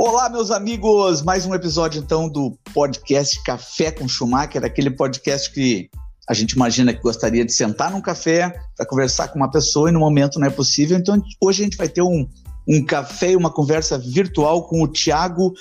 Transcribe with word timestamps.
Olá, 0.00 0.28
meus 0.28 0.52
amigos! 0.52 1.22
Mais 1.22 1.44
um 1.44 1.52
episódio 1.52 2.00
então 2.00 2.28
do 2.28 2.56
podcast 2.72 3.42
Café 3.42 3.90
com 3.90 4.06
Schumacher, 4.06 4.64
aquele 4.64 4.90
podcast 4.90 5.52
que 5.52 5.90
a 6.28 6.34
gente 6.34 6.52
imagina 6.52 6.94
que 6.94 7.02
gostaria 7.02 7.44
de 7.44 7.52
sentar 7.52 7.90
num 7.90 8.00
café 8.00 8.62
para 8.76 8.86
conversar 8.86 9.26
com 9.26 9.40
uma 9.40 9.50
pessoa 9.50 9.88
e 9.88 9.92
no 9.92 9.98
momento 9.98 10.38
não 10.38 10.46
é 10.46 10.50
possível. 10.50 10.96
Então 10.96 11.20
hoje 11.40 11.62
a 11.62 11.64
gente 11.64 11.76
vai 11.76 11.88
ter 11.88 12.00
um, 12.00 12.28
um 12.68 12.84
café 12.84 13.32
e 13.32 13.36
uma 13.36 13.50
conversa 13.50 13.98
virtual 13.98 14.68
com 14.68 14.84
o 14.84 14.86
Tiago 14.86 15.52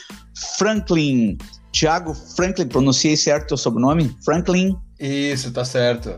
Franklin. 0.56 1.36
Tiago 1.72 2.14
Franklin, 2.14 2.68
pronunciei 2.68 3.18
certo 3.18 3.56
o 3.56 3.58
sobrenome? 3.58 4.16
Franklin? 4.24 4.78
Isso, 5.00 5.52
tá 5.52 5.66
certo. 5.66 6.14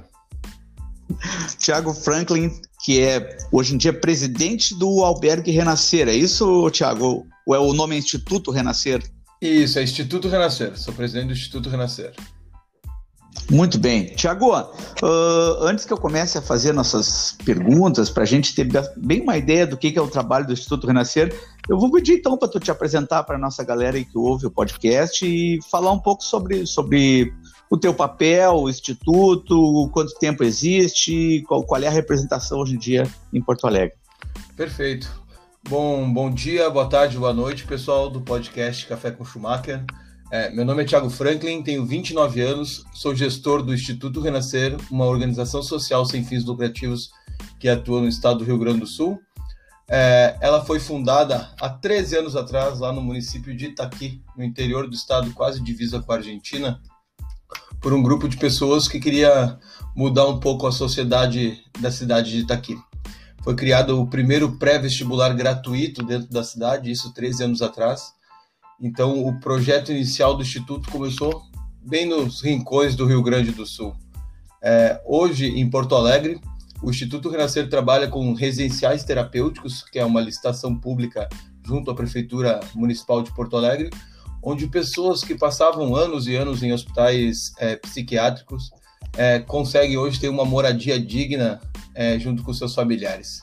Tiago 1.58 1.94
Franklin, 1.94 2.52
que 2.84 3.02
é 3.02 3.38
hoje 3.52 3.76
em 3.76 3.78
dia 3.78 3.94
presidente 3.94 4.74
do 4.74 5.04
Albergue 5.04 5.52
Renascer. 5.52 6.08
É 6.08 6.14
isso, 6.14 6.70
Tiago? 6.72 7.28
Ou 7.46 7.56
é 7.56 7.60
o 7.60 7.74
nome 7.74 7.98
Instituto 7.98 8.52
Renascer? 8.52 9.04
Isso, 9.42 9.80
é 9.80 9.84
Instituto 9.84 10.28
Renascer. 10.28 10.78
Sou 10.78 10.94
presidente 10.94 11.28
do 11.28 11.34
Instituto 11.34 11.70
Renascer. 11.70 12.14
Muito 13.50 13.80
bem. 13.80 14.06
Tiago, 14.16 14.56
uh, 14.56 14.66
antes 15.62 15.86
que 15.86 15.94
eu 15.94 15.98
comece 15.98 16.38
a 16.38 16.42
fazer 16.42 16.74
nossas 16.74 17.36
perguntas, 17.44 18.10
para 18.10 18.24
a 18.24 18.26
gente 18.26 18.54
ter 18.54 18.68
bem 18.98 19.22
uma 19.22 19.38
ideia 19.38 19.66
do 19.66 19.78
que 19.78 19.98
é 19.98 20.02
o 20.02 20.08
trabalho 20.08 20.46
do 20.46 20.54
Instituto 20.54 20.88
Renascer, 20.88 21.34
eu 21.68 21.80
vou 21.80 21.92
pedir 21.92 22.14
então 22.14 22.38
para 22.38 22.48
tu 22.48 22.60
te 22.60 22.70
apresentar 22.70 23.24
para 23.24 23.36
a 23.36 23.40
nossa 23.40 23.64
galera 23.64 23.98
aí 23.98 24.06
que 24.06 24.18
ouve 24.18 24.46
o 24.46 24.52
podcast 24.52 25.26
e 25.26 25.60
falar 25.70 25.92
um 25.92 26.00
pouco 26.00 26.24
sobre, 26.24 26.66
sobre 26.66 27.34
o 27.70 27.78
teu 27.78 27.94
papel, 27.94 28.56
o 28.56 28.70
Instituto, 28.70 29.90
quanto 29.94 30.18
tempo 30.18 30.44
existe, 30.44 31.44
qual, 31.48 31.64
qual 31.64 31.82
é 31.82 31.88
a 31.88 31.92
representação 31.92 32.60
hoje 32.60 32.76
em 32.76 32.80
dia 32.80 33.04
em 33.32 33.42
Porto 33.42 33.68
Alegre. 33.68 33.96
Perfeito. 34.56 35.20
Bom, 35.68 36.12
bom 36.12 36.32
dia, 36.32 36.70
boa 36.70 36.90
tarde, 36.90 37.18
boa 37.18 37.34
noite, 37.34 37.66
pessoal 37.66 38.10
do 38.10 38.22
podcast 38.22 38.88
Café 38.88 39.12
com 39.12 39.24
Schumacher. 39.24 39.84
É, 40.32 40.50
meu 40.52 40.66
nome 40.66 40.84
é 40.84 40.86
Thiago 40.86 41.10
Franklin, 41.10 41.62
tenho 41.62 41.86
29 41.86 42.42
anos, 42.42 42.84
sou 42.94 43.16
gestor 43.16 43.62
do 43.62 43.74
Instituto 43.74 44.20
Renascer, 44.20 44.76
uma 44.90 45.06
organização 45.06 45.62
social 45.62 46.06
sem 46.06 46.24
fins 46.24 46.46
lucrativos 46.46 47.12
que 47.60 47.68
atua 47.70 48.02
no 48.02 48.08
estado 48.08 48.40
do 48.40 48.46
Rio 48.46 48.58
Grande 48.58 48.80
do 48.80 48.88
Sul. 48.88 49.20
É, 49.88 50.38
ela 50.40 50.64
foi 50.64 50.80
fundada 50.80 51.52
há 51.60 51.70
13 51.70 52.18
anos 52.18 52.36
atrás, 52.36 52.80
lá 52.80 52.92
no 52.92 53.02
município 53.02 53.56
de 53.56 53.68
Itaqui, 53.68 54.24
no 54.38 54.44
interior 54.44 54.88
do 54.88 54.96
estado, 54.96 55.32
quase 55.34 55.62
divisa 55.64 56.00
com 56.00 56.12
a 56.12 56.16
Argentina, 56.16 56.80
por 57.82 57.94
um 57.94 58.02
grupo 58.02 58.28
de 58.28 58.38
pessoas 58.38 58.88
que 58.88 59.00
queria 59.00 59.58
mudar 59.96 60.28
um 60.28 60.40
pouco 60.40 60.68
a 60.68 60.72
sociedade 60.72 61.58
da 61.80 61.92
cidade 61.92 62.32
de 62.32 62.40
Itaqui. 62.40 62.78
Foi 63.44 63.56
criado 63.56 64.00
o 64.00 64.08
primeiro 64.08 64.58
pré-vestibular 64.58 65.34
gratuito 65.34 66.04
dentro 66.04 66.30
da 66.30 66.44
cidade, 66.44 66.92
isso 66.92 67.14
13 67.14 67.44
anos 67.46 67.62
atrás. 67.62 68.14
Então, 68.82 69.26
o 69.26 69.40
projeto 69.40 69.92
inicial 69.92 70.36
do 70.36 70.44
Instituto 70.44 70.90
começou 70.90 71.42
bem 71.82 72.06
nos 72.06 72.42
rincões 72.42 72.96
do 72.96 73.06
Rio 73.06 73.24
Grande 73.24 73.52
do 73.52 73.66
Sul. 73.66 73.96
É, 74.62 75.02
hoje, 75.06 75.48
em 75.48 75.70
Porto 75.70 75.96
Alegre, 75.96 76.40
o 76.84 76.90
Instituto 76.90 77.30
Renascer 77.30 77.70
trabalha 77.70 78.08
com 78.08 78.34
residenciais 78.34 79.04
terapêuticos, 79.04 79.84
que 79.84 80.00
é 80.00 80.06
uma 80.06 80.22
licitação 80.22 80.76
pública 80.76 81.28
junto 81.66 81.92
à 81.92 81.96
Prefeitura 81.96 82.60
Municipal 82.74 83.22
de 83.22 83.34
Porto 83.34 83.56
Alegre, 83.56 83.90
onde 84.42 84.68
pessoas 84.68 85.24
que 85.24 85.36
passavam 85.36 85.96
anos 85.96 86.28
e 86.28 86.36
anos 86.36 86.64
em 86.64 86.72
hospitais 86.72 87.52
é, 87.60 87.76
psiquiátricos 87.76 88.72
é, 89.18 89.40
conseguem 89.40 89.98
hoje 89.98 90.20
ter 90.20 90.30
uma 90.30 90.46
moradia 90.46 91.00
digna 91.00 91.60
é, 91.96 92.18
junto 92.20 92.44
com 92.44 92.54
seus 92.54 92.74
familiares. 92.74 93.42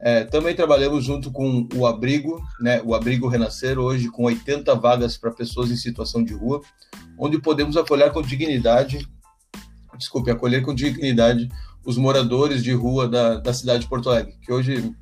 É, 0.00 0.24
também 0.24 0.54
trabalhamos 0.54 1.04
junto 1.04 1.30
com 1.30 1.66
o 1.74 1.86
Abrigo, 1.86 2.42
né, 2.60 2.82
o 2.84 2.94
Abrigo 2.94 3.26
Renascer, 3.26 3.78
hoje 3.78 4.10
com 4.10 4.24
80 4.24 4.74
vagas 4.74 5.16
para 5.16 5.30
pessoas 5.30 5.70
em 5.70 5.76
situação 5.76 6.22
de 6.22 6.34
rua, 6.34 6.60
onde 7.18 7.40
podemos 7.40 7.76
acolher 7.76 8.12
com 8.12 8.20
dignidade, 8.20 9.08
desculpe, 9.96 10.30
acolher 10.30 10.62
com 10.62 10.74
dignidade 10.74 11.48
os 11.84 11.96
moradores 11.96 12.62
de 12.62 12.72
rua 12.72 13.08
da, 13.08 13.36
da 13.36 13.54
cidade 13.54 13.84
de 13.84 13.88
Porto 13.88 14.10
Alegre, 14.10 14.34
que 14.42 14.52
hoje 14.52 14.94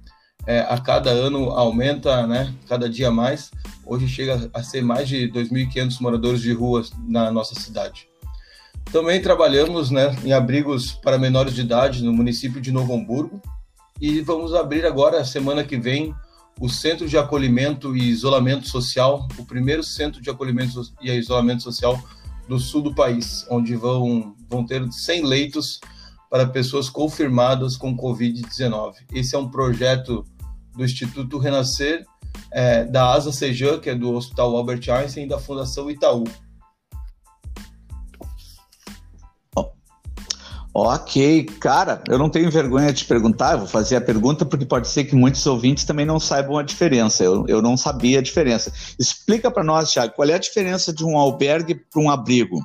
é, 0.47 0.61
a 0.61 0.79
cada 0.79 1.11
ano 1.11 1.51
aumenta, 1.51 2.27
né, 2.27 2.53
cada 2.69 2.89
dia 2.89 3.11
mais. 3.11 3.51
Hoje 3.85 4.09
chega 4.09 4.51
a 4.53 4.63
ser 4.63 4.83
mais 4.83 5.09
de 5.09 5.29
2.500 5.31 6.01
moradores 6.01 6.41
de 6.41 6.53
rua 6.53 6.83
na 7.07 7.31
nossa 7.31 7.55
cidade. 7.55 8.09
Também 8.91 9.23
trabalhamos 9.23 9.91
né, 9.91 10.15
em 10.25 10.33
abrigos 10.33 10.93
para 10.93 11.19
menores 11.19 11.55
de 11.55 11.63
idade 11.63 12.03
no 12.03 12.13
município 12.13 12.61
de 12.61 12.73
Novo 12.73 12.95
Hamburgo 12.95 13.41
e 14.01 14.21
vamos 14.21 14.55
abrir 14.55 14.85
agora, 14.85 15.25
semana 15.25 15.63
que 15.63 15.77
vem, 15.77 16.15
o 16.61 16.69
Centro 16.69 17.09
de 17.09 17.17
Acolhimento 17.17 17.97
e 17.97 18.11
Isolamento 18.11 18.69
Social, 18.69 19.27
o 19.39 19.45
primeiro 19.45 19.83
centro 19.83 20.21
de 20.21 20.29
acolhimento 20.29 20.83
e 21.01 21.11
isolamento 21.13 21.63
social 21.63 22.03
do 22.49 22.59
sul 22.59 22.83
do 22.83 22.95
país, 22.95 23.47
onde 23.49 23.75
vão, 23.77 24.35
vão 24.51 24.67
ter 24.67 24.83
100 24.91 25.25
leitos 25.25 25.81
para 26.29 26.47
pessoas 26.47 26.89
confirmadas 26.89 27.77
com 27.77 27.97
Covid-19. 27.97 28.95
Esse 29.13 29.35
é 29.35 29.39
um 29.39 29.49
projeto 29.49 30.25
do 30.77 30.85
Instituto 30.85 31.39
Renascer, 31.39 32.05
é, 32.51 32.85
da 32.85 33.13
Asa 33.13 33.33
Sejan, 33.33 33.79
que 33.79 33.91
é 33.91 33.95
do 33.95 34.15
Hospital 34.15 34.57
Albert 34.57 34.89
Einstein, 34.89 35.25
e 35.25 35.29
da 35.29 35.39
Fundação 35.39 35.91
Itaú. 35.91 36.25
Ok, 40.75 41.45
cara, 41.61 42.03
eu 42.09 42.19
não 42.19 42.31
tenho 42.31 42.51
vergonha 42.51 42.91
de 42.95 43.01
te 43.01 43.05
perguntar, 43.05 43.53
eu 43.53 43.59
vou 43.59 43.67
fazer 43.67 43.97
a 43.97 44.01
pergunta 44.01 44.47
porque 44.47 44.65
pode 44.65 44.89
ser 44.89 45.05
que 45.05 45.15
muitos 45.15 45.47
ouvintes 45.47 45.85
também 45.85 46.07
não 46.07 46.19
saibam 46.19 46.57
a 46.57 46.63
diferença. 46.63 47.23
Eu, 47.23 47.45
eu 47.47 47.61
não 47.61 47.77
sabia 47.77 48.21
a 48.21 48.23
diferença. 48.23 48.73
Explica 48.99 49.51
para 49.51 49.63
nós, 49.63 49.93
Thiago, 49.93 50.15
qual 50.15 50.27
é 50.27 50.33
a 50.33 50.39
diferença 50.39 50.91
de 50.91 51.05
um 51.05 51.19
albergue 51.19 51.75
para 51.75 52.01
um 52.01 52.09
abrigo? 52.09 52.59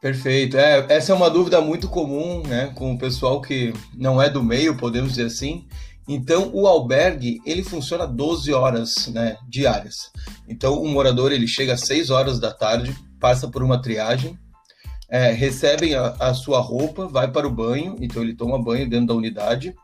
Perfeito. 0.00 0.56
É, 0.56 0.86
essa 0.88 1.10
é 1.10 1.14
uma 1.14 1.28
dúvida 1.28 1.60
muito 1.60 1.88
comum, 1.88 2.40
né, 2.46 2.70
com 2.76 2.92
o 2.92 2.98
pessoal 2.98 3.40
que 3.40 3.72
não 3.96 4.22
é 4.22 4.30
do 4.30 4.42
meio, 4.42 4.76
podemos 4.76 5.14
dizer 5.14 5.26
assim. 5.26 5.66
Então, 6.06 6.50
o 6.52 6.66
albergue, 6.66 7.40
ele 7.46 7.64
funciona 7.64 8.06
12 8.06 8.52
horas, 8.52 9.08
né, 9.08 9.36
diárias. 9.48 10.10
Então, 10.46 10.82
o 10.82 10.88
morador, 10.88 11.32
ele 11.32 11.46
chega 11.46 11.74
às 11.74 11.80
6 11.82 12.10
horas 12.10 12.38
da 12.38 12.52
tarde, 12.52 12.94
passa 13.18 13.48
por 13.48 13.62
uma 13.62 13.80
triagem, 13.80 14.38
é, 15.08 15.30
recebem 15.30 15.94
a, 15.94 16.14
a, 16.20 16.34
sua 16.34 16.60
roupa, 16.60 17.06
vai 17.06 17.30
para 17.30 17.46
o 17.46 17.50
banho, 17.50 17.96
então 18.00 18.22
ele 18.22 18.34
toma 18.34 18.62
banho 18.62 18.88
dentro 18.88 19.08
da 19.08 19.14
unidade, 19.14 19.74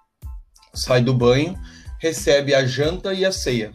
sai 0.75 1.01
do 1.01 1.15
banho, 1.15 1.59
recebe 1.99 2.55
a 2.55 2.67
janta 2.67 3.15
e 3.15 3.25
a 3.25 3.33
ceia. 3.33 3.73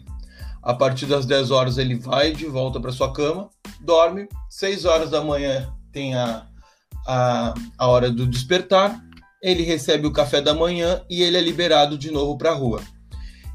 A 0.62 0.74
partir 0.74 1.06
das 1.06 1.26
10 1.26 1.50
horas 1.50 1.78
ele 1.78 1.94
vai 1.94 2.32
de 2.32 2.46
volta 2.46 2.80
para 2.80 2.92
sua 2.92 3.12
cama, 3.12 3.48
dorme, 3.80 4.28
6 4.50 4.84
horas 4.84 5.10
da 5.10 5.22
manhã 5.22 5.72
tem 5.92 6.14
a, 6.14 6.46
a, 7.06 7.54
a 7.78 7.86
hora 7.86 8.10
do 8.10 8.26
despertar, 8.26 9.00
ele 9.48 9.62
recebe 9.62 10.06
o 10.06 10.12
café 10.12 10.40
da 10.40 10.52
manhã 10.52 11.04
e 11.08 11.22
ele 11.22 11.36
é 11.36 11.40
liberado 11.40 11.96
de 11.96 12.10
novo 12.10 12.36
para 12.36 12.50
a 12.50 12.54
rua. 12.54 12.82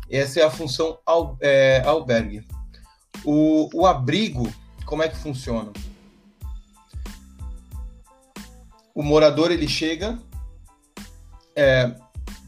Essa 0.09 0.39
é 0.39 0.43
a 0.43 0.49
função 0.49 0.97
al, 1.05 1.37
é, 1.41 1.81
albergue. 1.85 2.45
O, 3.23 3.69
o 3.73 3.85
abrigo, 3.85 4.51
como 4.85 5.03
é 5.03 5.09
que 5.09 5.17
funciona? 5.17 5.71
o 8.93 9.01
morador 9.01 9.51
ele 9.51 9.67
chega, 9.67 10.19
é, 11.55 11.93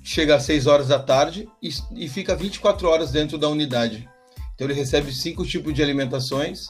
chega 0.03 0.35
às 0.35 0.43
6 0.43 0.67
horas 0.67 0.87
da 0.87 0.99
tarde 0.99 1.47
e, 1.61 1.69
e, 1.95 2.09
fica 2.09 2.35
24 2.35 2.87
horas 2.87 3.11
dentro 3.11 3.37
da 3.37 3.47
unidade. 3.47 4.07
Então 4.53 4.67
ele 4.67 4.73
recebe 4.73 5.11
cinco 5.13 5.45
tipos 5.45 5.73
de 5.73 5.81
alimentações, 5.81 6.67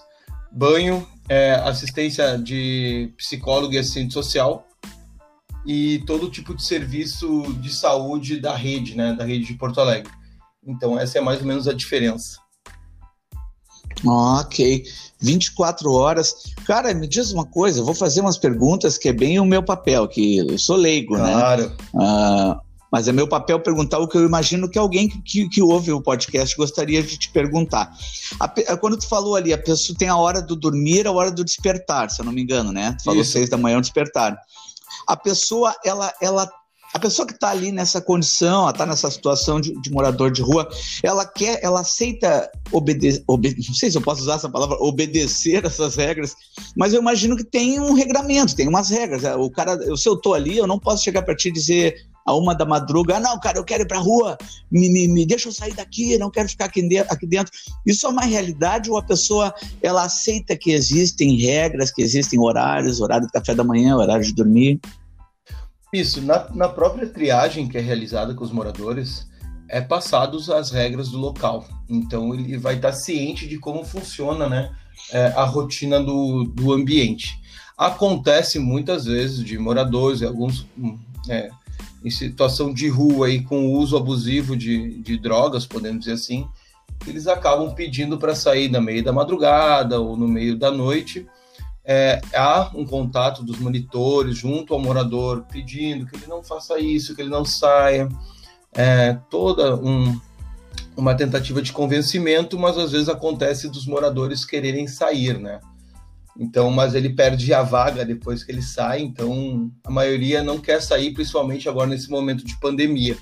banho, 0.51 1.07
é, 1.27 1.53
assistência 1.55 2.37
de 2.37 3.13
psicólogo 3.17 3.73
e 3.73 3.77
assistente 3.77 4.13
social 4.13 4.67
e 5.65 6.03
todo 6.05 6.29
tipo 6.29 6.53
de 6.53 6.63
serviço 6.63 7.43
de 7.59 7.73
saúde 7.73 8.39
da 8.39 8.55
rede, 8.55 8.95
né, 8.95 9.13
da 9.13 9.23
rede 9.23 9.45
de 9.45 9.53
Porto 9.53 9.79
Alegre. 9.79 10.11
Então 10.65 10.99
essa 10.99 11.17
é 11.17 11.21
mais 11.21 11.39
ou 11.39 11.47
menos 11.47 11.67
a 11.67 11.73
diferença. 11.73 12.37
Ok. 14.05 14.83
24 15.19 15.91
horas. 15.91 16.35
Cara, 16.65 16.93
me 16.93 17.07
diz 17.07 17.31
uma 17.31 17.45
coisa, 17.45 17.79
eu 17.79 17.85
vou 17.85 17.93
fazer 17.93 18.21
umas 18.21 18.37
perguntas 18.37 18.97
que 18.97 19.09
é 19.09 19.13
bem 19.13 19.39
o 19.39 19.45
meu 19.45 19.63
papel, 19.63 20.07
que 20.07 20.37
eu 20.37 20.57
sou 20.57 20.75
leigo, 20.75 21.15
claro. 21.15 21.63
né? 21.63 21.75
Claro. 21.91 22.59
Uh, 22.59 22.61
mas 22.91 23.07
é 23.07 23.11
meu 23.11 23.27
papel 23.27 23.59
perguntar 23.59 23.97
o 23.97 24.07
que 24.07 24.15
eu 24.15 24.23
imagino 24.23 24.69
que 24.69 24.77
alguém 24.77 25.09
que, 25.09 25.19
que, 25.21 25.49
que 25.49 25.61
ouve 25.63 25.91
o 25.91 25.99
podcast 25.99 26.55
gostaria 26.55 27.01
de 27.01 27.17
te 27.17 27.29
perguntar. 27.31 27.91
A, 28.39 28.77
quando 28.77 28.97
tu 28.97 29.07
falou 29.07 29.35
ali, 29.35 29.51
a 29.51 29.57
pessoa 29.57 29.97
tem 29.97 30.09
a 30.09 30.15
hora 30.15 30.41
do 30.41 30.55
dormir, 30.55 31.07
a 31.07 31.11
hora 31.11 31.31
do 31.31 31.43
despertar, 31.43 32.11
se 32.11 32.21
eu 32.21 32.25
não 32.25 32.31
me 32.31 32.43
engano, 32.43 32.71
né? 32.71 32.95
Tu 32.99 33.05
falou 33.05 33.21
Isso. 33.21 33.31
seis 33.31 33.49
da 33.49 33.57
manhã 33.57 33.79
o 33.79 33.81
despertar. 33.81 34.37
A 35.07 35.15
pessoa, 35.15 35.75
ela, 35.83 36.13
ela 36.21 36.49
a 36.93 36.99
pessoa 36.99 37.27
que 37.27 37.33
está 37.33 37.49
ali 37.49 37.71
nessa 37.71 37.99
condição, 37.99 38.69
está 38.69 38.85
nessa 38.85 39.09
situação 39.09 39.59
de, 39.59 39.73
de, 39.81 39.91
morador 39.91 40.31
de 40.31 40.43
rua, 40.43 40.69
ela 41.01 41.25
quer, 41.25 41.59
ela 41.63 41.79
aceita 41.79 42.49
obedecer, 42.71 43.23
obede 43.27 43.67
não 43.67 43.73
sei 43.73 43.89
se 43.89 43.97
eu 43.97 44.01
posso 44.01 44.21
usar 44.21 44.35
essa 44.35 44.47
palavra, 44.47 44.77
obedecer 44.79 45.65
essas 45.65 45.95
regras, 45.95 46.35
mas 46.77 46.93
eu 46.93 47.01
imagino 47.01 47.35
que 47.35 47.43
tem 47.43 47.79
um 47.79 47.93
regramento, 47.93 48.55
tem 48.55 48.67
umas 48.67 48.91
regras. 48.91 49.23
O 49.39 49.49
cara, 49.49 49.75
se 49.97 50.07
eu 50.07 50.13
estou 50.13 50.35
ali, 50.35 50.55
eu 50.57 50.67
não 50.67 50.77
posso 50.77 51.03
chegar 51.03 51.23
para 51.23 51.35
ti 51.35 51.49
e 51.49 51.53
dizer 51.53 51.95
a 52.25 52.33
uma 52.33 52.55
da 52.55 52.65
madruga, 52.65 53.17
ah, 53.17 53.19
não, 53.19 53.39
cara, 53.39 53.57
eu 53.57 53.63
quero 53.63 53.83
ir 53.83 53.87
pra 53.87 53.99
rua, 53.99 54.37
me, 54.71 54.89
me, 54.89 55.07
me 55.07 55.25
deixa 55.25 55.49
eu 55.49 55.53
sair 55.53 55.73
daqui, 55.73 56.17
não 56.17 56.31
quero 56.31 56.47
ficar 56.47 56.65
aqui 56.65 56.81
dentro, 56.81 57.13
aqui 57.13 57.27
dentro. 57.27 57.51
Isso 57.85 58.05
é 58.05 58.09
uma 58.09 58.23
realidade 58.23 58.89
ou 58.89 58.97
a 58.97 59.03
pessoa, 59.03 59.53
ela 59.81 60.03
aceita 60.03 60.55
que 60.55 60.71
existem 60.71 61.35
regras, 61.37 61.91
que 61.91 62.01
existem 62.01 62.39
horários, 62.39 63.01
horário 63.01 63.27
do 63.27 63.33
café 63.33 63.53
da 63.53 63.63
manhã, 63.63 63.97
horário 63.97 64.23
de 64.23 64.33
dormir? 64.33 64.79
Isso, 65.91 66.21
na, 66.21 66.49
na 66.51 66.69
própria 66.69 67.07
triagem 67.07 67.67
que 67.67 67.77
é 67.77 67.81
realizada 67.81 68.33
com 68.33 68.43
os 68.43 68.51
moradores, 68.51 69.27
é 69.69 69.81
passados 69.81 70.49
as 70.49 70.71
regras 70.71 71.09
do 71.09 71.17
local. 71.17 71.65
Então 71.89 72.33
ele 72.33 72.57
vai 72.57 72.75
estar 72.75 72.93
ciente 72.93 73.47
de 73.47 73.57
como 73.57 73.83
funciona, 73.83 74.47
né, 74.47 74.71
é, 75.11 75.27
a 75.35 75.43
rotina 75.43 76.01
do, 76.01 76.45
do 76.45 76.71
ambiente. 76.71 77.39
Acontece 77.77 78.59
muitas 78.59 79.05
vezes 79.05 79.43
de 79.43 79.57
moradores, 79.57 80.21
alguns 80.21 80.65
hum, 80.77 80.97
é, 81.27 81.49
em 82.03 82.09
situação 82.09 82.73
de 82.73 82.87
rua 82.89 83.29
e 83.29 83.41
com 83.41 83.71
uso 83.71 83.95
abusivo 83.95 84.55
de, 84.57 84.99
de 85.01 85.17
drogas, 85.17 85.65
podemos 85.65 86.01
dizer 86.01 86.13
assim, 86.13 86.47
eles 87.07 87.27
acabam 87.27 87.73
pedindo 87.73 88.17
para 88.17 88.35
sair 88.35 88.69
no 88.69 88.81
meio 88.81 89.03
da 89.03 89.11
madrugada 89.11 89.99
ou 89.99 90.17
no 90.17 90.27
meio 90.27 90.57
da 90.57 90.71
noite. 90.71 91.25
É, 91.85 92.21
há 92.33 92.71
um 92.73 92.85
contato 92.85 93.43
dos 93.43 93.59
monitores 93.59 94.37
junto 94.37 94.73
ao 94.73 94.79
morador 94.79 95.45
pedindo 95.51 96.05
que 96.05 96.15
ele 96.15 96.27
não 96.27 96.41
faça 96.41 96.79
isso, 96.79 97.15
que 97.15 97.21
ele 97.21 97.29
não 97.29 97.43
saia. 97.43 98.07
É, 98.73 99.17
toda 99.29 99.75
um, 99.75 100.19
uma 100.95 101.13
tentativa 101.15 101.61
de 101.61 101.71
convencimento, 101.71 102.57
mas 102.57 102.77
às 102.77 102.91
vezes 102.91 103.09
acontece 103.09 103.69
dos 103.69 103.85
moradores 103.85 104.45
quererem 104.45 104.87
sair, 104.87 105.37
né? 105.39 105.59
Então, 106.37 106.71
mas 106.71 106.95
ele 106.95 107.09
perde 107.09 107.53
a 107.53 107.61
vaga 107.61 108.03
depois 108.03 108.43
que 108.43 108.51
ele 108.51 108.61
sai, 108.61 109.01
então 109.01 109.71
a 109.83 109.91
maioria 109.91 110.41
não 110.41 110.59
quer 110.59 110.81
sair, 110.81 111.13
principalmente 111.13 111.69
agora 111.69 111.87
nesse 111.87 112.09
momento 112.09 112.43
de 112.43 112.59
pandemia. 112.59 113.15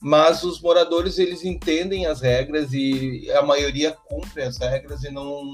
Mas 0.00 0.42
os 0.42 0.60
moradores 0.60 1.18
eles 1.18 1.44
entendem 1.44 2.06
as 2.06 2.20
regras 2.20 2.72
e 2.72 3.30
a 3.32 3.42
maioria 3.42 3.92
cumpre 3.92 4.42
as 4.42 4.58
regras 4.58 5.04
e 5.04 5.10
não 5.10 5.50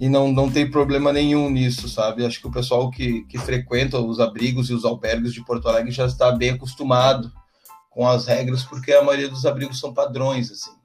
e 0.00 0.08
não, 0.08 0.30
não 0.30 0.48
tem 0.50 0.70
problema 0.70 1.12
nenhum 1.12 1.50
nisso, 1.50 1.88
sabe? 1.88 2.24
Acho 2.24 2.40
que 2.40 2.46
o 2.46 2.52
pessoal 2.52 2.88
que, 2.90 3.24
que 3.24 3.36
frequenta 3.36 3.98
os 3.98 4.20
abrigos 4.20 4.70
e 4.70 4.74
os 4.74 4.84
albergues 4.84 5.34
de 5.34 5.44
Porto 5.44 5.68
Alegre 5.68 5.90
já 5.90 6.06
está 6.06 6.30
bem 6.30 6.50
acostumado 6.50 7.32
com 7.90 8.06
as 8.06 8.26
regras, 8.26 8.62
porque 8.62 8.92
a 8.92 9.02
maioria 9.02 9.28
dos 9.28 9.44
abrigos 9.44 9.80
são 9.80 9.92
padrões, 9.92 10.52
assim. 10.52 10.77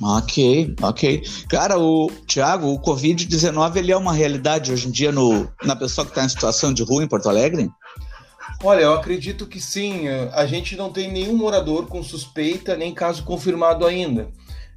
Ok, 0.00 0.74
ok. 0.82 1.22
Cara, 1.48 1.78
o 1.78 2.10
Thiago, 2.26 2.68
o 2.68 2.80
Covid-19 2.80 3.76
ele 3.76 3.92
é 3.92 3.96
uma 3.96 4.12
realidade 4.12 4.72
hoje 4.72 4.88
em 4.88 4.90
dia 4.90 5.12
no, 5.12 5.48
na 5.62 5.76
pessoa 5.76 6.04
que 6.04 6.10
está 6.10 6.24
em 6.24 6.28
situação 6.28 6.72
de 6.72 6.82
rua 6.82 7.04
em 7.04 7.08
Porto 7.08 7.28
Alegre? 7.28 7.70
Olha, 8.62 8.82
eu 8.82 8.94
acredito 8.94 9.46
que 9.46 9.60
sim. 9.60 10.08
A 10.32 10.46
gente 10.46 10.76
não 10.76 10.90
tem 10.90 11.12
nenhum 11.12 11.36
morador 11.36 11.86
com 11.86 12.02
suspeita 12.02 12.76
nem 12.76 12.94
caso 12.94 13.24
confirmado 13.24 13.86
ainda. 13.86 14.28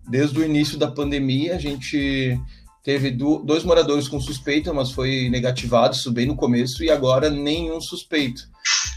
Desde 0.08 0.40
o 0.40 0.46
início 0.46 0.78
da 0.78 0.90
pandemia, 0.90 1.56
a 1.56 1.60
gente 1.60 2.40
teve 2.84 3.12
dois 3.12 3.64
moradores 3.64 4.08
com 4.08 4.20
suspeita, 4.20 4.74
mas 4.74 4.92
foi 4.92 5.30
negativado, 5.30 5.96
isso 5.96 6.12
bem 6.12 6.26
no 6.26 6.38
começo, 6.38 6.84
e 6.84 6.90
agora 6.90 7.30
nenhum 7.30 7.82
suspeito. 7.82 8.44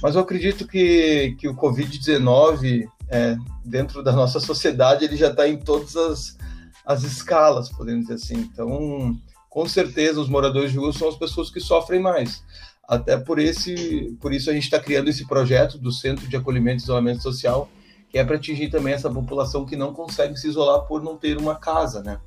Mas 0.00 0.14
eu 0.14 0.20
acredito 0.20 0.66
que, 0.66 1.34
que 1.38 1.48
o 1.48 1.56
Covid-19 1.56 2.86
é, 3.10 3.36
dentro 3.64 4.02
da 4.02 4.12
nossa 4.12 4.38
sociedade, 4.38 5.04
ele 5.04 5.16
já 5.16 5.28
está 5.28 5.48
em 5.48 5.58
todas 5.58 5.96
as, 5.96 6.38
as 6.86 7.02
escalas, 7.02 7.68
podemos 7.68 8.02
dizer 8.02 8.14
assim. 8.14 8.48
Então, 8.52 9.18
com 9.48 9.66
certeza, 9.66 10.20
os 10.20 10.28
moradores 10.28 10.70
de 10.70 10.78
rua 10.78 10.92
são 10.92 11.08
as 11.08 11.16
pessoas 11.16 11.50
que 11.50 11.60
sofrem 11.60 12.00
mais. 12.00 12.42
Até 12.88 13.16
por, 13.16 13.38
esse, 13.38 14.16
por 14.20 14.32
isso 14.32 14.48
a 14.50 14.52
gente 14.52 14.64
está 14.64 14.78
criando 14.78 15.08
esse 15.08 15.26
projeto 15.26 15.76
do 15.76 15.92
Centro 15.92 16.26
de 16.28 16.36
Acolhimento 16.36 16.80
e 16.80 16.84
Isolamento 16.84 17.22
Social, 17.22 17.68
que 18.08 18.18
é 18.18 18.24
para 18.24 18.36
atingir 18.36 18.70
também 18.70 18.94
essa 18.94 19.10
população 19.10 19.64
que 19.64 19.76
não 19.76 19.92
consegue 19.92 20.36
se 20.36 20.48
isolar 20.48 20.82
por 20.86 21.02
não 21.02 21.16
ter 21.16 21.36
uma 21.36 21.54
casa, 21.54 22.02
né? 22.02 22.20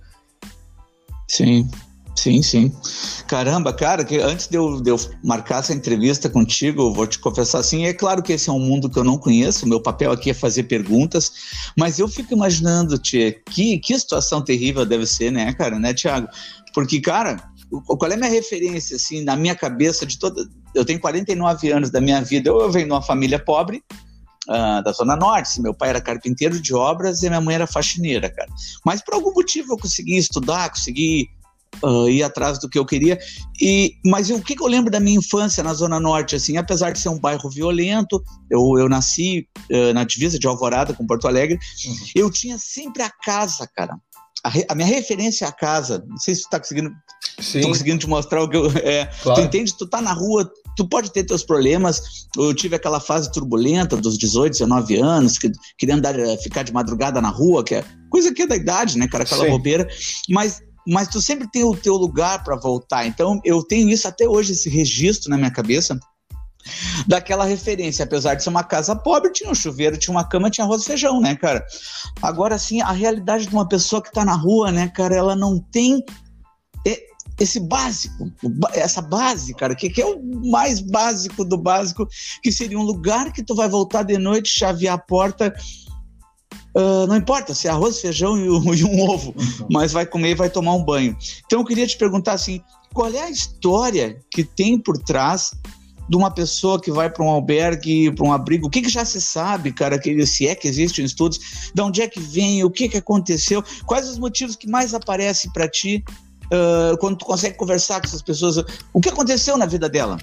Sim, 1.27 1.69
Sim, 2.15 2.41
sim. 2.41 2.71
Caramba, 3.27 3.73
cara, 3.73 4.03
que 4.05 4.17
antes 4.19 4.47
de 4.47 4.55
eu, 4.55 4.79
de 4.79 4.91
eu 4.91 4.99
marcar 5.23 5.59
essa 5.59 5.73
entrevista 5.73 6.29
contigo, 6.29 6.93
vou 6.93 7.07
te 7.07 7.17
confessar 7.17 7.59
assim, 7.59 7.85
é 7.85 7.93
claro 7.93 8.21
que 8.21 8.33
esse 8.33 8.49
é 8.49 8.53
um 8.53 8.59
mundo 8.59 8.89
que 8.89 8.97
eu 8.97 9.03
não 9.03 9.17
conheço, 9.17 9.67
meu 9.67 9.81
papel 9.81 10.11
aqui 10.11 10.29
é 10.29 10.33
fazer 10.33 10.63
perguntas, 10.63 11.31
mas 11.77 11.97
eu 11.97 12.07
fico 12.07 12.33
imaginando, 12.33 12.97
tia, 12.97 13.33
que, 13.49 13.79
que 13.79 13.97
situação 13.97 14.43
terrível 14.43 14.85
deve 14.85 15.07
ser, 15.07 15.31
né, 15.31 15.51
cara, 15.53 15.79
né, 15.79 15.93
Tiago? 15.93 16.27
Porque, 16.73 17.01
cara, 17.01 17.51
qual 17.85 18.11
é 18.11 18.13
a 18.13 18.17
minha 18.17 18.29
referência, 18.29 18.95
assim, 18.95 19.23
na 19.23 19.35
minha 19.35 19.55
cabeça 19.55 20.05
de 20.05 20.17
toda... 20.17 20.47
Eu 20.75 20.85
tenho 20.85 20.99
49 20.99 21.71
anos 21.71 21.89
da 21.89 21.99
minha 21.99 22.21
vida, 22.21 22.49
eu, 22.49 22.59
eu 22.61 22.71
venho 22.71 22.85
de 22.85 22.91
uma 22.91 23.01
família 23.01 23.39
pobre, 23.39 23.83
Uh, 24.45 24.83
da 24.83 24.91
Zona 24.91 25.15
Norte. 25.15 25.61
Meu 25.61 25.73
pai 25.73 25.87
era 25.87 26.01
carpinteiro 26.01 26.59
de 26.59 26.73
obras 26.73 27.23
e 27.23 27.29
minha 27.29 27.39
mãe 27.39 27.55
era 27.55 27.65
faxineira, 27.65 28.29
cara. 28.29 28.49
Mas 28.85 29.01
por 29.01 29.13
algum 29.13 29.31
motivo 29.31 29.71
eu 29.71 29.77
consegui 29.77 30.17
estudar, 30.17 30.69
consegui 30.69 31.29
uh, 31.81 32.09
ir 32.09 32.23
atrás 32.23 32.59
do 32.59 32.69
que 32.69 32.77
eu 32.77 32.85
queria. 32.85 33.17
E, 33.61 33.95
mas 34.05 34.29
o 34.29 34.41
que, 34.41 34.55
que, 34.55 34.63
eu 34.63 34.67
lembro 34.67 34.91
da 34.91 34.99
minha 34.99 35.17
infância 35.17 35.63
na 35.63 35.73
Zona 35.73 35.99
Norte, 35.99 36.35
assim, 36.35 36.57
apesar 36.57 36.91
de 36.91 36.99
ser 36.99 37.09
um 37.09 37.19
bairro 37.19 37.49
violento, 37.49 38.21
eu, 38.49 38.77
eu 38.77 38.89
nasci 38.89 39.47
uh, 39.71 39.93
na 39.93 40.03
divisa 40.03 40.37
de 40.37 40.47
Alvorada 40.47 40.93
com 40.93 41.07
Porto 41.07 41.27
Alegre, 41.27 41.57
uhum. 41.85 41.95
eu 42.15 42.31
tinha 42.31 42.57
sempre 42.57 43.01
a 43.01 43.09
casa, 43.09 43.67
cara. 43.75 43.97
A, 44.43 44.49
re, 44.49 44.65
a, 44.67 44.75
minha 44.75 44.87
referência 44.87 45.45
é 45.45 45.47
a 45.47 45.53
casa. 45.53 46.03
Não 46.05 46.17
sei 46.17 46.35
se 46.35 46.43
tu 46.43 46.49
tá 46.49 46.59
conseguindo, 46.59 46.91
Sim. 47.39 47.61
tô 47.61 47.69
conseguindo 47.69 47.99
te 47.99 48.09
mostrar 48.09 48.43
o 48.43 48.49
que 48.49 48.57
eu. 48.57 48.65
É, 48.83 49.05
claro. 49.05 49.41
Tu 49.41 49.45
entende? 49.45 49.77
Tu 49.77 49.87
tá 49.87 50.01
na 50.01 50.11
rua, 50.11 50.51
tu 50.75 50.85
pode 50.85 51.11
ter 51.11 51.23
teus 51.23 51.43
problemas. 51.43 52.27
Eu 52.37 52.53
tive 52.53 52.75
aquela 52.75 52.99
fase 52.99 53.31
turbulenta 53.31 53.95
dos 53.95 54.17
18, 54.17 54.51
19 54.51 54.99
anos, 54.99 55.37
que 55.37 55.49
queria 55.77 55.95
andar, 55.95 56.15
ficar 56.41 56.63
de 56.63 56.73
madrugada 56.73 57.21
na 57.21 57.29
rua, 57.29 57.63
que 57.63 57.75
é 57.75 57.85
coisa 58.09 58.33
que 58.33 58.41
é 58.41 58.47
da 58.47 58.55
idade, 58.55 58.97
né, 58.97 59.07
cara? 59.07 59.23
Aquela 59.23 59.45
Sim. 59.45 59.51
bobeira. 59.51 59.87
Mas 60.29 60.61
mas 60.87 61.07
tu 61.07 61.21
sempre 61.21 61.49
tem 61.49 61.63
o 61.63 61.75
teu 61.75 61.95
lugar 61.95 62.43
para 62.43 62.55
voltar. 62.55 63.05
Então 63.05 63.39
eu 63.43 63.63
tenho 63.63 63.89
isso 63.89 64.07
até 64.07 64.27
hoje, 64.27 64.53
esse 64.53 64.69
registro 64.69 65.29
na 65.29 65.37
minha 65.37 65.51
cabeça 65.51 65.99
daquela 67.05 67.43
referência, 67.43 68.05
apesar 68.05 68.35
de 68.35 68.43
ser 68.43 68.49
uma 68.49 68.63
casa 68.63 68.95
pobre, 68.95 69.33
tinha 69.33 69.51
um 69.51 69.55
chuveiro, 69.55 69.97
tinha 69.97 70.15
uma 70.15 70.23
cama, 70.23 70.49
tinha 70.49 70.63
arroz 70.63 70.83
e 70.83 70.85
feijão, 70.85 71.19
né, 71.19 71.35
cara? 71.35 71.65
Agora 72.21 72.57
sim, 72.57 72.81
a 72.81 72.91
realidade 72.91 73.47
de 73.47 73.53
uma 73.53 73.67
pessoa 73.67 74.01
que 74.01 74.11
tá 74.11 74.23
na 74.23 74.35
rua, 74.35 74.71
né, 74.71 74.87
cara, 74.87 75.13
ela 75.15 75.35
não 75.35 75.59
tem 75.59 76.03
esse 77.39 77.59
básico, 77.59 78.31
essa 78.73 79.01
base, 79.01 79.53
cara, 79.55 79.75
que, 79.75 79.89
que 79.89 80.01
é 80.01 80.05
o 80.05 80.21
mais 80.49 80.79
básico 80.79 81.43
do 81.43 81.57
básico, 81.57 82.07
que 82.41 82.51
seria 82.51 82.77
um 82.77 82.83
lugar 82.83 83.31
que 83.31 83.43
tu 83.43 83.55
vai 83.55 83.67
voltar 83.67 84.03
de 84.03 84.17
noite, 84.17 84.49
chavear 84.49 84.95
a 84.95 84.97
porta 84.97 85.53
Uh, 86.75 87.05
não 87.07 87.15
importa 87.15 87.53
se 87.53 87.67
é 87.67 87.71
arroz, 87.71 87.99
feijão 87.99 88.37
e, 88.37 88.45
e 88.79 88.83
um 88.83 89.01
ovo, 89.09 89.35
uhum. 89.37 89.67
mas 89.69 89.91
vai 89.91 90.05
comer 90.05 90.31
e 90.31 90.35
vai 90.35 90.49
tomar 90.49 90.73
um 90.73 90.83
banho. 90.83 91.15
Então 91.45 91.59
eu 91.59 91.65
queria 91.65 91.85
te 91.85 91.97
perguntar 91.97 92.33
assim, 92.33 92.61
qual 92.93 93.09
é 93.11 93.21
a 93.21 93.29
história 93.29 94.19
que 94.31 94.43
tem 94.43 94.77
por 94.77 94.97
trás 94.97 95.51
de 96.09 96.17
uma 96.17 96.31
pessoa 96.31 96.81
que 96.81 96.91
vai 96.91 97.09
para 97.09 97.23
um 97.23 97.29
albergue, 97.29 98.11
para 98.11 98.25
um 98.25 98.33
abrigo? 98.33 98.67
O 98.67 98.69
que, 98.69 98.81
que, 98.81 98.89
já 98.89 99.05
se 99.05 99.21
sabe, 99.21 99.71
cara, 99.71 99.99
que 99.99 100.25
se 100.25 100.47
é 100.47 100.55
que 100.55 100.67
existem 100.67 101.05
estudos, 101.05 101.39
de 101.73 101.81
onde 101.81 102.01
é 102.01 102.07
que 102.07 102.19
vem, 102.19 102.63
o 102.63 102.71
que, 102.71 102.89
que 102.89 102.97
aconteceu, 102.97 103.63
quais 103.85 104.09
os 104.09 104.17
motivos 104.17 104.55
que 104.55 104.67
mais 104.67 104.93
aparecem 104.93 105.51
para 105.51 105.67
ti 105.67 106.03
uh, 106.45 106.97
quando 106.97 107.17
tu 107.17 107.25
consegue 107.25 107.55
conversar 107.55 107.99
com 108.01 108.07
essas 108.07 108.21
pessoas? 108.21 108.57
O 108.91 108.99
que 108.99 109.09
aconteceu 109.09 109.57
na 109.57 109.65
vida 109.65 109.87
dela? 109.87 110.17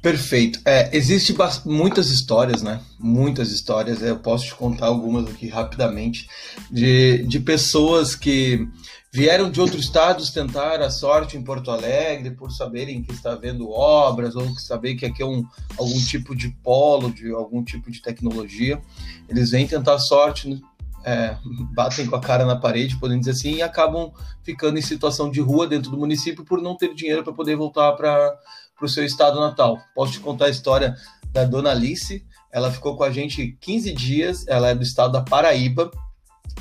Perfeito. 0.00 0.60
É, 0.64 0.96
existe 0.96 1.34
muitas 1.64 2.10
histórias, 2.10 2.62
né? 2.62 2.80
Muitas 2.98 3.50
histórias. 3.50 4.00
Eu 4.00 4.18
posso 4.18 4.46
te 4.46 4.54
contar 4.54 4.86
algumas 4.86 5.28
aqui 5.28 5.48
rapidamente 5.48 6.28
de, 6.70 7.24
de 7.24 7.40
pessoas 7.40 8.14
que 8.14 8.68
vieram 9.12 9.50
de 9.50 9.60
outros 9.60 9.84
estados 9.84 10.30
tentar 10.30 10.80
a 10.80 10.90
sorte 10.90 11.36
em 11.36 11.42
Porto 11.42 11.70
Alegre 11.70 12.30
por 12.30 12.52
saberem 12.52 13.02
que 13.02 13.12
está 13.12 13.32
havendo 13.32 13.70
obras 13.70 14.36
ou 14.36 14.48
saber 14.58 14.94
que 14.94 15.06
aqui 15.06 15.22
é 15.22 15.26
um, 15.26 15.44
algum 15.76 16.00
tipo 16.04 16.36
de 16.36 16.50
polo, 16.62 17.12
de 17.12 17.32
algum 17.32 17.64
tipo 17.64 17.90
de 17.90 18.00
tecnologia. 18.00 18.80
Eles 19.28 19.50
vêm 19.50 19.66
tentar 19.66 19.94
a 19.94 19.98
sorte, 19.98 20.62
é, 21.04 21.36
batem 21.74 22.06
com 22.06 22.14
a 22.14 22.20
cara 22.20 22.44
na 22.44 22.54
parede, 22.54 23.00
podemos 23.00 23.26
dizer 23.26 23.36
assim, 23.36 23.56
e 23.56 23.62
acabam 23.62 24.12
ficando 24.44 24.78
em 24.78 24.82
situação 24.82 25.28
de 25.28 25.40
rua 25.40 25.66
dentro 25.66 25.90
do 25.90 25.98
município 25.98 26.44
por 26.44 26.62
não 26.62 26.76
ter 26.76 26.94
dinheiro 26.94 27.24
para 27.24 27.32
poder 27.32 27.56
voltar 27.56 27.92
para 27.92 28.38
para 28.78 28.86
o 28.86 28.88
seu 28.88 29.04
estado 29.04 29.40
natal. 29.40 29.78
Posso 29.94 30.12
te 30.12 30.20
contar 30.20 30.46
a 30.46 30.50
história 30.50 30.94
da 31.32 31.44
dona 31.44 31.70
Alice. 31.70 32.24
Ela 32.52 32.70
ficou 32.70 32.96
com 32.96 33.04
a 33.04 33.10
gente 33.10 33.58
15 33.60 33.92
dias, 33.92 34.46
ela 34.46 34.68
é 34.68 34.74
do 34.74 34.82
estado 34.82 35.12
da 35.12 35.20
Paraíba. 35.20 35.90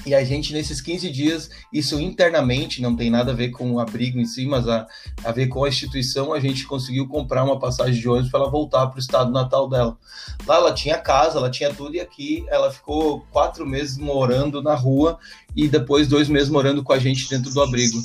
E 0.08 0.16
a 0.16 0.24
gente, 0.24 0.54
nesses 0.54 0.80
15 0.80 1.10
dias, 1.10 1.50
isso 1.72 2.00
internamente, 2.00 2.82
não 2.82 2.96
tem 2.96 3.10
nada 3.10 3.34
a 3.34 3.36
ver 3.36 3.50
com 3.50 3.74
o 3.74 3.80
abrigo 3.80 4.18
em 4.18 4.26
si, 4.26 4.46
mas 4.46 4.66
a, 4.66 4.88
a 5.22 5.34
ver 5.34 5.48
com 5.48 5.66
a 5.66 5.68
instituição, 5.68 6.32
a 6.32 6.40
gente 6.40 6.66
conseguiu 6.66 7.06
comprar 7.10 7.44
uma 7.44 7.60
passagem 7.60 8.00
de 8.00 8.08
ônibus 8.08 8.32
para 8.32 8.40
ela 8.40 8.50
voltar 8.50 8.88
para 8.88 8.96
o 8.96 9.02
estado 9.02 9.32
natal 9.34 9.68
dela. 9.68 9.98
Lá 10.46 10.56
ela 10.56 10.74
tinha 10.74 10.98
casa, 10.98 11.38
ela 11.38 11.50
tinha 11.50 11.74
tudo, 11.74 11.96
e 11.96 12.00
aqui 12.00 12.46
ela 12.48 12.72
ficou 12.72 13.26
quatro 13.32 13.66
meses 13.68 13.98
morando 13.98 14.64
na 14.64 14.76
rua 14.76 15.20
e 15.54 15.68
depois 15.68 16.08
dois 16.08 16.30
meses 16.30 16.48
morando 16.48 16.82
com 16.82 16.94
a 16.94 17.00
gente 17.00 17.30
dentro 17.30 17.52
do 17.52 17.62
abrigo. 17.62 18.02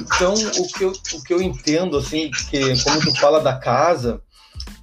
Então, 0.00 0.34
o 0.34 0.66
que 0.66 0.82
eu, 0.82 0.92
o 1.14 1.22
que 1.22 1.32
eu 1.32 1.40
entendo, 1.40 1.96
assim, 1.96 2.28
que 2.50 2.82
como 2.82 3.00
tu 3.02 3.14
fala 3.20 3.38
da 3.38 3.56
casa, 3.56 4.20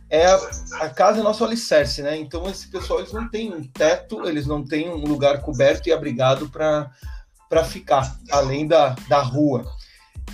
é 0.09 0.25
a, 0.25 0.39
a, 0.81 0.89
casa 0.89 1.19
é 1.19 1.23
nosso 1.23 1.43
alicerce, 1.43 2.01
né? 2.01 2.17
Então 2.17 2.47
esse 2.49 2.69
pessoal 2.69 2.99
eles 2.99 3.11
não 3.11 3.27
têm 3.29 3.53
um 3.53 3.63
teto, 3.63 4.27
eles 4.27 4.45
não 4.45 4.63
têm 4.63 4.89
um 4.89 5.05
lugar 5.05 5.41
coberto 5.41 5.89
e 5.89 5.91
abrigado 5.91 6.49
para 6.49 7.63
ficar, 7.65 8.17
além 8.31 8.67
da, 8.67 8.95
da 9.09 9.21
rua. 9.21 9.65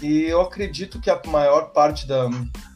E 0.01 0.23
eu 0.23 0.41
acredito 0.41 0.99
que 0.99 1.09
a 1.09 1.19
maior 1.27 1.71
parte 1.71 2.07
da, 2.07 2.27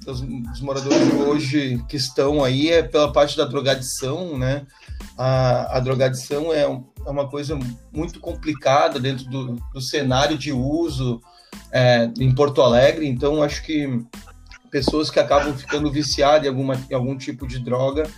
dos, 0.04 0.22
dos, 0.22 0.62
moradores 0.62 1.14
hoje 1.14 1.84
que 1.90 1.98
estão 1.98 2.44
aí 2.44 2.70
é 2.70 2.82
pela 2.82 3.12
parte 3.12 3.36
da 3.36 3.46
drogadição, 3.46 4.38
né? 4.38 4.66
A, 5.18 5.78
a 5.78 5.80
drogadição 5.80 6.54
é, 6.54 6.64
é 6.64 7.10
uma 7.10 7.28
coisa 7.28 7.58
muito 7.92 8.20
complicada 8.20 9.00
dentro 9.00 9.26
do, 9.26 9.56
do 9.74 9.82
cenário 9.82 10.38
de 10.38 10.52
uso 10.52 11.22
é, 11.72 12.10
em 12.20 12.34
Porto 12.34 12.62
Alegre, 12.62 13.08
então 13.08 13.44
acho 13.44 13.64
que 13.64 14.00
pessoas 14.70 15.10
que 15.10 15.20
acabam 15.20 15.56
ficando 15.56 15.92
viciadas 15.92 16.46
em, 16.46 16.50
alguma, 16.50 16.76
em 16.90 16.94
algum 16.94 17.18
tipo 17.18 17.48
de 17.48 17.60
droga 17.60 18.10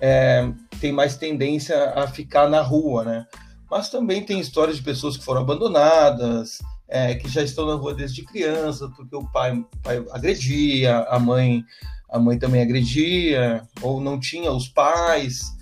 é, 0.00 0.50
tem 0.80 0.92
mais 0.92 1.16
tendência 1.16 1.90
a 1.90 2.06
ficar 2.06 2.48
na 2.48 2.60
rua, 2.60 3.04
né? 3.04 3.26
Mas 3.70 3.88
também 3.88 4.22
tem 4.24 4.38
histórias 4.38 4.76
de 4.76 4.82
pessoas 4.82 5.16
que 5.16 5.24
foram 5.24 5.40
abandonadas, 5.40 6.58
é, 6.88 7.14
que 7.14 7.28
já 7.28 7.42
estão 7.42 7.66
na 7.66 7.74
rua 7.74 7.94
desde 7.94 8.24
criança, 8.24 8.88
porque 8.94 9.16
o 9.16 9.24
pai, 9.24 9.52
o 9.56 9.66
pai 9.82 10.04
agredia, 10.12 10.98
a 11.08 11.18
mãe, 11.18 11.64
a 12.10 12.18
mãe 12.18 12.38
também 12.38 12.62
agredia, 12.62 13.66
ou 13.80 14.00
não 14.00 14.20
tinha 14.20 14.52
os 14.52 14.68
pais. 14.68 15.54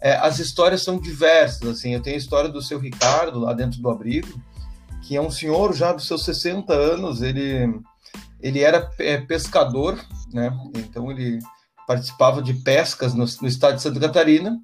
É, 0.00 0.12
as 0.16 0.38
histórias 0.38 0.82
são 0.82 1.00
diversas, 1.00 1.68
assim, 1.68 1.92
eu 1.92 2.00
tenho 2.00 2.14
a 2.14 2.20
história 2.20 2.48
do 2.48 2.62
seu 2.62 2.78
Ricardo, 2.78 3.40
lá 3.40 3.52
dentro 3.52 3.82
do 3.82 3.90
abrigo, 3.90 4.40
que 5.02 5.16
é 5.16 5.20
um 5.20 5.30
senhor 5.30 5.74
já 5.74 5.92
dos 5.92 6.06
seus 6.06 6.24
60 6.24 6.72
anos, 6.72 7.20
ele 7.20 7.80
ele 8.40 8.60
era 8.60 8.90
é, 8.98 9.18
pescador, 9.18 9.98
né? 10.32 10.52
Então 10.76 11.10
ele 11.10 11.38
participava 11.86 12.42
de 12.42 12.54
pescas 12.54 13.14
no, 13.14 13.24
no 13.40 13.48
estado 13.48 13.76
de 13.76 13.82
Santa 13.82 14.00
Catarina. 14.00 14.58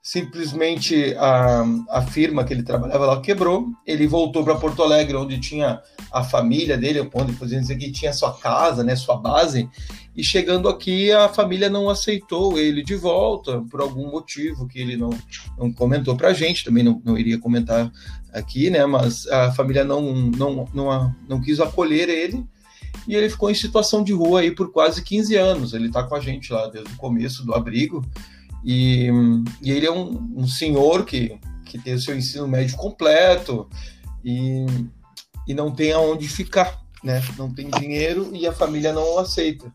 Simplesmente 0.00 1.14
a, 1.18 1.64
a 1.90 2.02
firma 2.02 2.44
que 2.44 2.52
ele 2.54 2.62
trabalhava 2.62 3.06
lá 3.06 3.20
quebrou. 3.20 3.66
Ele 3.86 4.06
voltou 4.06 4.44
para 4.44 4.54
Porto 4.54 4.82
Alegre, 4.82 5.16
onde 5.16 5.40
tinha 5.40 5.80
a 6.12 6.22
família 6.22 6.78
dele, 6.78 7.00
onde 7.12 7.32
podemos 7.32 7.66
dizer 7.66 7.76
que 7.76 7.90
tinha 7.90 8.12
sua 8.12 8.32
casa, 8.38 8.84
né, 8.84 8.94
sua 8.94 9.16
base. 9.16 9.68
E 10.14 10.22
chegando 10.22 10.68
aqui, 10.68 11.10
a 11.10 11.28
família 11.28 11.68
não 11.68 11.88
aceitou 11.88 12.58
ele 12.58 12.82
de 12.82 12.96
volta 12.96 13.60
por 13.70 13.80
algum 13.80 14.10
motivo 14.10 14.66
que 14.66 14.78
ele 14.78 14.96
não, 14.96 15.10
não 15.58 15.72
comentou 15.72 16.16
para 16.16 16.28
a 16.28 16.34
gente. 16.34 16.64
Também 16.64 16.84
não, 16.84 17.02
não 17.04 17.18
iria 17.18 17.38
comentar 17.38 17.90
aqui, 18.32 18.70
né? 18.70 18.84
Mas 18.86 19.26
a 19.26 19.52
família 19.52 19.84
não, 19.84 20.00
não, 20.12 20.68
não, 20.72 21.16
não 21.28 21.40
quis 21.40 21.60
acolher 21.60 22.08
ele 22.08 22.46
e 23.06 23.14
ele 23.14 23.30
ficou 23.30 23.50
em 23.50 23.54
situação 23.54 24.02
de 24.02 24.12
rua 24.12 24.40
aí 24.40 24.50
por 24.50 24.72
quase 24.72 25.02
15 25.02 25.36
anos. 25.36 25.74
Ele 25.74 25.86
está 25.86 26.02
com 26.02 26.14
a 26.14 26.20
gente 26.20 26.52
lá 26.52 26.66
desde 26.66 26.92
o 26.92 26.96
começo 26.96 27.44
do 27.44 27.54
abrigo. 27.54 28.04
E, 28.64 29.08
e 29.62 29.70
ele 29.70 29.86
é 29.86 29.92
um, 29.92 30.32
um, 30.36 30.46
senhor 30.46 31.04
que, 31.04 31.38
que 31.64 31.78
tem 31.78 31.94
o 31.94 32.00
seu 32.00 32.16
ensino 32.16 32.48
médio 32.48 32.76
completo 32.76 33.68
e, 34.24 34.66
e 35.46 35.54
não 35.54 35.70
tem 35.70 35.92
aonde 35.92 36.28
ficar, 36.28 36.82
né? 37.02 37.22
Não 37.38 37.52
tem 37.52 37.70
dinheiro 37.70 38.30
e 38.34 38.46
a 38.46 38.52
família 38.52 38.92
não 38.92 39.18
aceita. 39.18 39.72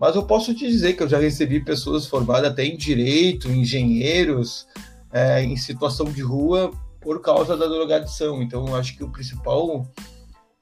Mas 0.00 0.16
eu 0.16 0.22
posso 0.24 0.54
te 0.54 0.66
dizer 0.66 0.94
que 0.94 1.02
eu 1.02 1.08
já 1.08 1.18
recebi 1.18 1.64
pessoas 1.64 2.06
formadas 2.06 2.50
até 2.50 2.64
em 2.64 2.76
direito, 2.76 3.50
engenheiros, 3.50 4.66
é, 5.12 5.42
em 5.42 5.56
situação 5.56 6.06
de 6.06 6.22
rua 6.22 6.72
por 7.00 7.20
causa 7.20 7.56
da 7.56 7.66
drogadição. 7.66 8.42
Então, 8.42 8.66
eu 8.66 8.76
acho 8.76 8.96
que 8.96 9.04
o 9.04 9.10
principal 9.10 9.86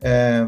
é, 0.02 0.46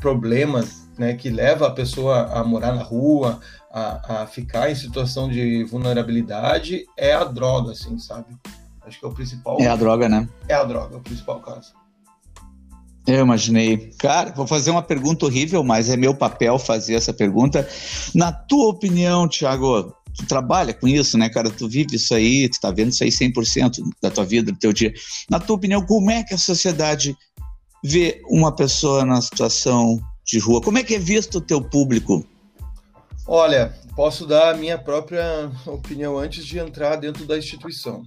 problemas 0.00 0.86
né, 0.98 1.14
que 1.14 1.28
leva 1.28 1.66
a 1.66 1.70
pessoa 1.70 2.26
a 2.32 2.44
morar 2.44 2.72
na 2.72 2.82
rua, 2.82 3.40
a, 3.70 4.22
a, 4.22 4.26
ficar 4.26 4.70
em 4.70 4.74
situação 4.74 5.28
de 5.28 5.64
vulnerabilidade 5.64 6.84
é 6.96 7.12
a 7.12 7.24
droga, 7.24 7.72
assim, 7.72 7.98
sabe? 7.98 8.36
Acho 8.86 8.98
que 8.98 9.04
é 9.04 9.08
o 9.08 9.12
principal. 9.12 9.58
É 9.60 9.66
a 9.66 9.76
droga, 9.76 10.08
né? 10.08 10.28
É 10.48 10.54
a 10.54 10.64
droga, 10.64 10.94
é 10.94 10.98
o 10.98 11.02
principal 11.02 11.40
caso. 11.40 11.72
Eu 13.06 13.20
imaginei. 13.22 13.92
Cara, 13.98 14.32
vou 14.32 14.46
fazer 14.46 14.70
uma 14.70 14.82
pergunta 14.82 15.26
horrível, 15.26 15.62
mas 15.62 15.88
é 15.88 15.96
meu 15.96 16.14
papel 16.14 16.58
fazer 16.58 16.94
essa 16.94 17.12
pergunta. 17.12 17.68
Na 18.14 18.32
tua 18.32 18.68
opinião, 18.68 19.28
Thiago, 19.28 19.94
tu 20.16 20.26
trabalha 20.26 20.74
com 20.74 20.88
isso, 20.88 21.16
né, 21.16 21.28
cara? 21.28 21.50
Tu 21.50 21.68
vive 21.68 21.96
isso 21.96 22.14
aí, 22.14 22.48
tu 22.48 22.60
tá 22.60 22.70
vendo 22.70 22.90
isso 22.90 23.04
aí 23.04 23.10
100% 23.10 23.78
da 24.02 24.10
tua 24.10 24.24
vida, 24.24 24.50
do 24.50 24.58
teu 24.58 24.72
dia. 24.72 24.92
Na 25.30 25.38
tua 25.38 25.56
opinião, 25.56 25.84
como 25.84 26.10
é 26.10 26.24
que 26.24 26.34
a 26.34 26.38
sociedade 26.38 27.16
ver 27.82 28.22
uma 28.28 28.54
pessoa 28.54 29.04
na 29.04 29.20
situação 29.20 29.98
de 30.24 30.38
rua? 30.38 30.60
Como 30.60 30.78
é 30.78 30.82
que 30.82 30.94
é 30.94 30.98
visto 30.98 31.38
o 31.38 31.40
teu 31.40 31.62
público? 31.62 32.26
Olha, 33.26 33.74
posso 33.94 34.26
dar 34.26 34.54
a 34.54 34.56
minha 34.56 34.78
própria 34.78 35.50
opinião 35.66 36.18
antes 36.18 36.44
de 36.44 36.58
entrar 36.58 36.96
dentro 36.96 37.24
da 37.24 37.38
instituição. 37.38 38.02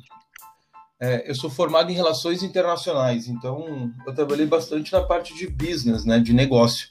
É, 1.02 1.30
eu 1.30 1.34
sou 1.34 1.50
formado 1.50 1.90
em 1.90 1.96
relações 1.96 2.44
internacionais, 2.44 3.28
então 3.28 3.90
eu 4.06 4.14
trabalhei 4.14 4.46
bastante 4.46 4.92
na 4.92 5.02
parte 5.02 5.34
de 5.34 5.48
business, 5.48 6.04
né, 6.04 6.20
de 6.20 6.34
negócio. 6.34 6.88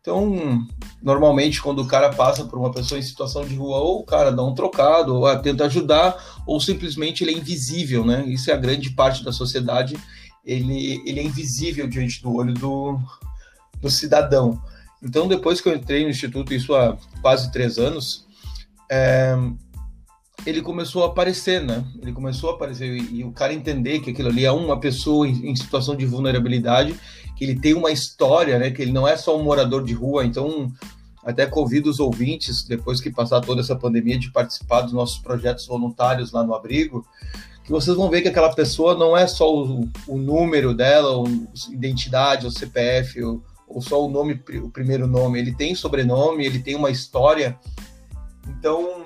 Então, 0.00 0.66
normalmente, 1.02 1.60
quando 1.60 1.80
o 1.82 1.86
cara 1.86 2.08
passa 2.08 2.46
por 2.46 2.58
uma 2.58 2.72
pessoa 2.72 2.98
em 2.98 3.02
situação 3.02 3.44
de 3.44 3.54
rua, 3.54 3.80
ou 3.80 4.00
o 4.00 4.04
cara 4.04 4.32
dá 4.32 4.42
um 4.42 4.54
trocado, 4.54 5.14
ou 5.14 5.38
tenta 5.40 5.66
ajudar, 5.66 6.42
ou 6.46 6.58
simplesmente 6.58 7.22
ele 7.22 7.32
é 7.32 7.36
invisível, 7.36 8.02
né? 8.04 8.24
Isso 8.26 8.50
é 8.50 8.54
a 8.54 8.56
grande 8.56 8.90
parte 8.90 9.22
da 9.22 9.30
sociedade 9.30 9.98
ele, 10.44 11.02
ele 11.06 11.20
é 11.20 11.22
invisível 11.22 11.86
diante 11.88 12.22
do 12.22 12.34
olho 12.34 12.54
do, 12.54 12.98
do 13.80 13.90
cidadão. 13.90 14.60
Então, 15.02 15.26
depois 15.26 15.60
que 15.60 15.68
eu 15.68 15.74
entrei 15.74 16.04
no 16.04 16.10
Instituto, 16.10 16.52
isso 16.52 16.74
há 16.74 16.96
quase 17.22 17.50
três 17.50 17.78
anos, 17.78 18.26
é, 18.90 19.34
ele 20.46 20.62
começou 20.62 21.04
a 21.04 21.06
aparecer, 21.06 21.62
né? 21.62 21.84
Ele 22.00 22.12
começou 22.12 22.50
a 22.50 22.54
aparecer 22.54 22.86
e, 22.86 23.20
e, 23.20 23.24
o 23.24 23.32
cara 23.32 23.52
entender 23.52 24.00
que 24.00 24.10
aquilo 24.10 24.28
ali 24.28 24.44
é 24.44 24.52
uma 24.52 24.78
pessoa 24.78 25.26
em, 25.26 25.50
em, 25.50 25.56
situação 25.56 25.96
de 25.96 26.04
vulnerabilidade, 26.06 26.94
que 27.36 27.44
ele 27.44 27.58
tem 27.58 27.74
uma 27.74 27.90
história, 27.90 28.58
né? 28.58 28.70
Que 28.70 28.82
ele 28.82 28.92
não 28.92 29.06
é 29.06 29.16
só 29.16 29.38
um 29.38 29.42
morador 29.42 29.84
de 29.84 29.94
rua. 29.94 30.24
Então, 30.24 30.70
até 31.24 31.46
convido 31.46 31.90
os 31.90 32.00
ouvintes, 32.00 32.64
depois 32.64 33.00
que 33.00 33.10
passar 33.10 33.40
toda 33.40 33.60
essa 33.60 33.76
pandemia, 33.76 34.18
de 34.18 34.30
participar 34.30 34.82
dos 34.82 34.92
nossos 34.92 35.18
projetos 35.18 35.66
voluntários 35.66 36.32
lá 36.32 36.42
no 36.42 36.54
abrigo, 36.54 37.06
que 37.64 37.70
vocês 37.70 37.96
vão 37.96 38.10
ver 38.10 38.22
que 38.22 38.28
aquela 38.28 38.54
pessoa 38.54 38.96
não 38.96 39.16
é 39.16 39.26
só 39.26 39.52
o, 39.52 39.88
o 40.06 40.16
número 40.16 40.74
dela, 40.74 41.10
ou 41.10 41.28
identidade, 41.70 42.46
ou 42.46 42.52
CPF, 42.52 43.22
ou, 43.22 43.42
ou 43.68 43.80
só 43.80 44.04
o 44.04 44.08
nome, 44.08 44.40
o 44.62 44.68
primeiro 44.70 45.06
nome. 45.06 45.38
Ele 45.38 45.54
tem 45.54 45.74
sobrenome, 45.74 46.44
ele 46.44 46.58
tem 46.58 46.74
uma 46.74 46.90
história. 46.90 47.58
Então, 48.48 49.04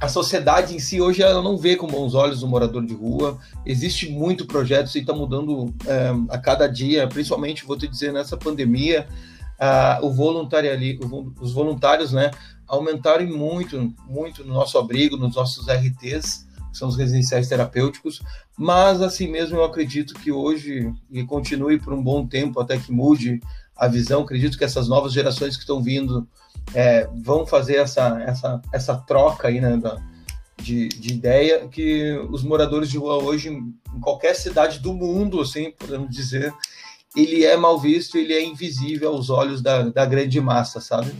a 0.00 0.08
sociedade 0.08 0.74
em 0.74 0.78
si 0.78 1.00
hoje 1.00 1.22
ela 1.22 1.42
não 1.42 1.58
vê 1.58 1.76
com 1.76 1.86
bons 1.86 2.14
olhos 2.14 2.42
o 2.42 2.48
morador 2.48 2.84
de 2.84 2.94
rua. 2.94 3.38
Existe 3.66 4.08
muito 4.08 4.46
projeto, 4.46 4.94
e 4.94 5.00
está 5.00 5.12
mudando 5.12 5.74
é, 5.86 6.10
a 6.28 6.38
cada 6.38 6.66
dia, 6.66 7.08
principalmente, 7.08 7.66
vou 7.66 7.76
te 7.76 7.88
dizer, 7.88 8.12
nessa 8.12 8.36
pandemia, 8.36 9.06
uh, 9.60 10.06
o 10.06 10.10
voluntariado, 10.10 11.34
os 11.40 11.52
voluntários, 11.52 12.12
né, 12.12 12.30
aumentaram 12.66 13.26
muito, 13.26 13.92
muito 14.08 14.44
no 14.44 14.54
nosso 14.54 14.78
abrigo, 14.78 15.16
nos 15.16 15.34
nossos 15.34 15.66
RTs 15.66 16.48
que 16.70 16.78
são 16.78 16.88
os 16.88 16.96
residenciais 16.96 17.48
terapêuticos, 17.48 18.22
mas 18.56 19.00
assim 19.00 19.28
mesmo 19.28 19.56
eu 19.56 19.64
acredito 19.64 20.14
que 20.14 20.30
hoje, 20.30 20.92
e 21.10 21.24
continue 21.24 21.78
por 21.78 21.92
um 21.92 22.02
bom 22.02 22.26
tempo 22.26 22.60
até 22.60 22.78
que 22.78 22.92
mude 22.92 23.40
a 23.76 23.88
visão, 23.88 24.22
acredito 24.22 24.58
que 24.58 24.64
essas 24.64 24.88
novas 24.88 25.12
gerações 25.12 25.56
que 25.56 25.62
estão 25.62 25.82
vindo 25.82 26.28
é, 26.74 27.08
vão 27.14 27.46
fazer 27.46 27.76
essa, 27.76 28.22
essa, 28.26 28.60
essa 28.72 28.96
troca 28.96 29.48
aí, 29.48 29.60
né, 29.60 29.76
da, 29.76 29.98
de, 30.60 30.88
de 30.88 31.12
ideia, 31.12 31.66
que 31.68 32.12
os 32.30 32.42
moradores 32.42 32.90
de 32.90 32.98
rua 32.98 33.22
hoje, 33.22 33.48
em 33.48 34.00
qualquer 34.00 34.34
cidade 34.34 34.78
do 34.78 34.92
mundo, 34.92 35.40
assim, 35.40 35.72
podemos 35.72 36.10
dizer, 36.10 36.52
ele 37.16 37.44
é 37.44 37.56
mal 37.56 37.78
visto, 37.78 38.16
ele 38.16 38.32
é 38.32 38.44
invisível 38.44 39.10
aos 39.10 39.30
olhos 39.30 39.60
da, 39.62 39.84
da 39.88 40.04
grande 40.04 40.40
massa, 40.40 40.80
sabe? 40.80 41.12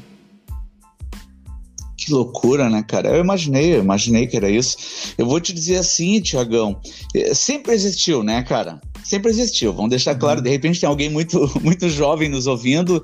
Que 2.00 2.10
loucura, 2.10 2.70
né, 2.70 2.82
cara? 2.82 3.10
Eu 3.10 3.20
imaginei, 3.20 3.74
eu 3.74 3.80
imaginei 3.80 4.26
que 4.26 4.34
era 4.34 4.48
isso. 4.48 5.14
Eu 5.18 5.26
vou 5.26 5.38
te 5.38 5.52
dizer 5.52 5.76
assim, 5.76 6.18
Tiagão, 6.18 6.80
é, 7.14 7.34
sempre 7.34 7.74
existiu, 7.74 8.22
né, 8.22 8.42
cara? 8.42 8.80
Sempre 9.04 9.30
existiu. 9.30 9.74
Vamos 9.74 9.90
deixar 9.90 10.14
claro, 10.14 10.38
uhum. 10.38 10.44
de 10.44 10.48
repente 10.48 10.80
tem 10.80 10.88
alguém 10.88 11.10
muito, 11.10 11.38
muito 11.62 11.90
jovem 11.90 12.30
nos 12.30 12.46
ouvindo 12.46 13.02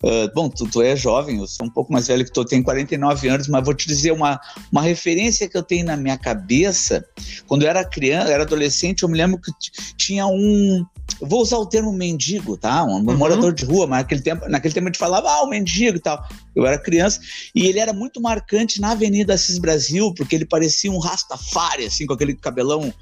Uh, 0.00 0.32
bom, 0.32 0.48
tu, 0.48 0.64
tu 0.70 0.80
é 0.80 0.94
jovem, 0.94 1.38
eu 1.40 1.46
sou 1.48 1.66
um 1.66 1.70
pouco 1.70 1.92
mais 1.92 2.06
velho 2.06 2.24
que 2.24 2.30
tu, 2.30 2.44
tenho 2.44 2.62
49 2.62 3.28
anos, 3.28 3.48
mas 3.48 3.64
vou 3.64 3.74
te 3.74 3.88
dizer 3.88 4.12
uma, 4.12 4.40
uma 4.70 4.80
referência 4.80 5.48
que 5.48 5.56
eu 5.56 5.62
tenho 5.62 5.84
na 5.84 5.96
minha 5.96 6.16
cabeça. 6.16 7.04
Quando 7.48 7.62
eu 7.62 7.68
era 7.68 7.84
criança, 7.84 8.30
era 8.30 8.44
adolescente, 8.44 9.02
eu 9.02 9.08
me 9.08 9.18
lembro 9.18 9.40
que 9.40 9.50
tinha 9.96 10.24
um. 10.26 10.84
Vou 11.20 11.42
usar 11.42 11.56
o 11.56 11.66
termo 11.66 11.92
mendigo, 11.92 12.56
tá? 12.56 12.84
Um, 12.84 12.98
uhum. 12.98 13.16
morador 13.16 13.52
de 13.52 13.64
rua, 13.64 13.88
mas 13.88 14.00
naquele 14.00 14.20
tempo, 14.20 14.48
naquele 14.48 14.74
tempo 14.74 14.86
a 14.86 14.90
gente 14.90 14.98
falava, 14.98 15.30
ah, 15.30 15.42
o 15.42 15.48
mendigo 15.48 15.96
e 15.96 16.00
tal. 16.00 16.24
Eu 16.54 16.64
era 16.64 16.78
criança, 16.78 17.20
e 17.52 17.66
ele 17.66 17.80
era 17.80 17.92
muito 17.92 18.20
marcante 18.20 18.80
na 18.80 18.92
Avenida 18.92 19.34
Assis 19.34 19.58
Brasil, 19.58 20.14
porque 20.14 20.36
ele 20.36 20.46
parecia 20.46 20.92
um 20.92 20.98
rastafari, 20.98 21.86
assim, 21.86 22.06
com 22.06 22.12
aquele 22.12 22.34
cabelão 22.34 22.94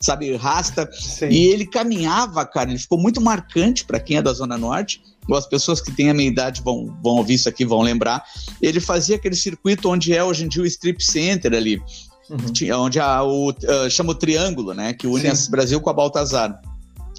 sabe, 0.00 0.34
rasta. 0.34 0.90
Sim. 0.92 1.28
E 1.28 1.46
ele 1.48 1.66
caminhava, 1.66 2.44
cara, 2.46 2.70
ele 2.70 2.78
ficou 2.78 2.98
muito 2.98 3.20
marcante 3.20 3.84
para 3.84 4.00
quem 4.00 4.16
é 4.16 4.22
da 4.22 4.32
Zona 4.32 4.56
Norte. 4.56 5.02
As 5.36 5.46
pessoas 5.46 5.80
que 5.80 5.92
têm 5.92 6.10
a 6.10 6.14
minha 6.14 6.28
idade 6.28 6.62
vão, 6.62 6.86
vão 7.02 7.16
ouvir 7.16 7.34
isso 7.34 7.48
aqui, 7.48 7.64
vão 7.64 7.82
lembrar. 7.82 8.24
Ele 8.60 8.80
fazia 8.80 9.16
aquele 9.16 9.36
circuito 9.36 9.88
onde 9.88 10.14
é 10.14 10.22
hoje 10.22 10.44
em 10.44 10.48
dia 10.48 10.62
o 10.62 10.66
Strip 10.66 11.02
Center 11.02 11.52
ali, 11.54 11.82
uhum. 12.28 12.84
onde 12.84 13.00
há 13.00 13.22
o, 13.22 13.50
uh, 13.50 13.90
chama 13.90 14.12
o 14.12 14.14
Triângulo, 14.14 14.74
né? 14.74 14.92
Que 14.92 15.06
une 15.06 15.28
o 15.28 15.50
Brasil 15.50 15.80
com 15.80 15.90
a 15.90 15.92
Baltazar. 15.92 16.60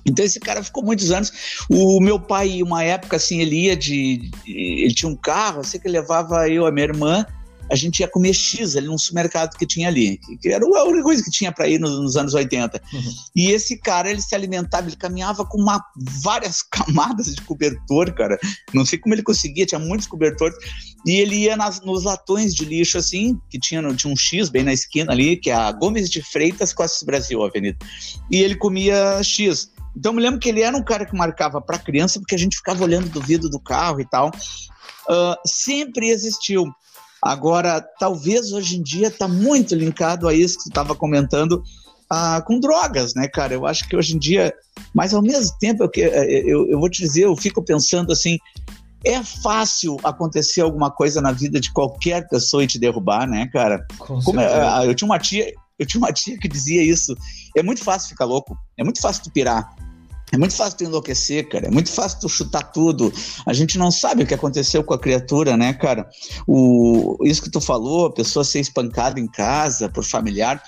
Então 0.05 0.25
esse 0.25 0.39
cara 0.39 0.63
ficou 0.63 0.83
muitos 0.83 1.11
anos. 1.11 1.31
O 1.69 1.99
meu 1.99 2.19
pai, 2.19 2.63
uma 2.63 2.83
época 2.83 3.17
assim, 3.17 3.39
ele 3.39 3.65
ia 3.65 3.75
de. 3.75 4.31
Ele 4.47 4.93
tinha 4.93 5.09
um 5.09 5.15
carro, 5.15 5.61
assim, 5.61 5.79
que 5.79 5.87
levava 5.87 6.49
eu, 6.49 6.65
a 6.65 6.71
minha 6.71 6.87
irmã, 6.87 7.25
a 7.71 7.75
gente 7.75 8.01
ia 8.01 8.07
comer 8.07 8.33
X 8.33 8.75
ali 8.75 8.87
num 8.87 8.97
supermercado 8.97 9.57
que 9.57 9.65
tinha 9.65 9.87
ali, 9.87 10.19
que 10.41 10.49
era 10.49 10.63
a 10.63 10.83
única 10.83 11.03
coisa 11.03 11.23
que 11.23 11.31
tinha 11.31 11.51
para 11.53 11.69
ir 11.69 11.79
nos, 11.79 12.01
nos, 12.01 12.17
anos 12.17 12.33
80. 12.33 12.81
Uhum. 12.93 13.01
E 13.33 13.51
esse 13.51 13.77
cara, 13.77 14.11
ele 14.11 14.21
se 14.21 14.35
alimentava, 14.35 14.87
ele 14.87 14.97
caminhava 14.97 15.45
com 15.45 15.57
uma, 15.57 15.81
várias 16.21 16.61
camadas 16.69 17.33
de 17.33 17.41
cobertor, 17.41 18.13
cara. 18.13 18.37
Não 18.73 18.85
sei 18.85 18.99
como 18.99 19.15
ele 19.15 19.23
conseguia, 19.23 19.65
tinha 19.65 19.79
muitos 19.79 20.05
cobertores. 20.05 20.55
E 21.05 21.13
ele 21.13 21.35
ia 21.37 21.55
nas, 21.55 21.79
nos 21.81 22.03
latões 22.03 22.53
de 22.53 22.65
lixo, 22.65 22.97
assim, 22.97 23.39
que 23.49 23.57
tinha, 23.57 23.81
tinha 23.95 24.11
um 24.11 24.17
X 24.17 24.49
bem 24.49 24.63
na 24.63 24.73
esquina 24.73 25.13
ali, 25.13 25.37
que 25.37 25.49
é 25.49 25.53
a 25.53 25.71
Gomes 25.71 26.09
de 26.09 26.21
Freitas, 26.21 26.73
Costas 26.73 27.03
Brasil, 27.03 27.41
Avenida. 27.41 27.77
E 28.29 28.37
ele 28.41 28.55
comia 28.55 29.23
X. 29.23 29.71
Então 29.95 30.11
eu 30.11 30.15
me 30.17 30.21
lembro 30.21 30.39
que 30.39 30.49
ele 30.49 30.61
era 30.61 30.75
um 30.75 30.83
cara 30.83 31.05
que 31.05 31.15
marcava 31.15 31.61
para 31.61 31.79
criança, 31.79 32.19
porque 32.19 32.35
a 32.35 32.37
gente 32.37 32.57
ficava 32.57 32.83
olhando 32.83 33.09
do 33.09 33.21
vidro 33.21 33.49
do 33.49 33.59
carro 33.59 34.01
e 34.01 34.05
tal. 34.05 34.29
Uh, 35.09 35.35
sempre 35.45 36.09
existiu. 36.09 36.65
Agora, 37.23 37.81
talvez 37.99 38.51
hoje 38.51 38.77
em 38.77 38.81
dia 38.81 39.07
está 39.07 39.27
muito 39.27 39.75
linkado 39.75 40.27
a 40.27 40.33
isso 40.33 40.57
que 40.57 40.63
você 40.63 40.69
estava 40.69 40.95
comentando 40.95 41.61
ah, 42.09 42.41
com 42.45 42.59
drogas, 42.59 43.13
né, 43.13 43.27
cara? 43.27 43.53
Eu 43.53 43.65
acho 43.65 43.87
que 43.87 43.95
hoje 43.95 44.15
em 44.15 44.19
dia, 44.19 44.53
mas 44.93 45.13
ao 45.13 45.21
mesmo 45.21 45.55
tempo, 45.59 45.83
eu, 45.83 45.89
eu, 45.95 46.69
eu 46.71 46.79
vou 46.79 46.89
te 46.89 47.01
dizer, 47.01 47.25
eu 47.25 47.35
fico 47.35 47.63
pensando 47.63 48.11
assim, 48.11 48.37
é 49.03 49.23
fácil 49.23 49.97
acontecer 50.03 50.61
alguma 50.61 50.91
coisa 50.91 51.21
na 51.21 51.31
vida 51.31 51.59
de 51.59 51.71
qualquer 51.71 52.27
pessoa 52.27 52.63
e 52.63 52.67
te 52.67 52.79
derrubar, 52.79 53.27
né, 53.27 53.47
cara? 53.47 53.85
Como 53.97 54.39
é, 54.39 54.45
ah, 54.45 54.85
eu 54.85 54.93
tinha 54.93 55.07
uma 55.07 55.19
tia, 55.19 55.53
eu 55.79 55.85
tinha 55.85 55.99
uma 55.99 56.11
tia 56.11 56.37
que 56.37 56.47
dizia 56.47 56.83
isso. 56.83 57.15
É 57.55 57.63
muito 57.63 57.83
fácil 57.83 58.09
ficar 58.09 58.25
louco, 58.25 58.57
é 58.77 58.83
muito 58.83 59.01
fácil 59.01 59.23
tu 59.23 59.31
pirar. 59.31 59.73
É 60.31 60.37
muito 60.37 60.55
fácil 60.55 60.77
tu 60.77 60.83
enlouquecer, 60.85 61.49
cara. 61.49 61.67
É 61.67 61.71
muito 61.71 61.91
fácil 61.91 62.21
tu 62.21 62.29
chutar 62.29 62.71
tudo. 62.71 63.11
A 63.45 63.53
gente 63.53 63.77
não 63.77 63.91
sabe 63.91 64.23
o 64.23 64.27
que 64.27 64.33
aconteceu 64.33 64.83
com 64.83 64.93
a 64.93 64.99
criatura, 64.99 65.57
né, 65.57 65.73
cara? 65.73 66.07
O, 66.47 67.17
isso 67.23 67.41
que 67.41 67.49
tu 67.49 67.59
falou, 67.59 68.05
a 68.05 68.13
pessoa 68.13 68.45
ser 68.45 68.59
espancada 68.59 69.19
em 69.19 69.27
casa 69.27 69.89
por 69.89 70.03
familiar. 70.03 70.61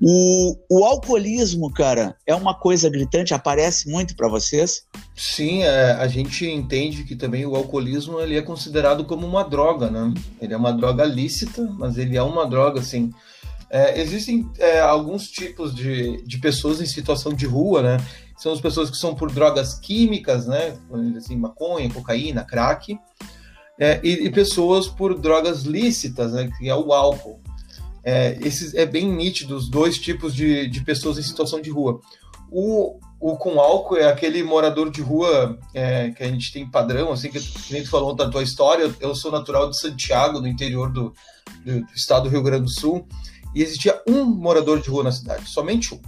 O, 0.00 0.56
o 0.70 0.84
alcoolismo, 0.84 1.72
cara, 1.72 2.16
é 2.24 2.34
uma 2.34 2.54
coisa 2.54 2.88
gritante, 2.88 3.34
aparece 3.34 3.90
muito 3.90 4.14
para 4.14 4.28
vocês? 4.28 4.84
Sim, 5.16 5.64
é, 5.64 5.92
a 5.92 6.06
gente 6.06 6.46
entende 6.46 7.02
que 7.02 7.16
também 7.16 7.44
o 7.44 7.56
alcoolismo 7.56 8.20
ele 8.20 8.36
é 8.36 8.42
considerado 8.42 9.04
como 9.04 9.26
uma 9.26 9.42
droga, 9.42 9.90
né? 9.90 10.14
Ele 10.40 10.54
é 10.54 10.56
uma 10.56 10.72
droga 10.72 11.04
lícita, 11.04 11.68
mas 11.76 11.98
ele 11.98 12.16
é 12.16 12.22
uma 12.22 12.46
droga, 12.46 12.78
assim. 12.78 13.12
É, 13.70 14.00
existem 14.00 14.48
é, 14.58 14.80
alguns 14.80 15.28
tipos 15.28 15.74
de, 15.74 16.22
de 16.24 16.38
pessoas 16.38 16.80
em 16.80 16.86
situação 16.86 17.34
de 17.34 17.44
rua, 17.44 17.82
né? 17.82 17.96
São 18.38 18.52
as 18.52 18.60
pessoas 18.60 18.88
que 18.88 18.96
são 18.96 19.14
por 19.14 19.30
drogas 19.30 19.74
químicas, 19.74 20.46
né? 20.46 20.78
Assim, 21.16 21.36
maconha, 21.36 21.92
cocaína, 21.92 22.44
crack, 22.44 22.98
é, 23.78 24.00
e, 24.02 24.26
e, 24.26 24.30
pessoas 24.30 24.88
por 24.88 25.18
drogas 25.18 25.62
lícitas, 25.62 26.32
né? 26.32 26.48
Que 26.56 26.68
é 26.68 26.74
o 26.74 26.92
álcool. 26.92 27.40
É, 28.04 28.38
esses 28.40 28.74
é 28.74 28.86
bem 28.86 29.10
nítido 29.10 29.56
os 29.56 29.68
dois 29.68 29.98
tipos 29.98 30.34
de, 30.34 30.68
de 30.68 30.80
pessoas 30.82 31.18
em 31.18 31.22
situação 31.22 31.60
de 31.60 31.68
rua. 31.68 32.00
O, 32.50 32.98
o 33.20 33.36
com 33.36 33.60
álcool 33.60 33.96
é 33.96 34.08
aquele 34.08 34.42
morador 34.42 34.90
de 34.90 35.02
rua 35.02 35.58
é, 35.74 36.10
que 36.10 36.22
a 36.22 36.28
gente 36.28 36.52
tem 36.52 36.70
padrão, 36.70 37.12
assim, 37.12 37.30
que, 37.30 37.40
nem 37.70 37.82
tu 37.82 37.90
falou 37.90 38.14
da 38.14 38.28
tua 38.28 38.42
história. 38.42 38.94
Eu 39.00 39.14
sou 39.14 39.32
natural 39.32 39.68
de 39.68 39.78
Santiago, 39.78 40.40
no 40.40 40.46
interior 40.46 40.90
do, 40.90 41.12
do, 41.64 41.80
do 41.80 41.92
estado 41.94 42.24
do 42.24 42.30
Rio 42.30 42.42
Grande 42.42 42.64
do 42.64 42.70
Sul, 42.70 43.06
e 43.54 43.62
existia 43.62 44.00
um 44.06 44.24
morador 44.24 44.80
de 44.80 44.88
rua 44.88 45.02
na 45.02 45.12
cidade, 45.12 45.48
somente 45.48 45.94
um. 45.94 46.00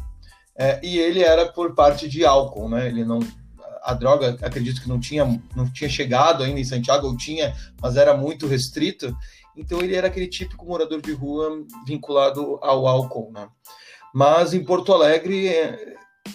É, 0.60 0.78
e 0.82 0.98
ele 0.98 1.22
era 1.22 1.50
por 1.50 1.74
parte 1.74 2.06
de 2.06 2.22
álcool, 2.22 2.68
né? 2.68 2.86
Ele 2.86 3.02
não 3.02 3.20
a 3.82 3.94
droga, 3.94 4.36
acredito 4.42 4.82
que 4.82 4.90
não 4.90 5.00
tinha 5.00 5.24
não 5.56 5.66
tinha 5.72 5.88
chegado 5.88 6.44
ainda 6.44 6.60
em 6.60 6.64
Santiago, 6.64 7.06
ou 7.06 7.16
tinha, 7.16 7.56
mas 7.80 7.96
era 7.96 8.14
muito 8.14 8.46
restrito. 8.46 9.16
Então 9.56 9.80
ele 9.80 9.94
era 9.94 10.08
aquele 10.08 10.26
típico 10.26 10.66
morador 10.66 11.00
de 11.00 11.12
rua 11.14 11.64
vinculado 11.86 12.58
ao 12.60 12.86
álcool, 12.86 13.32
né? 13.32 13.48
Mas 14.14 14.52
em 14.52 14.62
Porto 14.62 14.92
Alegre, 14.92 15.48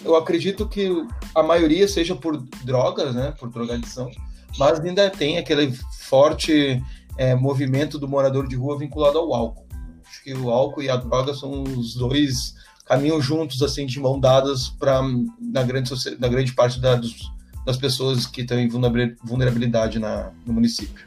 eu 0.04 0.16
acredito 0.16 0.68
que 0.68 0.90
a 1.32 1.44
maioria 1.44 1.86
seja 1.86 2.16
por 2.16 2.36
drogas, 2.64 3.14
né? 3.14 3.32
Por 3.38 3.48
drogadição, 3.48 4.10
mas 4.58 4.80
ainda 4.80 5.08
tem 5.08 5.38
aquele 5.38 5.70
forte 6.00 6.82
é, 7.16 7.36
movimento 7.36 7.96
do 7.96 8.08
morador 8.08 8.48
de 8.48 8.56
rua 8.56 8.76
vinculado 8.76 9.18
ao 9.18 9.32
álcool. 9.32 9.68
Acho 10.04 10.24
que 10.24 10.34
o 10.34 10.50
álcool 10.50 10.82
e 10.82 10.90
a 10.90 10.96
droga 10.96 11.32
são 11.32 11.62
os 11.62 11.94
dois 11.94 12.56
caminham 12.86 13.20
juntos, 13.20 13.62
assim, 13.62 13.84
de 13.84 14.00
mão 14.00 14.18
dadas 14.18 14.68
para 14.68 15.02
na 15.40 15.62
grande, 15.62 15.92
na 16.18 16.28
grande 16.28 16.52
parte 16.52 16.80
da, 16.80 16.94
dos, 16.94 17.30
das 17.64 17.76
pessoas 17.76 18.26
que 18.26 18.42
estão 18.42 18.58
em 18.58 18.68
vulnerabilidade 18.68 19.98
na, 19.98 20.30
no 20.46 20.52
município. 20.52 21.06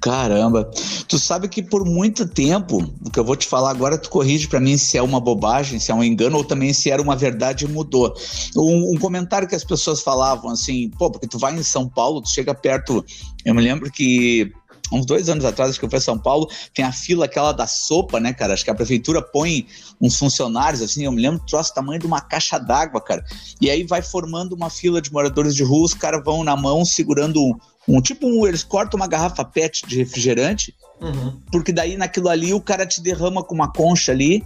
Caramba, 0.00 0.70
tu 1.06 1.18
sabe 1.18 1.46
que 1.46 1.62
por 1.62 1.84
muito 1.84 2.26
tempo, 2.26 2.90
o 3.04 3.10
que 3.10 3.20
eu 3.20 3.24
vou 3.24 3.36
te 3.36 3.46
falar 3.46 3.70
agora, 3.70 3.98
tu 3.98 4.08
corrige 4.08 4.48
para 4.48 4.58
mim 4.58 4.78
se 4.78 4.96
é 4.96 5.02
uma 5.02 5.20
bobagem, 5.20 5.78
se 5.78 5.90
é 5.90 5.94
um 5.94 6.02
engano 6.02 6.38
ou 6.38 6.44
também 6.44 6.72
se 6.72 6.90
era 6.90 7.02
uma 7.02 7.14
verdade 7.14 7.66
e 7.66 7.68
mudou. 7.68 8.14
Um, 8.56 8.94
um, 8.94 8.98
comentário 8.98 9.46
que 9.46 9.54
as 9.54 9.62
pessoas 9.62 10.00
falavam 10.00 10.50
assim, 10.50 10.88
pô, 10.98 11.10
porque 11.10 11.26
tu 11.26 11.38
vai 11.38 11.54
em 11.54 11.62
São 11.62 11.86
Paulo, 11.86 12.22
tu 12.22 12.30
chega 12.30 12.54
perto. 12.54 13.04
Eu 13.44 13.54
me 13.54 13.60
lembro 13.60 13.90
que 13.90 14.50
uns 14.92 15.06
dois 15.06 15.28
anos 15.28 15.44
atrás, 15.44 15.70
acho 15.70 15.78
que 15.78 15.84
eu 15.84 15.90
fui 15.90 15.98
a 15.98 16.02
São 16.02 16.18
Paulo, 16.18 16.48
tem 16.74 16.84
a 16.84 16.92
fila 16.92 17.24
aquela 17.24 17.52
da 17.52 17.66
sopa, 17.66 18.18
né, 18.20 18.32
cara? 18.32 18.54
Acho 18.54 18.64
que 18.64 18.70
a 18.70 18.74
prefeitura 18.74 19.22
põe 19.22 19.66
uns 20.00 20.16
funcionários, 20.16 20.82
assim, 20.82 21.04
eu 21.04 21.12
me 21.12 21.20
lembro, 21.20 21.42
trouxe 21.46 21.70
o 21.70 21.74
tamanho 21.74 22.00
de 22.00 22.06
uma 22.06 22.20
caixa 22.20 22.58
d'água, 22.58 23.00
cara. 23.00 23.24
E 23.60 23.70
aí 23.70 23.84
vai 23.84 24.02
formando 24.02 24.54
uma 24.54 24.70
fila 24.70 25.00
de 25.00 25.12
moradores 25.12 25.54
de 25.54 25.62
rua, 25.62 25.84
os 25.84 25.94
caras 25.94 26.22
vão 26.24 26.42
na 26.42 26.56
mão 26.56 26.84
segurando 26.84 27.40
um, 27.40 27.54
um 27.88 28.00
tipo, 28.00 28.26
um, 28.26 28.46
eles 28.46 28.62
cortam 28.62 28.98
uma 28.98 29.06
garrafa 29.06 29.44
PET 29.44 29.86
de 29.86 29.96
refrigerante, 29.96 30.74
uhum. 31.00 31.40
porque 31.50 31.72
daí 31.72 31.96
naquilo 31.96 32.28
ali 32.28 32.52
o 32.52 32.60
cara 32.60 32.86
te 32.86 33.00
derrama 33.00 33.42
com 33.42 33.54
uma 33.54 33.72
concha 33.72 34.12
ali, 34.12 34.44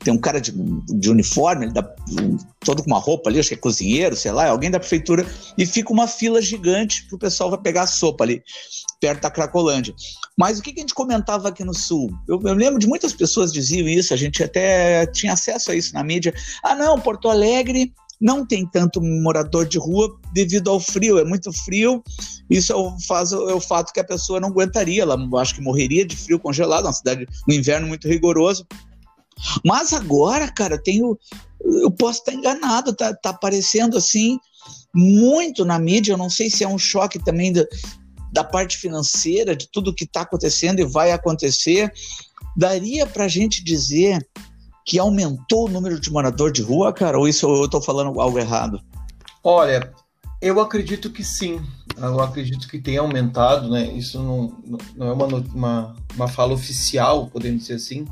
tem 0.00 0.12
um 0.12 0.18
cara 0.18 0.40
de, 0.40 0.52
de 0.52 1.10
uniforme, 1.10 1.72
dá, 1.72 1.82
todo 2.60 2.82
com 2.82 2.90
uma 2.90 2.98
roupa 2.98 3.28
ali, 3.28 3.38
acho 3.38 3.48
que 3.48 3.54
é 3.54 3.58
cozinheiro, 3.58 4.14
sei 4.14 4.30
lá, 4.30 4.46
é 4.46 4.48
alguém 4.48 4.70
da 4.70 4.78
prefeitura, 4.78 5.26
e 5.56 5.66
fica 5.66 5.92
uma 5.92 6.06
fila 6.06 6.40
gigante 6.40 7.06
pro 7.08 7.18
pessoal 7.18 7.50
vai 7.50 7.60
pegar 7.60 7.82
a 7.82 7.86
sopa 7.86 8.24
ali, 8.24 8.42
perto 9.00 9.22
da 9.22 9.30
Cracolândia. 9.30 9.94
Mas 10.36 10.58
o 10.58 10.62
que, 10.62 10.72
que 10.72 10.80
a 10.80 10.82
gente 10.82 10.94
comentava 10.94 11.48
aqui 11.48 11.64
no 11.64 11.74
Sul? 11.74 12.10
Eu, 12.28 12.40
eu, 12.44 12.54
lembro 12.54 12.78
de 12.78 12.86
muitas 12.86 13.12
pessoas 13.12 13.52
diziam 13.52 13.88
isso, 13.88 14.12
a 14.12 14.16
gente 14.16 14.42
até 14.42 15.06
tinha 15.06 15.32
acesso 15.32 15.70
a 15.70 15.74
isso 15.74 15.94
na 15.94 16.04
mídia. 16.04 16.32
Ah, 16.62 16.74
não, 16.74 17.00
Porto 17.00 17.28
Alegre 17.28 17.92
não 18.20 18.46
tem 18.46 18.66
tanto 18.66 19.00
morador 19.02 19.66
de 19.66 19.78
rua 19.78 20.18
devido 20.32 20.70
ao 20.70 20.80
frio, 20.80 21.18
é 21.18 21.24
muito 21.24 21.52
frio. 21.52 22.02
Isso 22.48 22.72
é 22.72 22.76
o, 22.76 22.96
faz, 23.00 23.32
é 23.32 23.36
o 23.36 23.60
fato 23.60 23.92
que 23.92 24.00
a 24.00 24.04
pessoa 24.04 24.40
não 24.40 24.48
aguentaria, 24.48 25.02
ela 25.02 25.18
acho 25.40 25.54
que 25.54 25.60
morreria 25.60 26.06
de 26.06 26.16
frio 26.16 26.38
congelado, 26.38 26.84
uma 26.84 26.92
cidade 26.92 27.26
no 27.46 27.54
inverno 27.54 27.88
muito 27.88 28.08
rigoroso. 28.08 28.66
Mas 29.64 29.92
agora, 29.92 30.50
cara, 30.50 30.78
tenho. 30.78 31.18
Eu 31.60 31.90
posso 31.90 32.20
estar 32.20 32.32
enganado, 32.32 32.94
tá, 32.94 33.14
tá 33.14 33.30
aparecendo 33.30 33.96
assim 33.96 34.38
muito 34.94 35.64
na 35.64 35.78
mídia. 35.78 36.12
Eu 36.12 36.18
não 36.18 36.30
sei 36.30 36.48
se 36.50 36.64
é 36.64 36.68
um 36.68 36.78
choque 36.78 37.18
também 37.18 37.52
da, 38.32 38.44
parte 38.44 38.76
financeira, 38.76 39.56
de 39.56 39.68
tudo 39.70 39.94
que 39.94 40.04
está 40.04 40.22
acontecendo 40.22 40.80
e 40.80 40.84
vai 40.84 41.12
acontecer. 41.12 41.92
Daria 42.56 43.06
para 43.06 43.24
a 43.24 43.28
gente 43.28 43.62
dizer 43.62 44.26
que 44.84 44.98
aumentou 44.98 45.66
o 45.66 45.70
número 45.70 46.00
de 46.00 46.10
morador 46.10 46.52
de 46.52 46.62
rua, 46.62 46.92
cara? 46.92 47.18
Ou 47.18 47.28
isso 47.28 47.46
eu 47.46 47.64
estou 47.64 47.82
falando 47.82 48.20
algo 48.20 48.38
errado? 48.38 48.80
Olha, 49.42 49.92
eu 50.40 50.60
acredito 50.60 51.10
que 51.10 51.24
sim. 51.24 51.60
Eu 51.96 52.20
acredito 52.20 52.68
que 52.68 52.78
tem 52.78 52.96
aumentado, 52.96 53.68
né? 53.68 53.86
Isso 53.92 54.22
não, 54.22 54.56
não 54.94 55.06
é 55.08 55.12
uma, 55.12 55.26
uma, 55.26 55.96
uma 56.14 56.28
fala 56.28 56.52
oficial, 56.52 57.26
podemos 57.28 57.62
dizer 57.62 57.74
assim, 57.74 58.06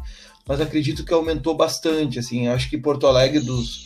mas 0.47 0.61
acredito 0.61 1.05
que 1.05 1.13
aumentou 1.13 1.57
bastante. 1.57 2.19
Assim, 2.19 2.49
acho 2.49 2.69
que 2.69 2.79
Porto 2.79 3.07
Alegre 3.07 3.41
dos, 3.41 3.85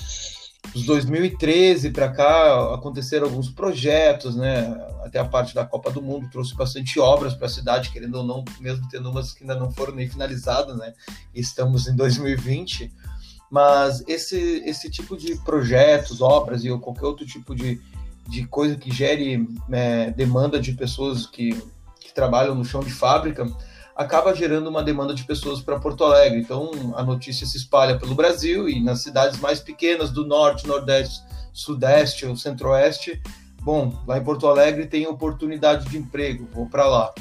dos 0.73 0.85
2013 0.85 1.91
para 1.91 2.11
cá 2.11 2.75
aconteceram 2.75 3.27
alguns 3.27 3.49
projetos, 3.49 4.37
né? 4.37 4.77
Até 5.05 5.19
a 5.19 5.25
parte 5.25 5.55
da 5.55 5.65
Copa 5.65 5.91
do 5.91 6.03
Mundo 6.03 6.29
trouxe 6.31 6.55
bastante 6.55 6.99
obras 6.99 7.35
para 7.35 7.47
a 7.47 7.51
cidade, 7.51 7.91
querendo 7.91 8.17
ou 8.17 8.25
não, 8.25 8.45
mesmo 8.61 8.87
tendo 8.91 9.11
umas 9.11 9.33
que 9.33 9.43
ainda 9.43 9.55
não 9.55 9.71
foram 9.71 9.95
nem 9.95 10.09
finalizadas, 10.09 10.77
né? 10.77 10.93
Estamos 11.35 11.87
em 11.87 11.95
2020, 11.95 12.93
mas 13.51 14.03
esse 14.07 14.63
esse 14.67 14.91
tipo 14.91 15.17
de 15.17 15.37
projetos, 15.45 16.21
obras 16.21 16.65
e 16.65 16.79
qualquer 16.79 17.07
outro 17.07 17.25
tipo 17.25 17.55
de, 17.55 17.81
de 18.29 18.47
coisa 18.47 18.77
que 18.77 18.93
gere 18.93 19.49
é, 19.71 20.11
demanda 20.11 20.61
de 20.61 20.73
pessoas 20.73 21.25
que, 21.27 21.53
que 22.01 22.13
trabalham 22.13 22.55
no 22.55 22.65
chão 22.65 22.81
de 22.81 22.93
fábrica 22.93 23.47
acaba 23.99 24.33
gerando 24.33 24.71
uma 24.71 24.81
demanda 24.81 25.13
de 25.13 25.25
pessoas 25.25 25.61
para 25.61 25.81
Porto 25.81 26.05
Alegre. 26.05 26.39
Então, 26.39 26.71
a 26.95 27.03
notícia 27.03 27.45
se 27.45 27.57
espalha 27.57 27.99
pelo 27.99 28.15
Brasil 28.15 28.69
e 28.69 28.81
nas 28.81 29.03
cidades 29.03 29.41
mais 29.41 29.59
pequenas 29.59 30.13
do 30.13 30.25
norte, 30.25 30.69
nordeste, 30.69 31.21
sudeste 31.53 32.25
ou 32.25 32.37
centro-oeste, 32.37 33.21
bom, 33.61 33.93
lá 34.07 34.17
em 34.17 34.23
Porto 34.23 34.47
Alegre 34.47 34.87
tem 34.87 35.09
oportunidade 35.09 35.89
de 35.89 35.99
emprego, 35.99 36.49
vou 36.55 36.67
para 36.67 36.87
lá. 36.87 37.13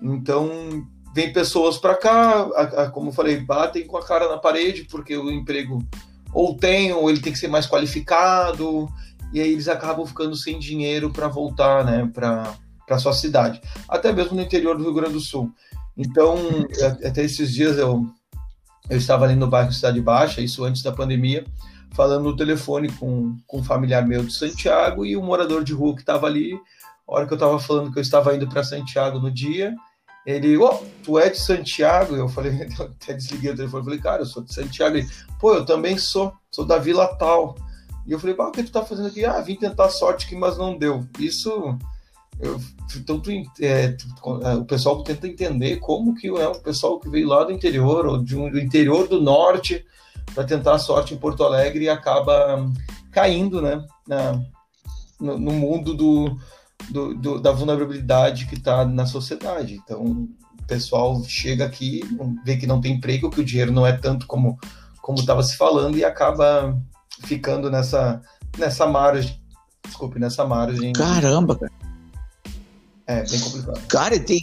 Então, 0.00 0.86
vem 1.12 1.32
pessoas 1.32 1.76
para 1.76 1.96
cá, 1.96 2.48
a, 2.54 2.62
a, 2.82 2.90
como 2.90 3.08
eu 3.08 3.12
falei, 3.12 3.40
batem 3.40 3.84
com 3.84 3.96
a 3.96 4.04
cara 4.04 4.28
na 4.28 4.38
parede, 4.38 4.84
porque 4.84 5.16
o 5.16 5.28
emprego 5.28 5.84
ou 6.32 6.56
tem, 6.56 6.92
ou 6.92 7.10
ele 7.10 7.20
tem 7.20 7.32
que 7.32 7.38
ser 7.38 7.48
mais 7.48 7.66
qualificado, 7.66 8.88
e 9.32 9.40
aí 9.40 9.52
eles 9.52 9.66
acabam 9.66 10.06
ficando 10.06 10.36
sem 10.36 10.60
dinheiro 10.60 11.10
para 11.10 11.26
voltar 11.26 11.84
né, 11.84 12.08
para 12.14 12.98
sua 13.00 13.12
cidade, 13.12 13.60
até 13.88 14.12
mesmo 14.12 14.36
no 14.36 14.42
interior 14.42 14.76
do 14.76 14.84
Rio 14.84 14.94
Grande 14.94 15.14
do 15.14 15.20
Sul. 15.20 15.52
Então, 15.96 16.36
até 17.04 17.24
esses 17.24 17.52
dias 17.52 17.76
eu, 17.78 18.06
eu 18.88 18.96
estava 18.96 19.24
ali 19.24 19.34
no 19.34 19.46
bairro 19.46 19.72
Cidade 19.72 20.00
Baixa, 20.00 20.40
isso 20.40 20.64
antes 20.64 20.82
da 20.82 20.92
pandemia, 20.92 21.44
falando 21.94 22.24
no 22.24 22.36
telefone 22.36 22.90
com, 22.92 23.36
com 23.46 23.58
um 23.58 23.64
familiar 23.64 24.06
meu 24.06 24.24
de 24.24 24.32
Santiago 24.32 25.04
e 25.04 25.16
um 25.16 25.24
morador 25.24 25.62
de 25.62 25.72
rua 25.72 25.94
que 25.94 26.00
estava 26.00 26.26
ali. 26.26 26.54
A 27.06 27.14
hora 27.14 27.26
que 27.26 27.32
eu 27.32 27.36
estava 27.36 27.58
falando 27.58 27.92
que 27.92 27.98
eu 27.98 28.02
estava 28.02 28.34
indo 28.34 28.48
para 28.48 28.64
Santiago 28.64 29.18
no 29.18 29.30
dia, 29.30 29.74
ele, 30.24 30.56
ó, 30.56 30.74
oh, 30.74 30.86
tu 31.02 31.18
é 31.18 31.28
de 31.28 31.38
Santiago? 31.38 32.14
Eu 32.14 32.28
falei, 32.28 32.52
até 32.78 33.12
desliguei 33.12 33.50
o 33.50 33.56
telefone, 33.56 33.84
falei, 33.84 33.98
cara, 33.98 34.22
eu 34.22 34.26
sou 34.26 34.42
de 34.42 34.54
Santiago. 34.54 34.96
Ele, 34.96 35.08
pô, 35.38 35.54
eu 35.54 35.64
também 35.64 35.98
sou, 35.98 36.32
sou 36.50 36.64
da 36.64 36.78
Vila 36.78 37.06
Tal. 37.16 37.56
E 38.06 38.12
eu 38.12 38.18
falei, 38.18 38.34
pá, 38.34 38.48
o 38.48 38.52
que 38.52 38.62
tu 38.62 38.72
tá 38.72 38.84
fazendo 38.84 39.08
aqui? 39.08 39.24
Ah, 39.24 39.40
vim 39.40 39.56
tentar 39.56 39.88
sorte 39.90 40.26
aqui, 40.26 40.36
mas 40.36 40.56
não 40.56 40.78
deu. 40.78 41.06
Isso, 41.18 41.76
eu, 42.42 42.60
então 42.96 43.20
tu, 43.20 43.30
é, 43.60 43.92
tu, 43.92 44.40
é, 44.42 44.54
o 44.56 44.64
pessoal 44.64 45.02
tenta 45.04 45.28
entender 45.28 45.76
como 45.76 46.14
que 46.14 46.26
é 46.26 46.48
o 46.48 46.60
pessoal 46.60 46.98
que 46.98 47.08
veio 47.08 47.28
lá 47.28 47.44
do 47.44 47.52
interior, 47.52 48.04
ou 48.04 48.22
de 48.22 48.36
um, 48.36 48.50
do 48.50 48.58
interior 48.58 49.06
do 49.06 49.20
norte, 49.20 49.84
para 50.34 50.42
tentar 50.44 50.78
sorte 50.78 51.14
em 51.14 51.18
Porto 51.18 51.44
Alegre 51.44 51.84
e 51.84 51.88
acaba 51.88 52.68
caindo, 53.12 53.62
né, 53.62 53.84
na, 54.06 54.42
no, 55.20 55.38
no 55.38 55.52
mundo 55.52 55.94
do, 55.94 56.36
do, 56.90 57.14
do, 57.14 57.40
da 57.40 57.52
vulnerabilidade 57.52 58.46
que 58.46 58.56
está 58.56 58.84
na 58.84 59.06
sociedade. 59.06 59.74
Então, 59.74 60.02
o 60.02 60.66
pessoal 60.66 61.22
chega 61.24 61.64
aqui, 61.64 62.00
vê 62.44 62.56
que 62.56 62.66
não 62.66 62.80
tem 62.80 62.94
emprego, 62.94 63.30
que 63.30 63.40
o 63.40 63.44
dinheiro 63.44 63.72
não 63.72 63.86
é 63.86 63.92
tanto 63.92 64.26
como 64.26 64.58
como 65.00 65.18
estava 65.18 65.42
se 65.42 65.56
falando 65.56 65.98
e 65.98 66.04
acaba 66.04 66.80
ficando 67.24 67.68
nessa 67.68 68.22
nessa 68.56 68.86
margem, 68.86 69.36
desculpe, 69.84 70.18
nessa 70.18 70.44
margem. 70.44 70.92
Caramba, 70.92 71.56
cara. 71.56 71.81
É 73.06 73.22
bem 73.22 73.40
complicado. 73.40 73.86
Cara, 73.88 74.18
tem 74.18 74.42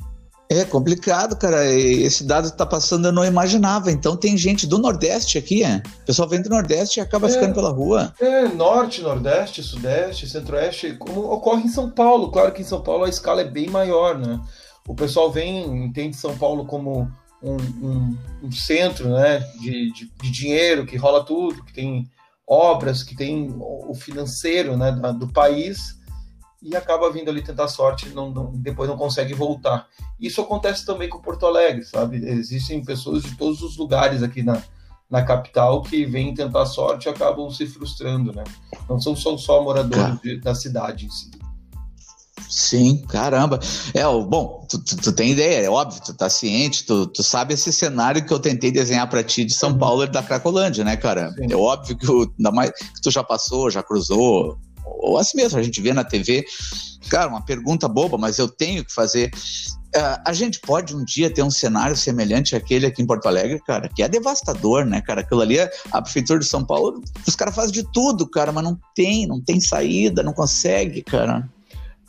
é 0.51 0.65
complicado, 0.65 1.35
cara. 1.37 1.63
Esse 1.71 2.23
dado 2.23 2.49
tá 2.49 2.65
passando 2.65 3.07
eu 3.07 3.11
não 3.11 3.23
imaginava. 3.23 3.91
Então 3.91 4.17
tem 4.17 4.35
gente 4.35 4.65
do 4.65 4.79
Nordeste 4.79 5.37
aqui, 5.37 5.63
é? 5.63 5.83
O 6.01 6.05
pessoal 6.07 6.27
vem 6.27 6.41
do 6.41 6.49
Nordeste 6.49 6.99
e 6.99 7.01
acaba 7.01 7.27
é, 7.27 7.31
ficando 7.31 7.53
pela 7.53 7.69
rua. 7.69 8.11
É, 8.19 8.47
Norte, 8.47 9.01
Nordeste, 9.01 9.61
Sudeste, 9.61 10.27
Centro-Oeste, 10.27 10.93
como 10.93 11.21
ocorre 11.31 11.65
em 11.65 11.69
São 11.69 11.91
Paulo. 11.91 12.31
Claro 12.31 12.51
que 12.51 12.63
em 12.63 12.65
São 12.65 12.81
Paulo 12.81 13.03
a 13.03 13.09
escala 13.09 13.41
é 13.41 13.45
bem 13.45 13.69
maior, 13.69 14.17
né? 14.17 14.39
O 14.87 14.95
pessoal 14.95 15.31
vem, 15.31 15.85
entende 15.85 16.17
São 16.17 16.35
Paulo 16.35 16.65
como 16.65 17.07
um, 17.43 17.55
um, 17.55 18.17
um 18.45 18.51
centro 18.51 19.09
né, 19.09 19.39
de, 19.59 19.93
de, 19.93 20.11
de, 20.19 20.31
dinheiro, 20.31 20.83
que 20.83 20.97
rola 20.97 21.23
tudo, 21.23 21.63
que 21.63 21.71
tem 21.71 22.09
obras, 22.47 23.03
que 23.03 23.15
tem 23.15 23.55
o 23.59 23.93
financeiro 23.93 24.75
né, 24.75 24.91
do 24.91 25.31
país 25.31 25.98
e 26.61 26.75
acaba 26.75 27.11
vindo 27.11 27.29
ali 27.29 27.41
tentar 27.41 27.67
sorte 27.67 28.09
não, 28.09 28.29
não, 28.31 28.51
depois 28.53 28.89
não 28.89 28.97
consegue 28.97 29.33
voltar. 29.33 29.87
Isso 30.19 30.41
acontece 30.41 30.85
também 30.85 31.09
com 31.09 31.21
Porto 31.21 31.45
Alegre, 31.45 31.83
sabe? 31.85 32.17
Existem 32.17 32.83
pessoas 32.83 33.23
de 33.23 33.35
todos 33.37 33.61
os 33.61 33.77
lugares 33.77 34.21
aqui 34.21 34.43
na, 34.43 34.61
na 35.09 35.23
capital 35.23 35.81
que 35.81 36.05
vêm 36.05 36.33
tentar 36.33 36.65
sorte 36.65 37.07
e 37.07 37.09
acabam 37.09 37.49
se 37.49 37.65
frustrando, 37.65 38.33
né? 38.33 38.43
Não 38.89 38.99
são 38.99 39.15
só, 39.15 39.37
só 39.37 39.63
moradores 39.63 40.19
de, 40.21 40.39
da 40.39 40.53
cidade 40.53 41.05
em 41.05 41.09
si. 41.09 41.31
Sim, 42.49 43.03
caramba. 43.07 43.59
É, 43.93 44.03
bom, 44.03 44.65
tu, 44.67 44.83
tu, 44.83 44.97
tu, 44.97 45.11
tem 45.11 45.31
ideia, 45.31 45.65
é 45.65 45.69
óbvio, 45.69 46.01
tu 46.03 46.13
tá 46.15 46.27
ciente, 46.29 46.83
tu, 46.83 47.05
tu 47.05 47.21
sabe 47.21 47.53
esse 47.53 47.71
cenário 47.71 48.25
que 48.25 48.33
eu 48.33 48.39
tentei 48.39 48.71
desenhar 48.71 49.07
para 49.07 49.23
ti 49.23 49.45
de 49.45 49.53
São 49.53 49.71
uhum. 49.71 49.77
Paulo 49.77 50.03
e 50.03 50.07
da 50.07 50.23
Cracolândia, 50.23 50.83
né, 50.83 50.97
cara? 50.97 51.31
Sim. 51.33 51.47
É 51.51 51.55
óbvio 51.55 51.95
que, 51.95 52.09
o, 52.09 52.31
mais, 52.51 52.71
que 52.71 53.01
tu 53.03 53.11
já 53.11 53.23
passou, 53.23 53.69
já 53.69 53.83
cruzou, 53.83 54.57
ou 54.85 55.17
assim 55.17 55.37
mesmo, 55.37 55.57
a 55.57 55.63
gente 55.63 55.81
vê 55.81 55.93
na 55.93 56.03
TV. 56.03 56.45
Cara, 57.09 57.29
uma 57.29 57.43
pergunta 57.43 57.87
boba, 57.87 58.17
mas 58.17 58.37
eu 58.37 58.47
tenho 58.47 58.83
que 58.83 58.93
fazer. 58.93 59.31
Uh, 59.95 60.21
a 60.23 60.33
gente 60.33 60.59
pode 60.59 60.95
um 60.95 61.03
dia 61.03 61.33
ter 61.33 61.41
um 61.41 61.49
cenário 61.49 61.97
semelhante 61.97 62.55
àquele 62.55 62.85
aqui 62.85 63.01
em 63.01 63.07
Porto 63.07 63.27
Alegre, 63.27 63.59
cara, 63.65 63.89
que 63.89 64.03
é 64.03 64.07
devastador, 64.07 64.85
né, 64.85 65.01
cara? 65.01 65.21
Aquilo 65.21 65.41
ali, 65.41 65.57
a 65.59 66.01
Prefeitura 66.01 66.39
de 66.39 66.45
São 66.45 66.63
Paulo, 66.63 67.01
os 67.27 67.35
caras 67.35 67.55
fazem 67.55 67.71
de 67.71 67.83
tudo, 67.91 68.27
cara, 68.27 68.51
mas 68.51 68.63
não 68.63 68.77
tem, 68.93 69.25
não 69.25 69.41
tem 69.41 69.59
saída, 69.59 70.21
não 70.21 70.33
consegue, 70.33 71.01
cara. 71.01 71.49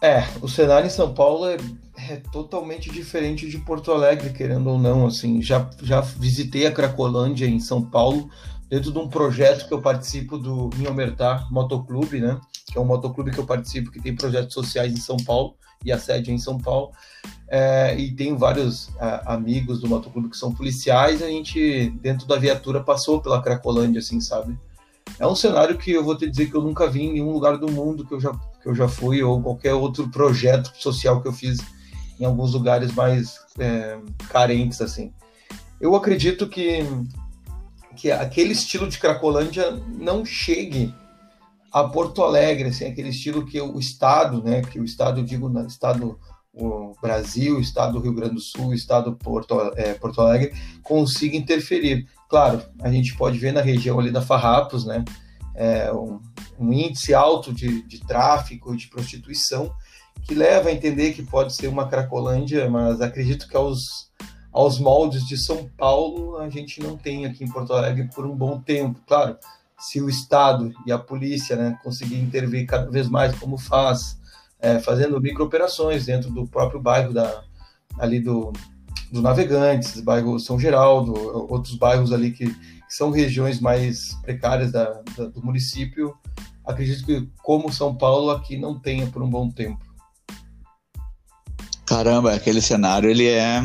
É, 0.02 0.26
o 0.42 0.48
cenário 0.48 0.86
em 0.86 0.90
São 0.90 1.14
Paulo 1.14 1.46
é, 1.46 1.56
é 1.96 2.16
totalmente 2.32 2.90
diferente 2.90 3.48
de 3.48 3.58
Porto 3.58 3.92
Alegre, 3.92 4.30
querendo 4.30 4.68
ou 4.68 4.78
não, 4.78 5.06
assim, 5.06 5.40
já, 5.40 5.68
já 5.82 6.00
visitei 6.00 6.66
a 6.66 6.72
Cracolândia 6.72 7.46
em 7.46 7.60
São 7.60 7.82
Paulo, 7.82 8.28
dentro 8.68 8.92
de 8.92 8.98
um 8.98 9.08
projeto 9.08 9.66
que 9.66 9.74
eu 9.74 9.82
participo 9.82 10.38
do 10.38 10.70
Minhomertar 10.76 11.52
Motoclube, 11.52 12.20
né? 12.20 12.38
Que 12.70 12.78
é 12.78 12.80
um 12.80 12.84
motoclube 12.84 13.30
que 13.30 13.38
eu 13.38 13.46
participo 13.46 13.90
que 13.90 14.00
tem 14.00 14.14
projetos 14.14 14.54
sociais 14.54 14.92
em 14.92 14.96
São 14.96 15.16
Paulo 15.16 15.54
e 15.84 15.90
a 15.90 15.98
sede 15.98 16.30
é 16.30 16.34
em 16.34 16.38
São 16.38 16.58
Paulo. 16.58 16.92
É, 17.48 17.98
e 17.98 18.12
tem 18.12 18.36
vários 18.36 18.90
amigos 19.26 19.80
do 19.80 19.88
motoclube 19.88 20.28
que 20.28 20.36
são 20.36 20.52
policiais. 20.52 21.22
A 21.22 21.26
gente, 21.26 21.90
dentro 22.00 22.26
da 22.26 22.36
viatura, 22.36 22.82
passou 22.82 23.20
pela 23.20 23.42
Cracolândia, 23.42 23.98
assim, 23.98 24.20
sabe? 24.20 24.58
É 25.18 25.26
um 25.26 25.34
cenário 25.34 25.76
que 25.76 25.90
eu 25.90 26.04
vou 26.04 26.16
te 26.16 26.28
dizer 26.28 26.50
que 26.50 26.56
eu 26.56 26.62
nunca 26.62 26.88
vi 26.88 27.02
em 27.02 27.12
nenhum 27.14 27.32
lugar 27.32 27.58
do 27.58 27.70
mundo 27.70 28.06
que 28.06 28.14
eu 28.14 28.20
já, 28.20 28.32
que 28.62 28.68
eu 28.68 28.74
já 28.74 28.86
fui, 28.86 29.22
ou 29.22 29.42
qualquer 29.42 29.74
outro 29.74 30.08
projeto 30.08 30.70
social 30.76 31.20
que 31.20 31.28
eu 31.28 31.32
fiz 31.32 31.58
em 32.18 32.24
alguns 32.24 32.52
lugares 32.52 32.92
mais 32.92 33.40
é, 33.58 33.98
carentes, 34.28 34.80
assim. 34.80 35.12
Eu 35.80 35.96
acredito 35.96 36.48
que 36.48 36.84
que 37.96 38.10
aquele 38.10 38.52
estilo 38.52 38.88
de 38.88 38.98
Cracolândia 38.98 39.72
não 39.98 40.24
chegue 40.24 40.94
a 41.72 41.84
Porto 41.84 42.22
Alegre, 42.22 42.68
assim, 42.68 42.86
aquele 42.86 43.10
estilo 43.10 43.46
que 43.46 43.60
o 43.60 43.78
Estado, 43.78 44.42
né, 44.42 44.62
que 44.62 44.80
o 44.80 44.84
Estado, 44.84 45.20
eu 45.20 45.24
digo, 45.24 45.50
Estado 45.66 46.18
o 46.52 46.94
Brasil, 47.00 47.56
o 47.56 47.60
Estado 47.60 47.92
do 47.92 48.00
Rio 48.00 48.12
Grande 48.12 48.34
do 48.34 48.40
Sul, 48.40 48.68
o 48.68 48.74
Estado 48.74 49.14
Porto, 49.14 49.54
é, 49.76 49.94
Porto 49.94 50.20
Alegre, 50.20 50.52
consiga 50.82 51.36
interferir. 51.36 52.08
Claro, 52.28 52.62
a 52.80 52.90
gente 52.90 53.16
pode 53.16 53.38
ver 53.38 53.52
na 53.52 53.60
região 53.60 54.00
ali 54.00 54.10
da 54.10 54.20
Farrapos, 54.20 54.84
né, 54.84 55.04
é, 55.54 55.92
um, 55.92 56.20
um, 56.58 56.72
índice 56.72 57.14
alto 57.14 57.52
de, 57.52 57.86
de 57.86 58.00
tráfico, 58.00 58.76
de 58.76 58.88
prostituição, 58.88 59.72
que 60.24 60.34
leva 60.34 60.68
a 60.68 60.72
entender 60.72 61.12
que 61.12 61.22
pode 61.22 61.54
ser 61.54 61.68
uma 61.68 61.88
Cracolândia, 61.88 62.68
mas 62.68 63.00
acredito 63.00 63.48
que 63.48 63.56
aos 63.56 64.10
aos 64.52 64.78
moldes 64.78 65.26
de 65.26 65.36
São 65.36 65.70
Paulo, 65.78 66.38
a 66.38 66.48
gente 66.48 66.80
não 66.80 66.96
tem 66.96 67.24
aqui 67.24 67.44
em 67.44 67.50
Porto 67.50 67.72
Alegre 67.72 68.08
por 68.12 68.26
um 68.26 68.34
bom 68.34 68.60
tempo. 68.60 69.00
Claro, 69.06 69.36
se 69.80 70.00
o 70.00 70.08
Estado 70.08 70.72
e 70.86 70.92
a 70.92 70.98
polícia 70.98 71.56
né, 71.56 71.78
conseguir 71.82 72.20
intervir 72.20 72.66
cada 72.66 72.90
vez 72.90 73.08
mais, 73.08 73.34
como 73.38 73.56
faz, 73.56 74.18
é, 74.60 74.78
fazendo 74.78 75.20
microoperações 75.20 76.04
dentro 76.04 76.30
do 76.30 76.46
próprio 76.46 76.80
bairro 76.80 77.14
da, 77.14 77.42
ali 77.98 78.20
do, 78.20 78.52
do 79.10 79.22
Navegantes, 79.22 80.00
bairro 80.00 80.38
São 80.38 80.60
Geraldo, 80.60 81.14
outros 81.50 81.74
bairros 81.76 82.12
ali 82.12 82.30
que, 82.30 82.46
que 82.46 82.94
são 82.94 83.10
regiões 83.10 83.58
mais 83.58 84.14
precárias 84.22 84.70
da, 84.70 85.00
da, 85.16 85.26
do 85.26 85.42
município, 85.42 86.14
acredito 86.64 87.04
que 87.06 87.26
como 87.42 87.72
São 87.72 87.96
Paulo 87.96 88.30
aqui 88.30 88.58
não 88.58 88.78
tenha 88.78 89.06
por 89.06 89.22
um 89.22 89.30
bom 89.30 89.50
tempo. 89.50 89.80
Caramba, 91.86 92.34
aquele 92.34 92.60
cenário 92.60 93.10
ele 93.10 93.26
é 93.26 93.62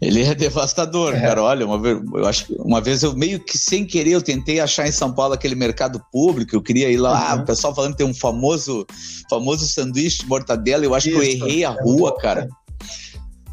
ele 0.00 0.22
é 0.22 0.34
devastador, 0.34 1.14
é. 1.14 1.20
cara. 1.20 1.42
Olha, 1.42 1.66
uma 1.66 1.80
vez, 1.80 1.98
eu 2.14 2.26
acho 2.26 2.46
que 2.46 2.54
uma 2.58 2.80
vez 2.80 3.02
eu 3.02 3.14
meio 3.14 3.40
que 3.40 3.56
sem 3.56 3.84
querer 3.84 4.12
eu 4.12 4.22
tentei 4.22 4.60
achar 4.60 4.86
em 4.86 4.92
São 4.92 5.12
Paulo 5.12 5.34
aquele 5.34 5.54
mercado 5.54 6.02
público, 6.12 6.54
eu 6.54 6.62
queria 6.62 6.90
ir 6.90 6.98
lá, 6.98 7.34
uhum. 7.34 7.42
o 7.42 7.44
pessoal 7.44 7.74
falando 7.74 7.92
que 7.92 7.98
tem 7.98 8.06
um 8.06 8.14
famoso 8.14 8.86
famoso 9.28 9.66
sanduíche 9.66 10.20
de 10.20 10.26
mortadela, 10.26 10.84
eu 10.84 10.94
acho 10.94 11.08
Isso, 11.08 11.18
que 11.18 11.24
eu 11.24 11.30
errei 11.30 11.64
a 11.64 11.72
é 11.72 11.82
rua, 11.82 12.16
cara. 12.18 12.48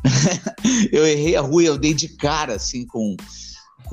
eu 0.91 1.07
errei 1.07 1.35
a 1.35 1.41
rua 1.41 1.63
e 1.63 1.65
eu 1.65 1.77
dei 1.77 1.93
de 1.93 2.09
cara 2.09 2.55
assim 2.55 2.85
com 2.85 3.15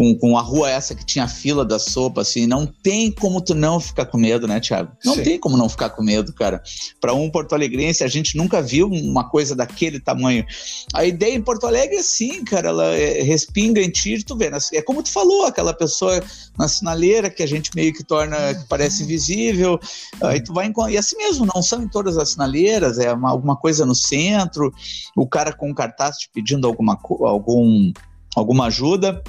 com, 0.00 0.14
com 0.14 0.38
a 0.38 0.40
rua 0.40 0.70
essa 0.70 0.94
que 0.94 1.04
tinha 1.04 1.28
fila 1.28 1.62
da 1.62 1.78
sopa, 1.78 2.22
assim, 2.22 2.46
não 2.46 2.64
tem 2.64 3.12
como 3.12 3.38
tu 3.38 3.54
não 3.54 3.78
ficar 3.78 4.06
com 4.06 4.16
medo, 4.16 4.48
né, 4.48 4.58
Thiago? 4.58 4.92
Não 5.04 5.14
Sim. 5.14 5.22
tem 5.22 5.38
como 5.38 5.58
não 5.58 5.68
ficar 5.68 5.90
com 5.90 6.02
medo, 6.02 6.32
cara. 6.32 6.62
Para 6.98 7.12
um 7.12 7.28
porto-alegrense, 7.28 8.02
a 8.02 8.08
gente 8.08 8.34
nunca 8.34 8.62
viu 8.62 8.88
uma 8.88 9.28
coisa 9.28 9.54
daquele 9.54 10.00
tamanho. 10.00 10.46
A 10.94 11.04
ideia 11.04 11.34
em 11.34 11.42
Porto 11.42 11.66
Alegre 11.66 11.96
é 11.96 12.00
assim, 12.00 12.42
cara, 12.44 12.70
ela 12.70 12.86
é, 12.94 13.20
respinga 13.20 13.78
em 13.78 13.90
ti, 13.90 14.24
tu 14.24 14.34
vê, 14.34 14.50
é 14.72 14.80
como 14.80 15.02
tu 15.02 15.12
falou, 15.12 15.44
aquela 15.44 15.74
pessoa 15.74 16.18
na 16.58 16.66
sinaleira 16.66 17.28
que 17.28 17.42
a 17.42 17.46
gente 17.46 17.70
meio 17.74 17.92
que 17.92 18.02
torna, 18.02 18.54
que 18.54 18.66
parece 18.70 19.02
invisível, 19.02 19.78
aí 20.22 20.42
tu 20.42 20.54
vai, 20.54 20.72
e 20.88 20.96
assim 20.96 21.18
mesmo, 21.18 21.46
não 21.54 21.62
são 21.62 21.82
em 21.82 21.88
todas 21.88 22.16
as 22.16 22.30
sinaleiras, 22.30 22.98
é 22.98 23.12
uma, 23.12 23.28
alguma 23.28 23.54
coisa 23.54 23.84
no 23.84 23.94
centro, 23.94 24.72
o 25.14 25.28
cara 25.28 25.52
com 25.52 25.68
um 25.68 25.74
cartaz 25.74 26.16
te 26.16 26.30
pedindo 26.32 26.66
alguma, 26.66 26.98
algum, 27.20 27.92
alguma 28.34 28.68
ajuda, 28.68 29.22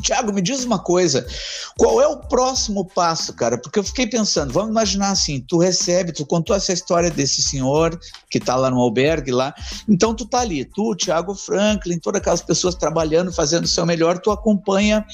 Tiago, 0.00 0.32
me 0.32 0.40
diz 0.40 0.64
uma 0.64 0.78
coisa, 0.78 1.26
qual 1.76 2.00
é 2.00 2.06
o 2.06 2.16
próximo 2.16 2.84
passo, 2.84 3.32
cara? 3.34 3.58
Porque 3.58 3.78
eu 3.78 3.84
fiquei 3.84 4.06
pensando, 4.06 4.52
vamos 4.52 4.70
imaginar 4.70 5.10
assim, 5.10 5.40
tu 5.40 5.58
recebe, 5.58 6.12
tu 6.12 6.24
contou 6.24 6.56
essa 6.56 6.72
história 6.72 7.10
desse 7.10 7.42
senhor 7.42 7.98
que 8.30 8.40
tá 8.40 8.56
lá 8.56 8.70
no 8.70 8.80
albergue 8.80 9.30
lá, 9.30 9.54
então 9.88 10.14
tu 10.14 10.24
tá 10.24 10.40
ali, 10.40 10.64
tu, 10.64 10.94
Tiago 10.94 11.34
Franklin, 11.34 11.98
todas 11.98 12.20
aquelas 12.20 12.42
pessoas 12.42 12.74
trabalhando, 12.74 13.32
fazendo 13.32 13.64
o 13.64 13.68
seu 13.68 13.84
melhor, 13.84 14.18
tu 14.18 14.30
acompanha 14.30 15.04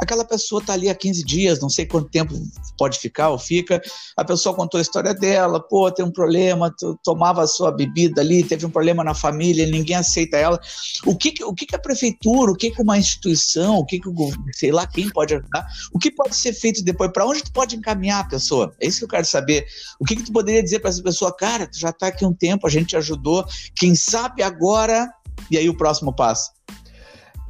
aquela 0.00 0.24
pessoa 0.24 0.60
está 0.60 0.72
ali 0.72 0.88
há 0.88 0.94
15 0.94 1.24
dias, 1.24 1.60
não 1.60 1.68
sei 1.68 1.86
quanto 1.86 2.08
tempo 2.08 2.34
pode 2.76 2.98
ficar 2.98 3.30
ou 3.30 3.38
fica, 3.38 3.80
a 4.16 4.24
pessoa 4.24 4.54
contou 4.54 4.78
a 4.78 4.82
história 4.82 5.12
dela, 5.12 5.60
pô, 5.60 5.90
tem 5.90 6.04
um 6.04 6.10
problema, 6.10 6.72
tomava 7.02 7.42
a 7.42 7.46
sua 7.46 7.72
bebida 7.72 8.20
ali, 8.20 8.44
teve 8.44 8.64
um 8.64 8.70
problema 8.70 9.02
na 9.02 9.14
família, 9.14 9.66
ninguém 9.66 9.96
aceita 9.96 10.36
ela. 10.36 10.60
O 11.04 11.16
que, 11.16 11.34
o 11.44 11.54
que, 11.54 11.74
a 11.74 11.78
prefeitura, 11.78 12.52
o 12.52 12.56
que, 12.56 12.70
que 12.70 12.80
uma 12.80 12.96
instituição, 12.96 13.76
o 13.76 13.84
que, 13.84 13.98
que 13.98 14.08
o, 14.08 14.14
sei 14.52 14.70
lá 14.70 14.86
quem 14.86 15.10
pode 15.10 15.34
ajudar, 15.34 15.66
o 15.92 15.98
que 15.98 16.10
pode 16.10 16.36
ser 16.36 16.52
feito 16.52 16.82
depois, 16.82 17.10
para 17.12 17.26
onde 17.26 17.42
tu 17.42 17.52
pode 17.52 17.76
encaminhar 17.76 18.20
a 18.20 18.28
pessoa? 18.28 18.74
É 18.80 18.86
isso 18.86 18.98
que 18.98 19.04
eu 19.04 19.08
quero 19.08 19.26
saber. 19.26 19.66
O 19.98 20.04
que, 20.04 20.16
que 20.16 20.22
tu 20.22 20.32
poderia 20.32 20.62
dizer 20.62 20.78
para 20.78 20.90
essa 20.90 21.02
pessoa, 21.02 21.34
cara, 21.34 21.66
tu 21.66 21.78
já 21.78 21.90
está 21.90 22.08
aqui 22.08 22.24
um 22.24 22.32
tempo, 22.32 22.66
a 22.66 22.70
gente 22.70 22.88
te 22.88 22.96
ajudou, 22.96 23.44
quem 23.76 23.94
sabe 23.94 24.42
agora, 24.42 25.08
e 25.50 25.58
aí 25.58 25.68
o 25.68 25.76
próximo 25.76 26.14
passo? 26.14 26.50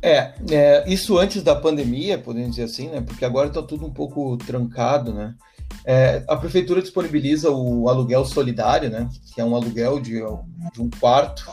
É, 0.00 0.32
é, 0.50 0.84
isso 0.88 1.18
antes 1.18 1.42
da 1.42 1.56
pandemia, 1.56 2.18
podemos 2.18 2.50
dizer 2.50 2.64
assim, 2.64 2.88
né? 2.88 3.00
Porque 3.00 3.24
agora 3.24 3.48
está 3.48 3.62
tudo 3.62 3.84
um 3.84 3.92
pouco 3.92 4.37
trancado, 4.37 5.12
né? 5.12 5.34
É, 5.84 6.22
a 6.28 6.37
prefeitura 6.37 6.80
disponibiliza 6.80 7.50
o 7.50 7.88
aluguel 7.88 8.24
solidário, 8.24 8.90
né? 8.90 9.08
Que 9.34 9.40
é 9.40 9.44
um 9.44 9.56
aluguel 9.56 10.00
de, 10.00 10.20
de 10.72 10.82
um 10.82 10.90
quarto 11.00 11.44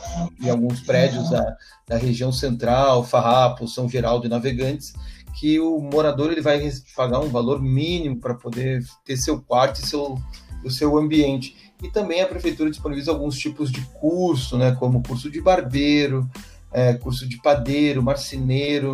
em 0.41 0.49
alguns 0.49 0.81
prédios 0.81 1.29
da, 1.29 1.57
da, 1.87 1.97
região 1.97 2.31
central, 2.31 3.03
Farrapo, 3.03 3.67
São 3.67 3.89
Geraldo 3.89 4.25
e 4.25 4.29
Navegantes, 4.29 4.93
que 5.39 5.59
o 5.59 5.79
morador 5.79 6.31
ele 6.31 6.41
vai 6.41 6.69
pagar 6.95 7.19
um 7.19 7.29
valor 7.29 7.61
mínimo 7.61 8.17
para 8.17 8.35
poder 8.35 8.83
ter 9.03 9.17
seu 9.17 9.41
quarto 9.41 9.81
e 9.81 9.87
seu, 9.87 10.17
o 10.63 10.69
seu 10.69 10.97
ambiente. 10.97 11.55
E 11.81 11.89
também 11.89 12.21
a 12.21 12.27
prefeitura 12.27 12.69
disponibiliza 12.69 13.11
alguns 13.11 13.37
tipos 13.37 13.71
de 13.71 13.81
curso, 13.99 14.57
né? 14.57 14.75
Como 14.79 15.03
curso 15.03 15.29
de 15.29 15.41
barbeiro, 15.41 16.29
é, 16.75 16.93
curso 16.93 17.25
de 17.25 17.37
padeiro, 17.37 18.03
marceneiro, 18.03 18.93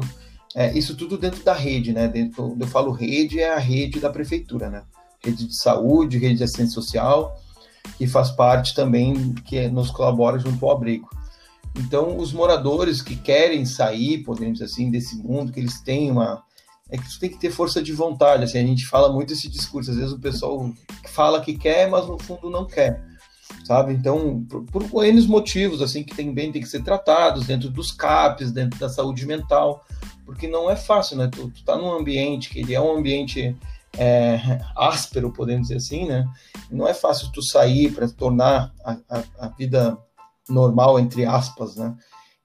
é, 0.56 0.78
isso 0.78 0.96
tudo 0.96 1.18
dentro 1.18 1.44
da 1.44 1.54
rede, 1.54 1.92
né? 1.92 2.08
Dentro, 2.08 2.56
eu 2.60 2.68
falo 2.68 2.92
rede, 2.92 3.40
é 3.40 3.52
a 3.52 3.58
rede 3.58 4.00
da 4.00 4.12
prefeitura, 4.12 4.70
né? 4.70 4.84
Rede 5.20 5.48
de 5.48 5.56
saúde, 5.56 6.20
rede 6.20 6.36
de 6.36 6.44
assistência 6.44 6.76
social, 6.76 7.36
que 7.98 8.06
faz 8.06 8.30
parte 8.30 8.76
também, 8.76 9.34
que 9.46 9.68
nos 9.68 9.90
colabora 9.90 10.38
junto 10.38 10.64
ao 10.64 10.74
abrigo. 10.74 11.10
Então, 11.76 12.18
os 12.18 12.32
moradores 12.32 13.02
que 13.02 13.16
querem 13.16 13.66
sair, 13.66 14.20
podemos 14.20 14.60
dizer 14.60 14.66
assim, 14.66 14.92
desse 14.92 15.16
mundo, 15.16 15.52
que 15.52 15.60
eles 15.60 15.82
têm 15.82 16.12
uma. 16.12 16.44
É 16.88 16.98
que 16.98 17.20
tem 17.20 17.30
que 17.30 17.40
ter 17.40 17.50
força 17.50 17.82
de 17.82 17.94
vontade. 17.94 18.44
Assim, 18.44 18.60
a 18.60 18.66
gente 18.66 18.86
fala 18.86 19.12
muito 19.12 19.34
esse 19.34 19.50
discurso. 19.50 19.90
Às 19.90 19.98
vezes 19.98 20.12
o 20.12 20.20
pessoal 20.20 20.70
fala 21.08 21.42
que 21.42 21.58
quer, 21.58 21.90
mas 21.90 22.06
no 22.06 22.20
fundo 22.20 22.50
não 22.50 22.66
quer 22.66 23.11
sabe? 23.64 23.94
Então, 23.94 24.46
por, 24.50 24.84
por 24.90 25.06
N 25.06 25.22
motivos, 25.28 25.82
assim, 25.82 26.04
que 26.04 26.16
tem 26.16 26.34
bem 26.34 26.52
tem 26.52 26.62
que 26.62 26.68
ser 26.68 26.84
tratados 26.84 27.46
dentro 27.46 27.70
dos 27.70 27.92
CAPs, 27.92 28.52
dentro 28.52 28.80
da 28.80 28.90
saúde 28.90 29.26
mental, 29.26 29.86
porque 30.26 30.48
não 30.48 30.70
é 30.70 30.76
fácil, 30.76 31.18
né? 31.18 31.30
Tu, 31.32 31.50
tu 31.50 31.64
tá 31.64 31.78
num 31.78 31.92
ambiente 31.92 32.50
que 32.50 32.60
ele 32.60 32.74
é 32.74 32.82
um 32.82 32.98
ambiente 32.98 33.56
é, 33.98 34.60
áspero, 34.76 35.32
podemos 35.32 35.68
dizer 35.68 35.78
assim, 35.78 36.08
né? 36.08 36.28
Não 36.70 36.88
é 36.88 36.94
fácil 36.94 37.32
tu 37.32 37.42
sair 37.42 37.92
para 37.92 38.08
tornar 38.10 38.74
a, 38.84 38.98
a, 39.10 39.24
a, 39.40 39.48
vida 39.50 39.98
normal, 40.50 41.00
entre 41.00 41.26
aspas, 41.26 41.76
né? 41.76 41.96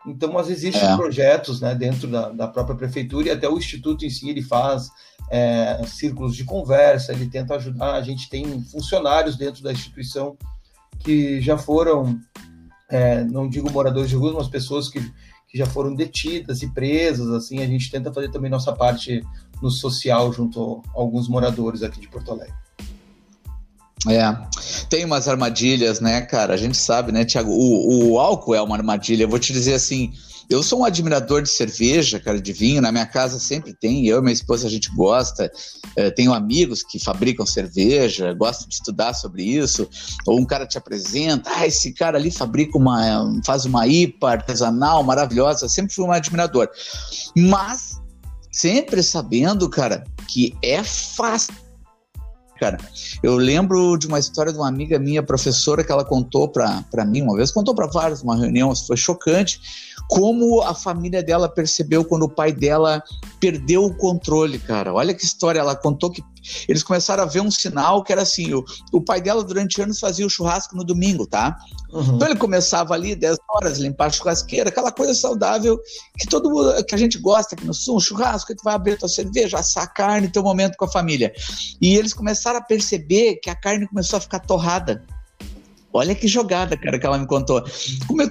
Então, 0.07 0.33
mas 0.33 0.49
existem 0.49 0.89
é. 0.89 0.97
projetos 0.97 1.61
né, 1.61 1.75
dentro 1.75 2.07
da, 2.07 2.29
da, 2.31 2.47
própria 2.47 2.77
prefeitura 2.77 3.27
e 3.27 3.31
até 3.33 3.49
o 3.49 3.59
Instituto 3.59 4.05
em 4.05 4.11
si, 4.11 4.31
ele 4.31 4.43
faz 4.43 4.89
é, 5.29 5.83
círculos 5.85 6.37
de 6.37 6.45
conversa, 6.45 7.13
ele 7.13 7.29
tenta 7.29 7.57
ajudar, 7.57 7.95
a 7.95 8.03
gente 8.03 8.29
tem 8.29 8.63
funcionários 8.67 9.37
dentro 9.37 9.65
da 9.65 9.73
instituição 9.73 10.37
que 10.99 11.41
já 11.41 11.57
foram, 11.57 12.19
é, 12.91 13.25
não 13.25 13.49
digo 13.49 13.71
moradores 13.71 14.11
de 14.11 14.17
rua, 14.17 14.35
mas 14.35 14.49
pessoas 14.49 14.89
que, 14.89 15.01
que 15.49 15.57
já 15.59 15.67
foram 15.67 15.95
detidas 15.95 16.63
e 16.63 16.69
presas, 16.69 17.29
assim, 17.31 17.61
a 17.61 17.67
gente 17.67 17.91
tenta 17.91 18.13
fazer 18.13 18.31
também 18.31 18.51
nossa 18.51 18.73
parte 18.73 19.23
no 19.63 19.71
social 19.71 20.33
junto 20.33 20.83
a 20.89 20.99
alguns 20.99 21.29
moradores 21.29 21.83
aqui 21.83 22.01
de 22.01 22.09
Porto 22.09 22.33
Alegre. 22.33 22.55
É, 24.09 24.37
tem 24.89 25.05
umas 25.05 25.27
armadilhas, 25.27 26.01
né, 26.01 26.21
cara? 26.21 26.55
A 26.55 26.57
gente 26.57 26.77
sabe, 26.77 27.11
né, 27.11 27.25
Tiago? 27.25 27.51
O, 27.51 28.13
o 28.13 28.19
álcool 28.21 28.55
é 28.55 28.63
uma 28.63 28.77
armadilha. 28.77 29.25
Eu 29.25 29.29
vou 29.29 29.39
te 29.39 29.53
dizer 29.53 29.75
assim, 29.75 30.13
eu 30.49 30.63
sou 30.63 30.81
um 30.81 30.85
admirador 30.85 31.43
de 31.43 31.49
cerveja, 31.49 32.21
cara, 32.21 32.41
de 32.41 32.53
vinho. 32.53 32.81
Na 32.81 32.93
minha 32.93 33.07
casa 33.07 33.39
sempre 33.39 33.75
tem. 33.75 34.07
Eu 34.07 34.19
e 34.19 34.23
minha 34.23 34.33
esposa 34.33 34.67
a 34.67 34.71
gente 34.71 34.91
gosta. 34.95 35.51
É, 35.97 36.11
tenho 36.11 36.33
amigos 36.33 36.83
que 36.83 36.99
fabricam 36.99 37.45
cerveja, 37.45 38.33
gosto 38.33 38.69
de 38.69 38.75
estudar 38.75 39.15
sobre 39.15 39.43
isso. 39.43 39.89
Ou 40.27 40.39
um 40.39 40.45
cara 40.45 40.67
te 40.67 40.79
apresenta, 40.79 41.51
ah, 41.53 41.67
esse 41.67 41.93
cara 41.93 42.17
ali 42.17 42.31
fabrica 42.31 42.79
uma, 42.79 43.41
faz 43.45 43.65
uma 43.65 43.87
IPA 43.87 44.31
artesanal 44.31 45.03
maravilhosa. 45.03 45.69
Sempre 45.69 45.95
fui 45.95 46.05
um 46.05 46.13
admirador. 46.13 46.69
Mas 47.37 48.01
sempre 48.53 49.03
sabendo, 49.03 49.69
cara, 49.69 50.05
que 50.29 50.57
é 50.63 50.83
fácil 50.83 51.66
cara. 52.59 52.79
Eu 53.23 53.37
lembro 53.37 53.97
de 53.97 54.07
uma 54.07 54.19
história 54.19 54.53
de 54.53 54.59
uma 54.59 54.69
amiga 54.69 54.99
minha, 54.99 55.23
professora, 55.23 55.85
que 55.85 55.93
ela 55.93 56.05
contou 56.05 56.49
para 56.49 57.05
mim 57.07 57.23
uma 57.23 57.37
vez, 57.37 57.51
contou 57.51 57.75
para 57.75 57.87
vários, 57.87 58.23
uma 58.23 58.37
reunião, 58.37 58.75
foi 58.75 58.97
chocante, 58.97 59.61
como 60.09 60.63
a 60.63 60.75
família 60.75 61.23
dela 61.23 61.49
percebeu 61.49 62.05
quando 62.05 62.25
o 62.25 62.29
pai 62.29 62.53
dela 62.53 63.03
perdeu 63.47 63.85
o 63.85 63.95
controle, 63.95 64.59
cara. 64.59 64.93
Olha 64.93 65.15
que 65.15 65.25
história, 65.25 65.61
ela 65.61 65.77
contou 65.77 66.11
que 66.11 66.21
eles 66.69 66.83
começaram 66.83 67.23
a 67.23 67.27
ver 67.27 67.41
um 67.41 67.51
sinal 67.51 68.03
que 68.03 68.13
era 68.13 68.23
assim: 68.23 68.53
o, 68.53 68.65
o 68.93 69.01
pai 69.01 69.21
dela 69.21 69.45
durante 69.45 69.81
anos 69.81 70.01
fazia 70.01 70.27
o 70.27 70.31
churrasco 70.31 70.77
no 70.77 70.83
domingo, 70.83 71.27
tá? 71.27 71.57
Uhum. 71.93 72.17
Então 72.17 72.29
ele 72.29 72.37
começava 72.37 72.93
ali 72.93 73.15
10 73.15 73.39
horas, 73.49 73.79
limpar 73.79 74.07
a 74.07 74.11
churrasqueira, 74.11 74.69
aquela 74.69 74.91
coisa 74.91 75.15
saudável 75.15 75.79
que 76.19 76.27
todo 76.27 76.51
mundo, 76.51 76.85
que 76.85 76.95
a 76.95 76.99
gente 76.99 77.19
gosta 77.19 77.55
aqui 77.55 77.65
no 77.65 77.73
sul, 77.73 77.97
um 77.97 78.01
churrasco, 78.01 78.49
que 78.49 78.57
tu 78.57 78.65
vai 78.65 78.75
abrir 78.75 78.99
tua 78.99 79.09
cerveja, 79.09 79.59
assar 79.59 79.85
a 79.85 79.87
carne, 79.89 80.29
ter 80.29 80.41
um 80.41 80.45
momento 80.45 80.77
com 80.77 80.85
a 80.85 80.91
família. 80.91 81.33
E 81.81 81.97
eles 81.97 82.13
começaram 82.13 82.59
a 82.59 82.63
perceber 82.63 83.37
que 83.37 83.49
a 83.49 83.55
carne 83.55 83.87
começou 83.87 84.17
a 84.17 84.21
ficar 84.21 84.41
torrada. 84.41 85.05
Olha 85.97 86.15
que 86.15 86.29
jogada, 86.29 86.77
cara, 86.77 86.99
que 86.99 87.07
ela 87.07 87.19
me 87.19 87.27
contou. 87.27 87.63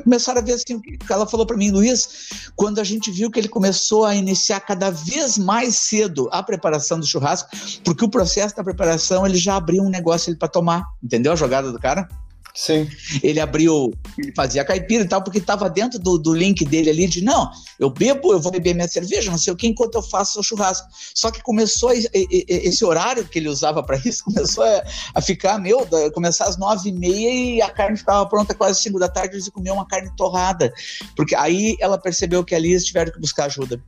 Começaram 0.04 0.40
a 0.40 0.44
ver 0.44 0.54
assim, 0.54 0.82
ela 1.10 1.28
falou 1.28 1.46
para 1.46 1.58
mim, 1.58 1.72
Luiz, 1.72 2.50
quando 2.56 2.80
a 2.80 2.84
gente 2.84 3.12
viu 3.12 3.30
que 3.30 3.40
ele 3.40 3.48
começou 3.48 4.06
a 4.06 4.16
iniciar 4.16 4.60
cada 4.60 4.90
vez 4.90 5.38
mais 5.38 5.76
cedo 5.76 6.30
a 6.32 6.42
preparação 6.42 7.00
do 7.00 7.06
churrasco, 7.06 7.50
porque 7.84 8.06
o 8.06 8.10
processo 8.10 8.56
da 8.56 8.64
preparação 8.64 9.26
ele 9.26 9.38
já 9.38 9.56
abriu 9.56 9.84
um 9.84 9.90
negócio 9.90 10.36
para 10.38 10.48
tomar, 10.48 10.84
entendeu 11.04 11.32
a 11.32 11.36
jogada 11.36 11.72
do 11.72 11.80
cara? 11.80 12.08
Sim. 12.56 12.90
Ele 13.22 13.42
abriu, 13.42 13.94
ele 14.18 14.32
fazia 14.34 14.64
caipira 14.64 15.04
e 15.04 15.08
tal, 15.08 15.22
porque 15.22 15.40
estava 15.40 15.70
dentro 15.70 16.00
do, 16.00 16.18
do 16.18 16.34
link 16.34 16.64
dele 16.64 16.90
ali 16.90 17.06
de 17.06 17.22
não, 17.22 17.52
eu 17.78 17.90
bebo, 17.90 18.32
eu 18.32 18.40
vou 18.40 18.50
beber 18.50 18.74
minha 18.74 18.88
cerveja, 18.88 19.30
não 19.30 19.38
sei 19.38 19.52
o 19.52 19.58
que, 19.58 19.68
enquanto 19.68 19.96
eu 19.96 20.02
faço 20.02 20.40
o 20.40 20.44
churrasco. 20.44 20.88
Só 21.14 21.30
que 21.30 21.44
começou 21.44 21.92
esse 21.92 22.86
horário 22.86 23.28
que 23.28 23.40
ele 23.40 23.50
usava 23.50 23.84
para 23.84 23.98
isso, 23.98 24.24
começou 24.26 24.64
a, 24.64 24.84
a, 25.16 25.22
ficar, 25.22 25.60
meu, 25.60 25.86
começar 26.14 26.46
às 26.46 26.58
nove 26.58 26.90
e 26.90 26.94
meia 26.94 27.34
e 27.34 27.62
a 27.62 27.70
carne 27.70 27.98
ficava 27.98 28.26
pronta 28.26 28.56
quase 28.56 28.82
cinco 28.82 29.00
da 29.00 29.10
tarde, 29.10 29.36
eles 29.36 29.50
comiam 29.50 29.76
uma 29.76 29.86
carne 29.86 30.10
torrada. 30.16 30.74
Porque 31.14 31.36
aí 31.36 31.76
ela 31.82 31.98
percebeu 31.98 32.42
que 32.42 32.56
ali 32.56 32.72
eles 32.72 32.86
tiveram 32.86 33.12
que 33.12 33.20
buscar 33.20 33.46
ajuda. 33.46 33.84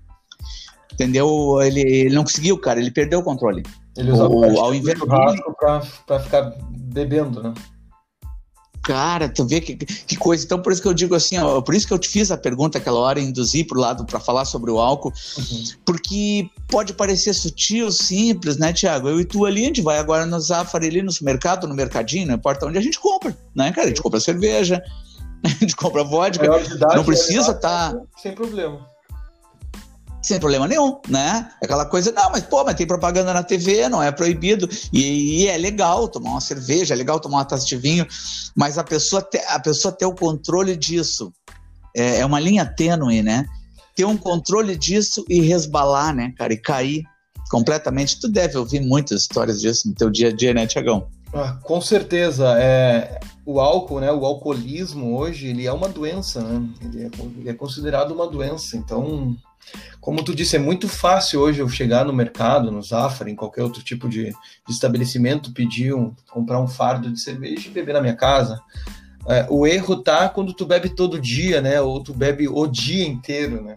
Entendeu? 0.92 1.62
Ele, 1.62 1.82
ele 1.82 2.16
não 2.16 2.24
conseguiu, 2.24 2.58
cara, 2.58 2.82
ele 2.82 2.92
perdeu 2.92 3.20
o 3.20 3.24
controle. 3.24 3.64
Ele 3.96 4.12
usava 4.12 4.30
o, 4.30 4.60
ao 4.60 4.76
invés 4.76 5.00
churrasco 5.00 5.56
para 6.06 6.20
ficar 6.20 6.54
bebendo, 6.70 7.42
né? 7.42 7.54
Cara, 8.88 9.28
tu 9.28 9.46
vê 9.46 9.60
que, 9.60 9.76
que 9.76 10.16
coisa. 10.16 10.46
Então, 10.46 10.62
por 10.62 10.72
isso 10.72 10.82
que 10.82 10.88
eu 10.88 10.94
digo 10.94 11.14
assim, 11.14 11.38
ó, 11.38 11.60
por 11.60 11.76
isso 11.76 11.86
que 11.86 11.94
eu 11.94 12.00
te 12.00 12.08
fiz 12.08 12.32
a 12.32 12.38
pergunta 12.38 12.78
aquela 12.78 12.98
hora, 12.98 13.20
induzir 13.20 13.68
pro 13.68 13.78
lado 13.78 14.06
para 14.06 14.18
falar 14.18 14.46
sobre 14.46 14.72
o 14.72 14.80
álcool, 14.80 15.12
uhum. 15.38 15.64
porque 15.86 16.50
pode 16.70 16.94
parecer 16.94 17.34
sutil, 17.34 17.92
simples, 17.92 18.56
né, 18.56 18.72
Tiago? 18.72 19.10
Eu 19.10 19.20
e 19.20 19.26
tu 19.26 19.46
ali, 19.46 19.64
a 19.64 19.66
gente 19.66 19.82
vai 19.82 19.98
agora 19.98 20.26
no 20.26 20.40
Zafari 20.40 20.88
ali 20.88 21.04
no 21.04 21.12
mercado, 21.22 21.68
no 21.68 21.76
mercadinho, 21.76 22.28
não 22.28 22.36
importa 22.36 22.66
onde 22.66 22.78
a 22.78 22.82
gente 22.82 22.98
compra, 22.98 23.38
né, 23.54 23.74
cara? 23.74 23.88
A 23.88 23.90
gente 23.90 24.02
compra 24.02 24.22
cerveja, 24.22 24.82
a 25.44 25.50
gente 25.50 25.76
compra 25.76 26.06
vodka, 26.06 26.48
não 26.96 27.04
precisa 27.04 27.52
estar. 27.52 27.92
Tá... 27.92 28.02
Sem 28.16 28.32
problema 28.32 28.97
sem 30.28 30.40
problema 30.40 30.68
nenhum, 30.68 31.00
né? 31.08 31.50
Aquela 31.64 31.86
coisa, 31.86 32.12
não, 32.12 32.30
mas 32.30 32.44
pô, 32.44 32.64
mas 32.64 32.76
tem 32.76 32.86
propaganda 32.86 33.34
na 33.34 33.44
TV, 33.44 33.88
não 33.88 34.04
é 34.04 34.12
proibido, 34.12 34.68
e, 34.92 35.44
e 35.44 35.48
é 35.48 35.58
legal 35.58 36.08
tomar 36.10 36.32
uma 36.32 36.42
cerveja, 36.42 36.94
é 36.94 36.98
legal 36.98 37.20
tomar 37.20 37.38
uma 37.38 37.46
taça 37.46 37.66
de 37.66 37.78
vinho, 37.78 38.06
mas 38.54 38.78
a 38.78 38.84
pessoa, 38.84 39.22
te, 39.22 39.38
a 39.48 39.60
pessoa 39.60 39.92
ter 39.92 40.06
o 40.06 40.14
controle 40.14 40.76
disso 40.76 41.32
é, 41.96 42.20
é 42.20 42.26
uma 42.26 42.42
linha 42.42 42.66
tênue, 42.66 43.24
né? 43.24 43.46
Ter 43.96 44.04
um 44.04 44.18
controle 44.18 44.76
disso 44.76 45.24
e 45.30 45.40
resbalar, 45.40 46.14
né, 46.14 46.34
cara, 46.38 46.54
e 46.54 46.58
cair 46.58 47.04
completamente. 47.50 48.20
Tu 48.20 48.28
deve 48.28 48.58
ouvir 48.58 48.82
muitas 48.82 49.22
histórias 49.22 49.62
disso 49.62 49.88
no 49.88 49.96
teu 49.96 50.10
dia 50.10 50.28
a 50.28 50.32
dia, 50.32 50.54
né, 50.54 50.68
Tiagão? 50.68 51.08
Ah, 51.34 51.58
com 51.64 51.80
certeza. 51.80 52.56
É, 52.60 53.20
o 53.46 53.62
álcool, 53.62 54.02
né, 54.02 54.12
o 54.12 54.26
alcoolismo 54.26 55.18
hoje, 55.18 55.48
ele 55.48 55.66
é 55.66 55.72
uma 55.72 55.88
doença, 55.88 56.42
né? 56.42 56.68
Ele 56.84 57.04
é, 57.06 57.10
ele 57.40 57.50
é 57.50 57.54
considerado 57.54 58.12
uma 58.12 58.28
doença. 58.28 58.76
Então, 58.76 59.36
Como 60.00 60.24
tu 60.24 60.34
disse, 60.34 60.56
é 60.56 60.60
muito 60.60 60.88
fácil 60.88 61.42
hoje 61.42 61.60
eu 61.60 61.68
chegar 61.68 62.06
no 62.06 62.14
mercado, 62.14 62.72
no 62.72 62.82
Zafra, 62.82 63.30
em 63.30 63.36
qualquer 63.36 63.64
outro 63.64 63.84
tipo 63.84 64.08
de, 64.08 64.26
de 64.26 64.74
estabelecimento, 64.74 65.52
pedir 65.52 65.94
um, 65.94 66.14
comprar 66.30 66.60
um 66.62 66.68
fardo 66.68 67.12
de 67.12 67.20
cerveja 67.20 67.68
e 67.68 67.72
beber 67.72 67.94
na 67.94 68.02
minha 68.02 68.16
casa. 68.16 68.62
É, 69.28 69.46
o 69.50 69.68
erro 69.68 69.98
tá 69.98 70.30
quando 70.30 70.54
tu 70.54 70.66
bebe 70.66 70.90
todo 70.90 71.20
dia, 71.20 71.62
né? 71.62 71.82
Ou 71.82 72.02
tu 72.02 72.14
bebe 72.14 72.48
o 72.48 72.66
dia 72.66 73.06
inteiro, 73.06 73.62
né? 73.62 73.76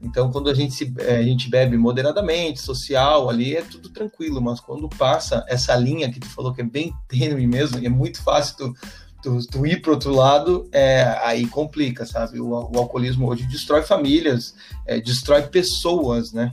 Então, 0.00 0.30
quando 0.30 0.48
a 0.48 0.54
gente, 0.54 0.72
se, 0.74 0.94
é, 0.98 1.16
a 1.16 1.22
gente 1.22 1.50
bebe 1.50 1.76
moderadamente, 1.76 2.60
social, 2.60 3.28
ali 3.28 3.56
é 3.56 3.62
tudo 3.62 3.90
tranquilo, 3.90 4.40
mas 4.40 4.60
quando 4.60 4.88
passa 4.88 5.44
essa 5.48 5.74
linha 5.74 6.10
que 6.10 6.20
tu 6.20 6.28
falou 6.28 6.54
que 6.54 6.60
é 6.60 6.64
bem 6.64 6.94
tênue 7.08 7.46
mesmo, 7.46 7.84
é 7.84 7.88
muito 7.88 8.22
fácil 8.22 8.56
tu, 8.56 8.74
tu, 9.22 9.38
tu 9.46 9.66
ir 9.66 9.80
para 9.82 9.92
outro 9.92 10.14
lado, 10.14 10.68
é, 10.72 11.02
aí 11.22 11.46
complica, 11.46 12.06
sabe? 12.06 12.40
O, 12.40 12.48
o 12.48 12.78
alcoolismo 12.78 13.28
hoje 13.28 13.46
destrói 13.46 13.82
famílias, 13.82 14.54
é, 14.86 15.00
destrói 15.00 15.42
pessoas, 15.42 16.32
né? 16.32 16.50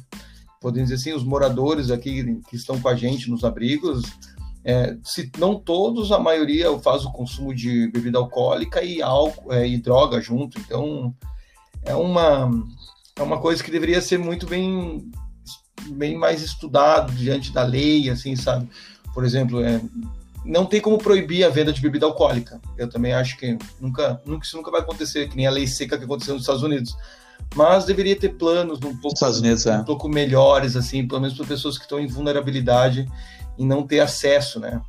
Podemos 0.59 0.89
dizer 0.89 1.01
assim, 1.01 1.17
os 1.17 1.23
moradores 1.23 1.91
aqui 1.91 2.41
que 2.49 2.55
estão 2.55 2.79
com 2.79 2.89
a 2.89 2.95
gente 2.95 3.29
nos 3.29 3.43
abrigos, 3.43 4.03
é, 4.63 4.97
se 5.03 5.31
não 5.37 5.59
todos, 5.59 6.11
a 6.11 6.17
maioria 6.17 6.75
faz 6.79 7.05
o 7.05 7.11
consumo 7.11 7.53
de 7.53 7.87
bebida 7.91 8.17
alcoólica 8.17 8.81
e 8.81 8.99
álcool 9.01 9.53
é, 9.53 9.67
e 9.67 9.77
droga 9.77 10.19
junto. 10.19 10.59
Então, 10.59 11.13
é 11.83 11.93
uma 11.93 12.49
é 13.17 13.23
uma 13.23 13.39
coisa 13.39 13.63
que 13.63 13.71
deveria 13.71 14.01
ser 14.01 14.17
muito 14.17 14.45
bem, 14.45 15.09
bem 15.91 16.17
mais 16.17 16.41
estudado 16.41 17.13
diante 17.13 17.53
da 17.53 17.63
lei, 17.63 18.09
assim, 18.09 18.35
sabe? 18.35 18.67
Por 19.13 19.23
exemplo, 19.23 19.63
é, 19.63 19.79
não 20.45 20.65
tem 20.65 20.79
como 20.79 20.97
proibir 20.97 21.43
a 21.43 21.49
venda 21.49 21.73
de 21.73 21.81
bebida 21.81 22.05
alcoólica. 22.05 22.61
Eu 22.77 22.87
também 22.87 23.13
acho 23.13 23.35
que 23.37 23.57
nunca, 23.81 24.21
nunca 24.25 24.45
isso 24.45 24.55
nunca 24.55 24.69
vai 24.69 24.81
acontecer, 24.81 25.27
que 25.27 25.35
nem 25.35 25.47
a 25.47 25.51
lei 25.51 25.65
seca 25.65 25.97
que 25.97 26.05
aconteceu 26.05 26.35
nos 26.35 26.43
Estados 26.43 26.61
Unidos. 26.63 26.95
Mas 27.55 27.85
deveria 27.85 28.15
ter 28.15 28.29
planos 28.29 28.79
um 28.83 28.95
pouco, 28.97 29.25
Unidos, 29.25 29.65
é. 29.65 29.77
um 29.77 29.83
pouco 29.83 30.07
melhores, 30.07 30.75
assim, 30.75 31.07
pelo 31.07 31.21
menos 31.21 31.35
para 31.35 31.45
pessoas 31.45 31.77
que 31.77 31.83
estão 31.83 31.99
em 31.99 32.07
vulnerabilidade 32.07 33.09
e 33.57 33.65
não 33.65 33.85
ter 33.87 34.01
acesso, 34.01 34.59
né, 34.59 34.81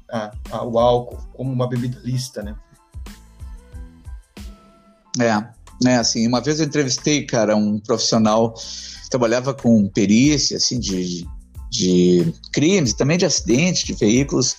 ao 0.50 0.78
álcool 0.78 1.18
como 1.32 1.52
uma 1.52 1.68
bebida 1.68 1.98
lista, 2.02 2.42
né? 2.42 2.56
É, 5.18 5.32
né? 5.82 5.98
Assim, 5.98 6.26
uma 6.26 6.40
vez 6.40 6.60
eu 6.60 6.66
entrevistei, 6.66 7.24
cara, 7.24 7.56
um 7.56 7.78
profissional 7.78 8.52
que 8.52 9.10
trabalhava 9.10 9.54
com 9.54 9.88
perícia, 9.88 10.56
assim, 10.56 10.78
de, 10.78 11.26
de 11.70 12.34
crimes, 12.52 12.92
também 12.92 13.16
de 13.16 13.24
acidentes 13.24 13.84
de 13.84 13.94
veículos, 13.94 14.56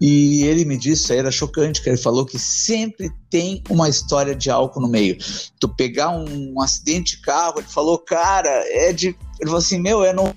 e 0.00 0.44
ele 0.44 0.64
me 0.64 0.78
disse, 0.78 1.14
era 1.14 1.30
chocante, 1.30 1.82
que 1.82 1.88
ele 1.88 1.98
falou 1.98 2.24
que 2.24 2.38
sempre 2.38 3.10
tem 3.28 3.62
uma 3.68 3.88
história 3.88 4.34
de 4.34 4.50
álcool 4.50 4.80
no 4.80 4.88
meio. 4.88 5.18
Tu 5.60 5.68
pegar 5.68 6.10
um, 6.10 6.54
um 6.54 6.60
acidente 6.62 7.16
de 7.16 7.22
carro, 7.22 7.58
ele 7.58 7.68
falou, 7.68 7.98
cara, 7.98 8.48
é 8.48 8.92
de. 8.92 9.08
Ele 9.08 9.46
falou 9.46 9.58
assim, 9.58 9.78
meu, 9.78 10.02
é 10.02 10.12
no 10.12 10.34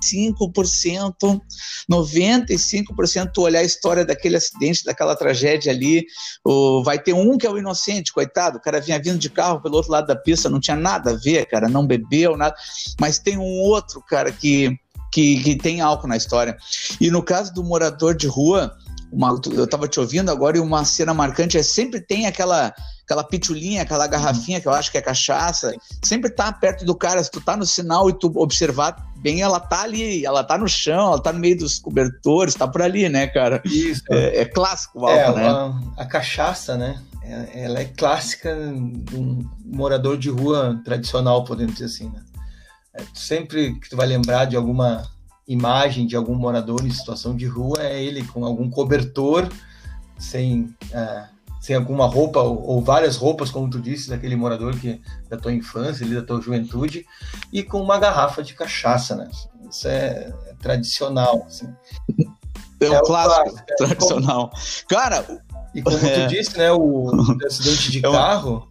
95%, 0.00 1.40
95% 1.90 3.30
tu 3.32 3.42
olhar 3.42 3.60
a 3.60 3.64
história 3.64 4.04
daquele 4.04 4.36
acidente, 4.36 4.84
daquela 4.84 5.16
tragédia 5.16 5.72
ali, 5.72 6.04
vai 6.84 6.98
ter 6.98 7.12
um 7.12 7.36
que 7.36 7.46
é 7.46 7.50
o 7.50 7.58
inocente, 7.58 8.12
coitado, 8.12 8.58
o 8.58 8.60
cara 8.60 8.80
vinha 8.80 9.00
vindo 9.00 9.18
de 9.18 9.30
carro 9.30 9.60
pelo 9.60 9.76
outro 9.76 9.90
lado 9.90 10.06
da 10.06 10.16
pista, 10.16 10.48
não 10.48 10.60
tinha 10.60 10.76
nada 10.76 11.10
a 11.10 11.16
ver, 11.16 11.46
cara, 11.46 11.68
não 11.68 11.86
bebeu, 11.86 12.36
nada, 12.36 12.54
mas 13.00 13.18
tem 13.18 13.38
um 13.38 13.60
outro, 13.60 14.02
cara, 14.02 14.30
que, 14.30 14.76
que, 15.16 15.42
que 15.42 15.56
tem 15.56 15.80
álcool 15.80 16.08
na 16.08 16.16
história. 16.18 16.58
E 17.00 17.10
no 17.10 17.22
caso 17.22 17.54
do 17.54 17.64
morador 17.64 18.14
de 18.14 18.26
rua, 18.26 18.76
uma, 19.10 19.40
eu 19.50 19.64
estava 19.64 19.88
te 19.88 19.98
ouvindo 19.98 20.30
agora 20.30 20.58
e 20.58 20.60
uma 20.60 20.84
cena 20.84 21.14
marcante 21.14 21.56
é 21.56 21.62
sempre 21.62 22.02
tem 22.02 22.26
aquela 22.26 22.74
aquela 23.02 23.22
pitulinha, 23.22 23.82
aquela 23.82 24.06
garrafinha 24.08 24.60
que 24.60 24.66
eu 24.66 24.72
acho 24.72 24.90
que 24.90 24.98
é 24.98 25.00
cachaça, 25.00 25.72
sempre 26.02 26.28
tá 26.28 26.52
perto 26.52 26.84
do 26.84 26.92
cara, 26.92 27.22
se 27.22 27.30
tu 27.30 27.40
tá 27.40 27.56
no 27.56 27.64
sinal 27.64 28.10
e 28.10 28.12
tu 28.12 28.30
observar 28.34 28.96
bem, 29.18 29.40
ela 29.40 29.60
tá 29.60 29.82
ali, 29.82 30.26
ela 30.26 30.42
tá 30.42 30.58
no 30.58 30.68
chão, 30.68 31.12
ela 31.12 31.22
tá 31.22 31.32
no 31.32 31.38
meio 31.38 31.56
dos 31.56 31.78
cobertores, 31.78 32.54
tá 32.54 32.66
por 32.66 32.82
ali, 32.82 33.08
né, 33.08 33.28
cara? 33.28 33.62
Isso. 33.64 34.02
É, 34.10 34.40
é 34.40 34.44
clássico 34.44 35.00
o 35.00 35.06
álcool, 35.06 35.38
é, 35.38 35.42
né? 35.42 35.48
A, 35.48 36.02
a, 36.02 36.04
cachaça, 36.04 36.76
né? 36.76 37.00
É, 37.22 37.64
ela 37.64 37.78
é 37.78 37.84
clássica 37.84 38.52
de 38.52 39.16
um 39.16 39.48
morador 39.64 40.18
de 40.18 40.28
rua 40.28 40.80
tradicional, 40.84 41.44
podemos 41.44 41.74
dizer 41.74 41.86
assim, 41.86 42.10
né? 42.10 42.20
É, 42.96 43.04
sempre 43.14 43.74
que 43.78 43.90
tu 43.90 43.96
vai 43.96 44.06
lembrar 44.06 44.46
de 44.46 44.56
alguma 44.56 45.08
imagem 45.46 46.06
de 46.06 46.16
algum 46.16 46.34
morador 46.34 46.84
em 46.84 46.90
situação 46.90 47.36
de 47.36 47.46
rua, 47.46 47.78
é 47.80 48.02
ele 48.02 48.24
com 48.26 48.44
algum 48.44 48.68
cobertor, 48.68 49.48
sem... 50.18 50.74
Uh, 50.90 51.36
sem 51.66 51.74
alguma 51.74 52.06
roupa 52.06 52.40
ou, 52.40 52.64
ou, 52.64 52.80
várias 52.80 53.16
roupas, 53.16 53.50
como 53.50 53.68
tu 53.68 53.80
disse, 53.80 54.08
daquele 54.08 54.36
morador 54.36 54.78
que 54.78 55.00
da 55.28 55.36
tua 55.36 55.52
infância, 55.52 56.06
ali, 56.06 56.14
da 56.14 56.22
tua 56.22 56.40
juventude, 56.40 57.04
e 57.52 57.60
com 57.60 57.82
uma 57.82 57.98
garrafa 57.98 58.40
de 58.40 58.54
cachaça, 58.54 59.16
né? 59.16 59.28
Isso 59.68 59.88
é, 59.88 60.32
é 60.46 60.54
tradicional, 60.62 61.44
assim. 61.44 61.66
É, 62.78 62.86
é 62.86 63.00
o 63.00 63.02
clássico, 63.02 63.34
clássico 63.34 63.64
é, 63.68 63.74
tradicional. 63.74 64.50
Como, 64.50 64.62
Cara, 64.88 65.42
e 65.74 65.82
como 65.82 65.96
é... 66.06 66.24
tu 66.24 66.28
disse, 66.28 66.56
né, 66.56 66.70
o, 66.70 67.10
o 67.10 67.46
acidente 67.46 67.90
de 67.90 67.98
é 67.98 68.02
carro, 68.02 68.68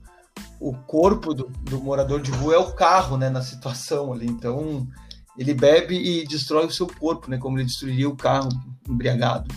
o 0.60 0.74
corpo 0.74 1.34
do, 1.34 1.52
do 1.62 1.82
morador 1.82 2.22
de 2.22 2.32
rua 2.32 2.56
é 2.56 2.58
o 2.58 2.74
carro, 2.74 3.18
né, 3.18 3.30
na 3.30 3.42
situação 3.42 4.14
ali. 4.14 4.26
Então, 4.28 4.88
ele 5.38 5.54
bebe 5.54 5.96
e 5.96 6.26
destrói 6.26 6.66
o 6.66 6.72
seu 6.72 6.88
corpo, 6.88 7.30
né, 7.30 7.38
como 7.38 7.58
ele 7.58 7.66
destruiria 7.66 8.10
o 8.10 8.16
carro 8.16 8.50
embriagado. 8.88 9.54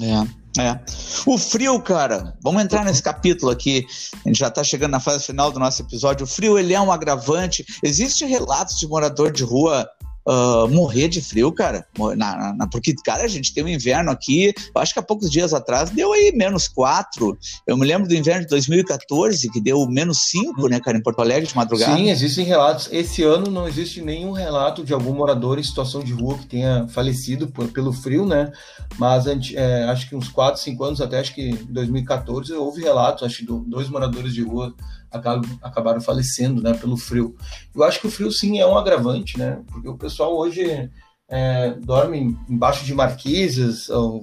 É. 0.00 0.46
É. 0.58 0.80
O 1.26 1.36
frio, 1.36 1.78
cara, 1.80 2.34
vamos 2.42 2.62
entrar 2.62 2.84
nesse 2.84 3.02
capítulo 3.02 3.52
aqui. 3.52 3.86
A 4.24 4.28
gente 4.28 4.38
já 4.38 4.48
está 4.48 4.64
chegando 4.64 4.92
na 4.92 5.00
fase 5.00 5.24
final 5.24 5.52
do 5.52 5.58
nosso 5.58 5.82
episódio. 5.82 6.24
O 6.24 6.26
frio, 6.26 6.58
ele 6.58 6.72
é 6.72 6.80
um 6.80 6.90
agravante. 6.90 7.64
Existem 7.82 8.26
relatos 8.26 8.78
de 8.78 8.86
morador 8.86 9.30
de 9.30 9.44
rua 9.44 9.86
uh, 10.26 10.68
morrer 10.68 11.08
de 11.08 11.20
frio, 11.20 11.52
cara. 11.52 11.86
Na, 12.16 12.54
na, 12.54 12.66
porque, 12.68 12.94
cara, 13.04 13.24
a 13.24 13.28
gente 13.28 13.54
tem 13.54 13.64
um 13.64 13.68
inverno 13.68 14.10
aqui, 14.10 14.52
acho 14.74 14.92
que 14.92 14.98
há 14.98 15.02
poucos 15.02 15.30
dias 15.30 15.54
atrás 15.54 15.90
deu 15.90 16.12
aí 16.12 16.32
menos 16.34 16.68
4. 16.68 17.38
Eu 17.66 17.76
me 17.76 17.86
lembro 17.86 18.08
do 18.08 18.14
inverno 18.14 18.42
de 18.42 18.48
2014, 18.48 19.50
que 19.50 19.60
deu 19.60 19.86
menos 19.86 20.28
5, 20.30 20.68
né, 20.68 20.80
cara, 20.80 20.98
em 20.98 21.02
Porto 21.02 21.20
Alegre 21.20 21.46
de 21.46 21.56
madrugada. 21.56 21.96
Sim, 21.96 22.10
existem 22.10 22.44
relatos. 22.44 22.88
Esse 22.90 23.22
ano 23.22 23.50
não 23.50 23.68
existe 23.68 24.02
nenhum 24.02 24.32
relato 24.32 24.84
de 24.84 24.92
algum 24.92 25.14
morador 25.14 25.58
em 25.58 25.62
situação 25.62 26.02
de 26.02 26.12
rua 26.12 26.36
que 26.38 26.46
tenha 26.46 26.86
falecido 26.88 27.46
por, 27.48 27.68
pelo 27.68 27.92
frio, 27.92 28.26
né? 28.26 28.50
Mas 28.98 29.26
é, 29.26 29.84
acho 29.84 30.08
que 30.08 30.16
uns 30.16 30.28
4, 30.28 30.60
5 30.60 30.84
anos 30.84 31.00
até, 31.00 31.20
acho 31.20 31.34
que 31.34 31.50
em 31.50 31.54
2014, 31.66 32.52
houve 32.52 32.82
relatos, 32.82 33.22
acho 33.22 33.38
que 33.38 33.46
dois 33.46 33.88
moradores 33.88 34.34
de 34.34 34.42
rua 34.42 34.74
acabaram 35.10 36.00
falecendo 36.00 36.62
né, 36.62 36.74
pelo 36.74 36.96
frio. 36.96 37.36
Eu 37.74 37.84
acho 37.84 38.00
que 38.00 38.06
o 38.06 38.10
frio 38.10 38.30
sim 38.30 38.58
é 38.58 38.66
um 38.66 38.76
agravante, 38.76 39.38
né? 39.38 39.62
Porque 39.66 39.88
o 39.88 39.96
pessoal 39.96 40.36
hoje 40.36 40.90
é, 41.28 41.70
dorme 41.72 42.36
embaixo 42.48 42.84
de 42.84 42.94
marquises, 42.94 43.88
ou 43.88 44.22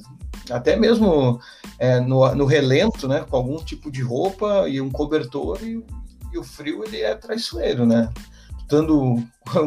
até 0.50 0.76
mesmo 0.76 1.39
é, 1.80 2.00
no, 2.00 2.34
no, 2.36 2.46
relento, 2.46 3.08
né? 3.08 3.26
Com 3.30 3.36
algum 3.36 3.58
tipo 3.58 3.91
de 3.91 4.02
roupa 4.02 4.67
e 4.67 4.80
um 4.80 4.89
cobertor, 4.89 5.60
e, 5.63 5.84
e 6.34 6.38
o 6.38 6.43
frio 6.43 6.84
ele 6.84 7.02
é 7.02 7.15
traiçoeiro, 7.15 7.86
né? 7.86 8.10
Estando 8.60 9.24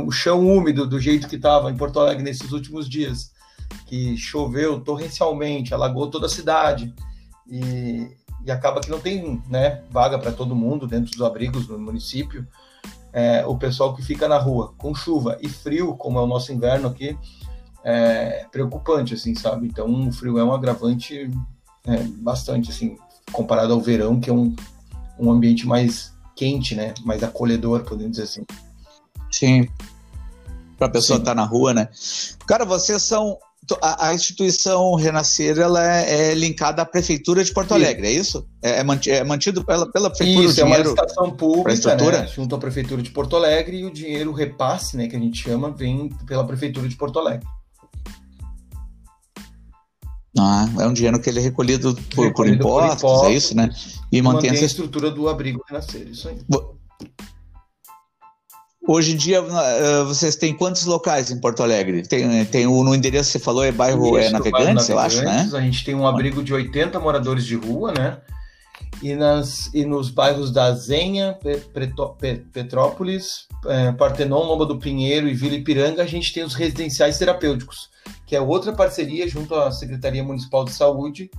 o 0.07 0.11
chão 0.11 0.47
úmido 0.47 0.87
do 0.87 1.01
jeito 1.01 1.29
que 1.29 1.37
estava 1.37 1.71
em 1.71 1.77
Porto 1.77 2.01
Alegre 2.01 2.23
nesses 2.23 2.53
últimos 2.53 2.89
dias, 2.89 3.33
que 3.87 4.17
choveu 4.17 4.81
torrencialmente, 4.81 5.75
alagou 5.75 6.09
toda 6.09 6.27
a 6.27 6.31
cidade. 6.31 6.95
E, 7.49 8.09
e 8.47 8.51
acaba 8.53 8.81
que 8.81 8.89
não 8.89 9.01
tem 9.01 9.43
né, 9.49 9.83
vaga 9.91 10.17
para 10.19 10.31
todo 10.31 10.55
mundo 10.55 10.87
dentro 10.87 11.11
dos 11.11 11.21
abrigos 11.21 11.67
no 11.67 11.77
município. 11.79 12.47
É, 13.13 13.45
o 13.45 13.59
pessoal 13.59 13.93
que 13.93 14.03
fica 14.03 14.29
na 14.29 14.39
rua 14.39 14.73
com 14.79 14.95
chuva 14.95 15.37
e 15.43 15.49
frio, 15.49 15.97
como 15.97 16.21
é 16.21 16.23
o 16.23 16.29
nosso 16.29 16.53
inverno 16.53 16.87
aqui, 16.87 17.19
é 17.83 18.47
preocupante, 18.53 19.15
assim, 19.15 19.35
sabe? 19.35 19.67
Então, 19.67 20.09
o 20.09 20.13
frio 20.13 20.39
é 20.39 20.45
um 20.45 20.53
agravante 20.53 21.29
é, 21.85 21.97
bastante, 22.19 22.71
assim, 22.71 22.97
comparado 23.33 23.73
ao 23.73 23.81
verão, 23.81 24.21
que 24.21 24.31
é 24.31 24.33
um, 24.33 24.55
um 25.19 25.31
ambiente 25.31 25.67
mais 25.67 26.15
quente, 26.37 26.77
né? 26.77 26.95
Mais 27.05 27.25
acolhedor, 27.25 27.83
podemos 27.83 28.13
dizer 28.13 28.25
assim. 28.25 28.45
Sim. 29.31 29.69
Para 30.79 30.87
a 30.87 30.91
pessoa 30.91 31.19
estar 31.19 31.33
tá 31.33 31.35
na 31.35 31.45
rua, 31.45 31.75
né? 31.75 31.89
Cara, 32.47 32.65
vocês 32.65 33.03
são 33.03 33.39
a, 33.83 34.09
a, 34.09 34.15
instituição 34.15 34.95
Renascer 34.95 35.59
ela 35.59 35.83
é, 35.85 36.31
é, 36.31 36.35
linkada 36.35 36.83
à 36.83 36.85
prefeitura 36.85 37.43
de 37.43 37.53
Porto 37.53 37.75
Alegre, 37.75 38.07
é 38.07 38.13
isso? 38.13 38.47
É, 38.63 38.81
é, 38.81 38.85
mantido, 38.85 39.17
é 39.17 39.25
mantido 39.25 39.65
pela, 39.65 39.91
pela 39.91 40.11
prefeitura 40.11 40.47
isso, 40.47 40.61
o 40.61 40.65
dinheiro? 40.65 40.83
é 40.83 40.83
uma 40.83 40.95
licitação 40.95 41.31
pública, 41.31 41.97
né, 41.97 42.27
junto 42.27 42.55
à 42.55 42.59
prefeitura 42.59 43.03
de 43.03 43.11
Porto 43.11 43.37
Alegre 43.37 43.79
e 43.79 43.85
o 43.85 43.91
dinheiro 43.91 44.33
repasse, 44.33 44.97
né, 44.97 45.09
que 45.09 45.17
a 45.17 45.19
gente 45.19 45.43
chama, 45.43 45.71
vem 45.71 46.09
pela 46.27 46.47
prefeitura 46.47 46.89
de 46.89 46.97
Porto 46.97 47.19
Alegre. 47.19 47.47
Ah, 50.39 50.69
é 50.81 50.87
um 50.87 50.93
dinheiro 50.93 51.19
que 51.19 51.31
ele 51.31 51.39
é 51.39 51.43
recolhido 51.43 51.95
por, 52.15 52.27
recolhido 52.27 52.63
por, 52.63 52.85
impostos, 52.85 53.01
por 53.01 53.09
impostos, 53.09 53.29
é 53.29 53.33
isso, 53.33 53.57
né? 53.57 53.71
E, 54.13 54.21
mantém, 54.21 54.51
mantém 54.51 54.63
a 54.63 54.67
estrutura 54.67 55.11
do 55.11 55.29
abrigo 55.29 55.65
Renascer, 55.67 56.07
isso 56.09 56.29
aí. 56.29 56.39
Hoje 58.87 59.13
em 59.13 59.17
dia, 59.17 59.43
uh, 59.43 60.07
vocês 60.07 60.37
têm 60.37 60.55
quantos 60.55 60.85
locais 60.87 61.31
em 61.31 61.41
Porto 61.41 61.63
Alegre? 61.63 62.03
Tem, 62.03 62.45
tem 62.45 62.67
o, 62.67 62.85
no 62.85 62.95
endereço 62.95 63.33
que 63.33 63.39
você 63.39 63.45
falou, 63.45 63.65
é 63.65 63.73
bairro 63.73 64.19
Isso, 64.19 64.29
é 64.29 64.31
Navegantes, 64.31 64.89
eu 64.89 64.99
acho, 64.99 65.23
né? 65.23 65.51
A 65.53 65.61
gente 65.61 65.85
tem 65.85 65.95
um 65.95 66.07
abrigo 66.07 66.43
de 66.43 66.55
80 66.55 66.99
moradores 67.01 67.45
de 67.45 67.57
rua, 67.57 67.93
né? 67.93 68.19
e, 69.03 69.15
nas, 69.15 69.71
e 69.75 69.85
nos 69.85 70.11
bairros 70.11 70.51
da 70.51 70.73
Zenha, 70.75 71.39
Petrópolis, 72.53 73.47
é, 73.67 73.93
Partenon, 73.93 74.43
Lomba 74.43 74.65
do 74.65 74.79
Pinheiro 74.79 75.29
e 75.29 75.35
Vila 75.35 75.55
Ipiranga, 75.55 76.03
a 76.03 76.07
gente 76.07 76.33
tem 76.33 76.43
os 76.43 76.55
residenciais 76.55 77.19
terapêuticos, 77.19 77.91
que 78.27 78.35
é 78.35 78.41
outra 78.41 78.73
parceria 78.73 79.29
junto 79.29 79.55
à 79.55 79.71
Secretaria 79.71 80.25
Municipal 80.25 80.65
de 80.65 80.73
Saúde, 80.73 81.31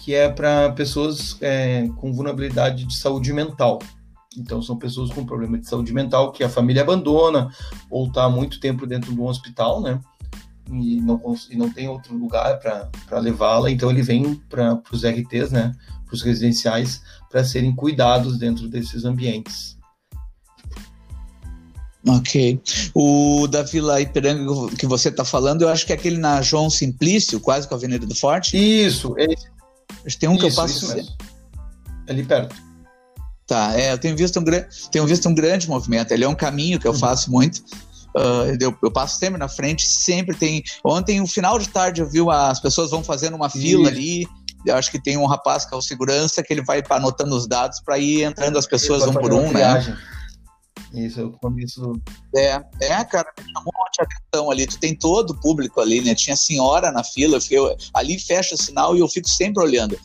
que 0.00 0.14
é 0.14 0.28
para 0.28 0.72
pessoas 0.72 1.36
é, 1.40 1.88
com 1.96 2.12
vulnerabilidade 2.12 2.84
de 2.84 2.98
saúde 2.98 3.32
mental. 3.32 3.78
Então, 4.38 4.62
são 4.62 4.76
pessoas 4.76 5.10
com 5.10 5.24
problema 5.24 5.58
de 5.58 5.68
saúde 5.68 5.92
mental 5.92 6.32
que 6.32 6.44
a 6.44 6.48
família 6.48 6.82
abandona 6.82 7.50
ou 7.90 8.06
está 8.06 8.24
há 8.24 8.30
muito 8.30 8.60
tempo 8.60 8.86
dentro 8.86 9.12
de 9.12 9.20
um 9.20 9.26
hospital, 9.26 9.80
né? 9.80 10.00
E 10.70 11.00
não, 11.00 11.20
e 11.50 11.56
não 11.56 11.70
tem 11.70 11.88
outro 11.88 12.16
lugar 12.16 12.58
para 12.58 13.18
levá-la. 13.18 13.70
Então, 13.70 13.90
ele 13.90 14.02
vem 14.02 14.34
para 14.48 14.80
os 14.92 15.02
RTs, 15.04 15.50
né? 15.50 15.74
Para 16.04 16.14
os 16.14 16.22
residenciais, 16.22 17.02
para 17.30 17.44
serem 17.44 17.74
cuidados 17.74 18.38
dentro 18.38 18.68
desses 18.68 19.04
ambientes. 19.04 19.78
Ok. 22.06 22.60
O 22.94 23.46
da 23.48 23.62
Vila 23.62 24.00
Ipiranga 24.00 24.74
que 24.76 24.86
você 24.86 25.08
está 25.08 25.24
falando, 25.24 25.62
eu 25.62 25.68
acho 25.68 25.84
que 25.84 25.92
é 25.92 25.96
aquele 25.96 26.16
na 26.16 26.40
João 26.40 26.70
Simplício, 26.70 27.40
quase 27.40 27.66
com 27.66 27.74
a 27.74 27.76
Avenida 27.76 28.06
do 28.06 28.14
Forte. 28.14 28.56
Isso. 28.56 29.14
Esse... 29.18 30.18
Tem 30.18 30.28
um 30.28 30.32
isso, 30.32 30.40
que 30.40 30.50
eu 30.50 30.54
passo. 30.54 30.84
Isso 30.84 30.94
mesmo. 30.94 31.16
Ali 32.08 32.24
perto. 32.24 32.67
Tá, 33.48 33.72
é, 33.80 33.92
eu 33.94 33.98
tenho 33.98 34.14
visto 34.14 34.38
um, 34.38 34.44
tenho 34.92 35.06
visto 35.06 35.26
um 35.26 35.34
grande 35.34 35.66
movimento. 35.68 36.12
Ele 36.12 36.22
é 36.22 36.28
um 36.28 36.34
caminho 36.34 36.78
que 36.78 36.86
eu 36.86 36.92
uhum. 36.92 36.98
faço 36.98 37.30
muito. 37.30 37.62
Uh, 38.14 38.54
eu, 38.60 38.76
eu, 38.82 38.90
passo 38.90 39.18
sempre 39.18 39.38
na 39.38 39.48
frente, 39.48 39.86
sempre 39.86 40.36
tem. 40.36 40.62
Ontem, 40.84 41.18
no 41.18 41.26
final 41.26 41.58
de 41.58 41.66
tarde, 41.66 42.02
eu 42.02 42.08
vi 42.08 42.20
as 42.30 42.60
pessoas 42.60 42.90
vão 42.90 43.02
fazendo 43.02 43.34
uma 43.36 43.48
fila 43.48 43.88
ali. 43.88 44.28
Eu 44.66 44.76
acho 44.76 44.90
que 44.90 45.00
tem 45.00 45.16
um 45.16 45.24
rapaz 45.24 45.64
que 45.64 45.74
é 45.74 45.78
o 45.78 45.80
segurança 45.80 46.42
que 46.42 46.52
ele 46.52 46.62
vai 46.62 46.82
anotando 46.90 47.34
os 47.34 47.46
dados 47.46 47.80
para 47.80 47.98
ir 47.98 48.22
entrando 48.22 48.58
as 48.58 48.66
pessoas 48.66 49.06
um 49.06 49.14
por 49.14 49.32
um, 49.32 49.50
né? 49.50 49.96
Isso, 50.92 51.20
eu 51.20 51.32
começo. 51.32 51.92
É, 52.34 52.62
é, 52.80 53.04
cara, 53.04 53.32
me 53.38 53.52
chamou 53.52 53.72
muita 53.76 54.02
atenção 54.02 54.50
ali. 54.50 54.66
Tu 54.66 54.78
tem 54.78 54.94
todo 54.94 55.30
o 55.30 55.40
público 55.40 55.80
ali, 55.80 56.00
né? 56.00 56.14
Tinha 56.14 56.36
senhora 56.36 56.90
na 56.90 57.04
fila, 57.04 57.36
eu 57.36 57.40
fiquei, 57.40 57.58
ali 57.92 58.18
fecha 58.18 58.54
o 58.54 58.58
sinal 58.58 58.96
e 58.96 59.00
eu 59.00 59.08
fico 59.08 59.28
sempre 59.28 59.62
olhando. 59.62 59.98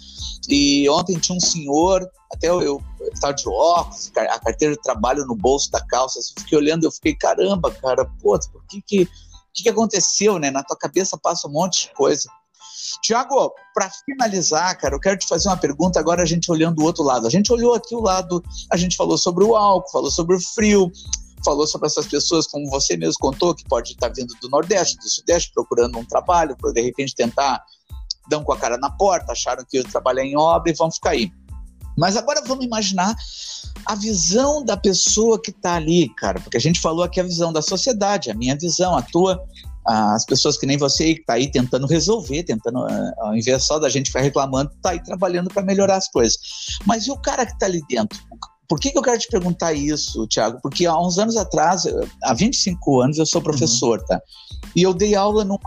E 0.49 0.89
ontem 0.89 1.17
tinha 1.17 1.37
um 1.37 1.39
senhor, 1.39 2.05
até 2.31 2.47
eu, 2.49 2.81
estava 3.13 3.33
de 3.33 3.47
óculos, 3.47 4.11
a 4.15 4.39
carteira 4.39 4.75
de 4.75 4.81
trabalho 4.81 5.25
no 5.25 5.35
bolso 5.35 5.71
da 5.71 5.79
calça, 5.85 6.19
assim, 6.19 6.33
fiquei 6.37 6.57
olhando, 6.57 6.83
eu 6.83 6.91
fiquei, 6.91 7.15
caramba, 7.15 7.71
cara, 7.71 8.05
pô, 8.21 8.37
por 8.51 8.65
que 8.67 8.81
que, 8.81 9.05
que 9.53 9.63
que 9.63 9.69
aconteceu, 9.69 10.37
né? 10.37 10.51
Na 10.51 10.63
tua 10.63 10.77
cabeça 10.77 11.17
passa 11.17 11.47
um 11.47 11.51
monte 11.51 11.87
de 11.87 11.93
coisa. 11.93 12.29
Tiago, 13.01 13.53
para 13.73 13.89
finalizar, 14.05 14.77
cara, 14.77 14.95
eu 14.95 14.99
quero 14.99 15.17
te 15.17 15.27
fazer 15.27 15.49
uma 15.49 15.57
pergunta 15.57 15.99
agora 15.99 16.23
a 16.23 16.25
gente 16.25 16.51
olhando 16.51 16.79
o 16.79 16.83
outro 16.83 17.03
lado. 17.03 17.27
A 17.27 17.29
gente 17.29 17.51
olhou 17.51 17.73
aqui 17.73 17.95
o 17.95 18.01
lado, 18.01 18.43
a 18.71 18.77
gente 18.77 18.95
falou 18.95 19.17
sobre 19.17 19.43
o 19.43 19.55
álcool, 19.55 19.91
falou 19.91 20.11
sobre 20.11 20.35
o 20.35 20.39
frio, 20.39 20.91
falou 21.43 21.67
sobre 21.67 21.87
essas 21.87 22.07
pessoas, 22.07 22.47
como 22.47 22.69
você 22.69 22.95
mesmo 22.97 23.19
contou, 23.19 23.53
que 23.53 23.63
pode 23.65 23.91
estar 23.91 24.09
vindo 24.09 24.33
do 24.41 24.49
Nordeste, 24.49 24.97
do 24.97 25.09
Sudeste, 25.09 25.51
procurando 25.53 25.97
um 25.97 26.05
trabalho, 26.05 26.55
para 26.57 26.71
de 26.71 26.81
repente 26.81 27.15
tentar 27.15 27.63
dão 28.29 28.43
com 28.43 28.53
a 28.53 28.57
cara 28.57 28.77
na 28.77 28.89
porta, 28.89 29.33
acharam 29.33 29.65
que 29.69 29.77
eu 29.77 29.83
trabalhar 29.83 30.23
em 30.23 30.37
obra 30.37 30.71
e 30.71 30.75
vão 30.75 30.91
ficar 30.91 31.11
aí. 31.11 31.31
Mas 31.97 32.17
agora 32.17 32.41
vamos 32.45 32.65
imaginar 32.65 33.15
a 33.85 33.95
visão 33.95 34.63
da 34.63 34.77
pessoa 34.77 35.39
que 35.39 35.51
está 35.51 35.75
ali, 35.75 36.09
cara, 36.15 36.39
porque 36.39 36.57
a 36.57 36.59
gente 36.59 36.79
falou 36.79 37.03
aqui 37.03 37.19
a 37.19 37.23
visão 37.23 37.51
da 37.51 37.61
sociedade, 37.61 38.31
a 38.31 38.33
minha 38.33 38.57
visão, 38.57 38.95
a 38.95 39.01
tua, 39.01 39.43
as 39.85 40.25
pessoas 40.25 40.57
que 40.57 40.65
nem 40.65 40.77
você 40.77 41.15
que 41.15 41.21
está 41.21 41.33
aí 41.33 41.51
tentando 41.51 41.87
resolver, 41.87 42.43
tentando, 42.43 42.79
ah, 42.79 43.13
ao 43.19 43.35
invés 43.35 43.63
só 43.63 43.79
da 43.79 43.89
gente 43.89 44.07
ficar 44.07 44.21
reclamando, 44.21 44.71
está 44.75 44.91
aí 44.91 45.03
trabalhando 45.03 45.49
para 45.49 45.63
melhorar 45.63 45.97
as 45.97 46.07
coisas. 46.07 46.37
Mas 46.85 47.05
e 47.07 47.11
o 47.11 47.17
cara 47.17 47.45
que 47.45 47.53
está 47.53 47.65
ali 47.65 47.81
dentro? 47.87 48.19
Por 48.67 48.79
que, 48.79 48.91
que 48.91 48.97
eu 48.97 49.03
quero 49.03 49.19
te 49.19 49.27
perguntar 49.27 49.73
isso, 49.73 50.25
Tiago? 50.27 50.59
Porque 50.61 50.85
há 50.85 50.97
uns 50.97 51.19
anos 51.19 51.35
atrás, 51.35 51.83
há 52.23 52.33
25 52.33 53.01
anos, 53.01 53.17
eu 53.17 53.25
sou 53.25 53.41
professor, 53.41 53.99
uhum. 53.99 54.05
tá? 54.05 54.21
E 54.75 54.81
eu 54.81 54.93
dei 54.93 55.15
aula 55.15 55.43
numa 55.43 55.59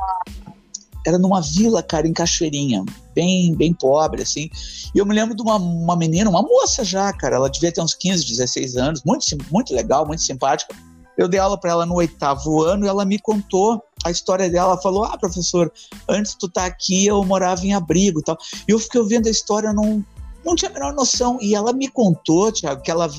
era 1.06 1.18
numa 1.18 1.40
vila, 1.40 1.84
cara, 1.84 2.08
em 2.08 2.12
Cachoeirinha, 2.12 2.84
bem, 3.14 3.54
bem 3.54 3.72
pobre, 3.72 4.22
assim. 4.22 4.50
E 4.92 4.98
eu 4.98 5.06
me 5.06 5.14
lembro 5.14 5.36
de 5.36 5.42
uma, 5.42 5.54
uma 5.54 5.96
menina, 5.96 6.28
uma 6.28 6.42
moça 6.42 6.84
já, 6.84 7.12
cara, 7.12 7.36
ela 7.36 7.48
devia 7.48 7.70
ter 7.70 7.80
uns 7.80 7.94
15, 7.94 8.26
16 8.26 8.76
anos, 8.76 9.02
muito, 9.04 9.24
muito 9.52 9.72
legal, 9.72 10.04
muito 10.04 10.22
simpática. 10.22 10.74
Eu 11.16 11.28
dei 11.28 11.38
aula 11.38 11.58
para 11.58 11.70
ela 11.70 11.86
no 11.86 11.94
oitavo 11.94 12.62
ano 12.62 12.84
e 12.84 12.88
ela 12.88 13.04
me 13.04 13.20
contou 13.20 13.80
a 14.06 14.10
história 14.10 14.48
dela. 14.48 14.72
Ela 14.72 14.82
falou: 14.82 15.04
Ah, 15.04 15.16
professor, 15.16 15.72
antes 16.08 16.34
tu 16.34 16.48
tá 16.48 16.66
aqui, 16.66 17.06
eu 17.06 17.24
morava 17.24 17.64
em 17.64 17.74
abrigo 17.74 18.20
e 18.20 18.22
tal. 18.22 18.36
E 18.68 18.72
eu 18.72 18.78
fiquei 18.78 19.00
ouvindo 19.00 19.26
a 19.26 19.30
história, 19.30 19.72
não, 19.72 20.04
não 20.44 20.54
tinha 20.54 20.70
a 20.70 20.74
menor 20.74 20.94
noção. 20.94 21.38
E 21.40 21.54
ela 21.54 21.72
me 21.72 21.88
contou, 21.88 22.50
Tiago, 22.52 22.82
que 22.82 22.90
ela, 22.90 23.10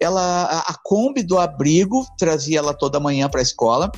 ela, 0.00 0.44
a 0.66 0.74
Kombi 0.82 1.22
do 1.22 1.38
abrigo 1.38 2.06
trazia 2.18 2.58
ela 2.58 2.74
toda 2.74 3.00
manhã 3.00 3.28
para 3.28 3.40
a 3.40 3.42
escola 3.42 3.90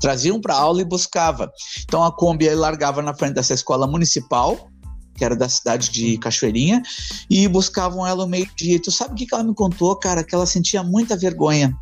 traziam 0.00 0.40
para 0.40 0.54
aula 0.54 0.80
e 0.80 0.84
buscava. 0.84 1.52
Então 1.84 2.04
a 2.04 2.12
Kombi 2.12 2.48
largava 2.50 3.02
na 3.02 3.14
frente 3.14 3.34
dessa 3.34 3.54
escola 3.54 3.86
municipal, 3.86 4.68
que 5.16 5.24
era 5.24 5.34
da 5.34 5.48
cidade 5.48 5.90
de 5.90 6.16
Cachoeirinha, 6.18 6.82
e 7.28 7.48
buscavam 7.48 8.06
ela 8.06 8.24
no 8.24 8.30
meio-dia. 8.30 8.80
Tu 8.80 8.90
sabe 8.90 9.12
o 9.12 9.16
que 9.16 9.34
ela 9.34 9.42
me 9.42 9.54
contou, 9.54 9.96
cara? 9.96 10.22
Que 10.22 10.34
ela 10.34 10.46
sentia 10.46 10.82
muita 10.82 11.16
vergonha. 11.16 11.76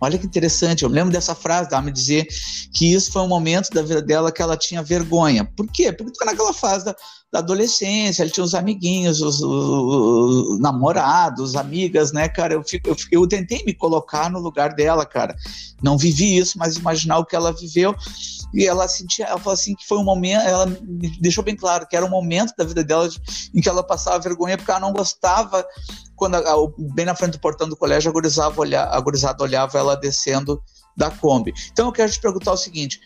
Olha 0.00 0.18
que 0.18 0.26
interessante, 0.26 0.82
eu 0.82 0.88
lembro 0.88 1.12
dessa 1.12 1.34
frase, 1.34 1.70
ela 1.72 1.80
me 1.80 1.90
dizer 1.90 2.26
que 2.72 2.92
isso 2.92 3.10
foi 3.10 3.22
um 3.22 3.28
momento 3.28 3.70
da 3.70 3.82
vida 3.82 4.02
dela 4.02 4.30
que 4.30 4.42
ela 4.42 4.56
tinha 4.56 4.82
vergonha. 4.82 5.44
Por 5.56 5.66
quê? 5.68 5.90
Porque 5.90 6.12
tu 6.12 6.24
naquela 6.24 6.52
fase 6.52 6.84
da, 6.84 6.94
da 7.32 7.38
adolescência, 7.38 8.22
ele 8.22 8.30
tinha 8.30 8.44
os 8.44 8.54
amiguinhos, 8.54 9.22
os, 9.22 9.40
os, 9.40 9.68
os, 9.68 10.60
namorados, 10.60 11.56
amigas, 11.56 12.12
né, 12.12 12.28
cara? 12.28 12.54
Eu, 12.54 12.62
fico, 12.62 12.90
eu, 12.90 12.96
eu 13.10 13.26
tentei 13.26 13.64
me 13.64 13.72
colocar 13.72 14.30
no 14.30 14.38
lugar 14.38 14.74
dela, 14.74 15.06
cara. 15.06 15.34
Não 15.82 15.96
vivi 15.96 16.36
isso, 16.36 16.58
mas 16.58 16.76
imaginar 16.76 17.18
o 17.18 17.24
que 17.24 17.34
ela 17.34 17.52
viveu. 17.52 17.94
E 18.54 18.66
ela 18.66 18.86
sentia, 18.88 19.26
ela 19.26 19.38
falou 19.38 19.54
assim 19.54 19.74
que 19.74 19.86
foi 19.86 19.98
um 19.98 20.04
momento, 20.04 20.40
ela 20.42 20.66
deixou 21.20 21.42
bem 21.42 21.56
claro 21.56 21.86
que 21.86 21.96
era 21.96 22.06
um 22.06 22.10
momento 22.10 22.54
da 22.56 22.64
vida 22.64 22.84
dela 22.84 23.08
em 23.54 23.60
que 23.60 23.68
ela 23.68 23.82
passava 23.82 24.18
vergonha 24.18 24.56
porque 24.56 24.70
ela 24.70 24.80
não 24.80 24.92
gostava 24.92 25.66
quando 26.16 26.38
bem 26.94 27.04
na 27.04 27.14
frente 27.14 27.32
do 27.32 27.38
portão 27.38 27.68
do 27.68 27.76
colégio 27.76 28.10
a 28.10 28.12
gurizada, 28.12 28.58
olhava, 28.58 28.96
a 28.96 29.00
gurizada 29.00 29.44
olhava 29.44 29.78
ela 29.78 29.85
descendo 29.94 30.60
da 30.96 31.10
Kombi. 31.10 31.52
Então 31.72 31.86
eu 31.86 31.92
quero 31.92 32.10
te 32.10 32.20
perguntar 32.20 32.52
o 32.52 32.56
seguinte: 32.56 33.00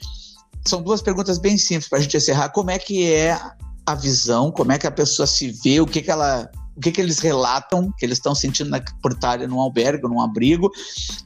são 0.64 0.82
duas 0.82 1.02
perguntas 1.02 1.38
bem 1.38 1.58
simples 1.58 1.88
para 1.88 1.98
a 1.98 2.02
gente 2.02 2.16
encerrar. 2.16 2.50
Como 2.50 2.70
é 2.70 2.78
que 2.78 3.12
é 3.12 3.38
a 3.84 3.94
visão, 3.94 4.50
como 4.50 4.72
é 4.72 4.78
que 4.78 4.86
a 4.86 4.90
pessoa 4.90 5.26
se 5.26 5.50
vê, 5.50 5.80
o 5.80 5.86
que, 5.86 6.02
que 6.02 6.10
ela. 6.10 6.50
O 6.76 6.80
que, 6.80 6.92
que 6.92 7.00
eles 7.00 7.18
relatam 7.18 7.92
que 7.98 8.06
eles 8.06 8.16
estão 8.16 8.34
sentindo 8.34 8.70
na, 8.70 8.80
por 9.02 9.12
estarem 9.12 9.46
num 9.46 9.60
albergue, 9.60 10.04
num 10.04 10.20
abrigo, 10.20 10.70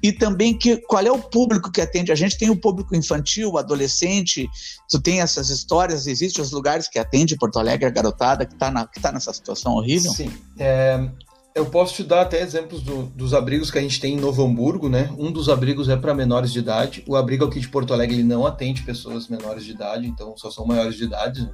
e 0.02 0.10
também 0.10 0.56
que, 0.58 0.78
qual 0.78 1.04
é 1.06 1.12
o 1.12 1.18
público 1.18 1.70
que 1.70 1.80
atende. 1.80 2.10
A 2.10 2.16
gente 2.16 2.36
tem 2.36 2.50
o 2.50 2.56
público 2.56 2.96
infantil, 2.96 3.56
adolescente, 3.56 4.48
tu 4.88 5.00
tem 5.00 5.20
essas 5.20 5.50
histórias, 5.50 6.08
existem 6.08 6.42
os 6.42 6.50
lugares 6.50 6.88
que 6.88 6.98
atende 6.98 7.36
Porto 7.36 7.58
Alegre, 7.58 7.86
a 7.86 7.90
garotada 7.90 8.44
que 8.44 8.54
está 8.54 8.72
tá 9.00 9.12
nessa 9.12 9.32
situação 9.32 9.74
horrível? 9.74 10.10
Sim. 10.12 10.32
É, 10.58 11.08
eu 11.54 11.66
posso 11.66 11.94
te 11.94 12.02
dar 12.02 12.22
até 12.22 12.42
exemplos 12.42 12.82
do, 12.82 13.04
dos 13.04 13.32
abrigos 13.32 13.70
que 13.70 13.78
a 13.78 13.80
gente 13.80 14.00
tem 14.00 14.14
em 14.14 14.20
Novo 14.20 14.44
Hamburgo, 14.44 14.88
né? 14.88 15.14
Um 15.16 15.30
dos 15.30 15.48
abrigos 15.48 15.88
é 15.88 15.96
para 15.96 16.12
menores 16.12 16.52
de 16.52 16.58
idade. 16.58 17.04
O 17.06 17.14
abrigo 17.14 17.44
aqui 17.44 17.60
de 17.60 17.68
Porto 17.68 17.94
Alegre 17.94 18.16
ele 18.16 18.24
não 18.24 18.44
atende 18.44 18.82
pessoas 18.82 19.28
menores 19.28 19.64
de 19.64 19.70
idade, 19.70 20.06
então 20.06 20.36
só 20.36 20.50
são 20.50 20.66
maiores 20.66 20.96
de 20.96 21.04
idade. 21.04 21.42
Né? 21.42 21.52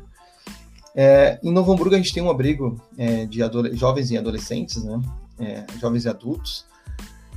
É, 0.95 1.39
em 1.43 1.53
Novo 1.53 1.71
Hamburgo 1.73 1.95
a 1.95 1.99
gente 1.99 2.15
tem 2.15 2.23
um 2.23 2.31
abrigo 2.31 2.81
é, 2.97 3.27
de 3.27 3.41
jovens 3.75 4.11
e 4.11 4.17
adolescentes, 4.17 4.83
né? 4.83 5.01
É, 5.39 5.67
jovens 5.79 6.07
e 6.07 6.09
adultos, 6.09 6.65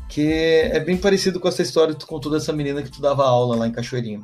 que 0.07 0.25
é 0.25 0.79
bem 0.79 0.97
parecido 0.97 1.39
com 1.39 1.47
essa 1.49 1.61
história 1.61 1.93
que 1.93 1.99
tu 1.99 2.07
contou 2.07 2.31
dessa 2.31 2.53
menina 2.53 2.81
que 2.81 2.91
tu 2.91 3.01
dava 3.01 3.25
aula 3.25 3.57
lá 3.57 3.67
em 3.67 3.71
Cachoeirinho. 3.71 4.23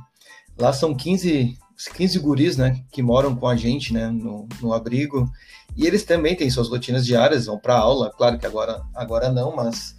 Lá 0.57 0.71
são 0.71 0.95
15, 0.95 1.57
15 1.87 2.19
guris, 2.19 2.57
né, 2.57 2.83
que 2.91 3.01
moram 3.01 3.35
com 3.35 3.47
a 3.47 3.55
gente, 3.55 3.93
né, 3.93 4.07
no, 4.07 4.47
no 4.61 4.73
abrigo, 4.73 5.31
e 5.77 5.85
eles 5.85 6.03
também 6.03 6.35
têm 6.35 6.49
suas 6.49 6.69
rotinas 6.69 7.05
diárias, 7.05 7.45
vão 7.45 7.57
para 7.57 7.77
aula, 7.77 8.11
claro 8.11 8.37
que 8.37 8.45
agora, 8.45 8.81
agora 8.93 9.29
não, 9.29 9.55
mas 9.55 9.97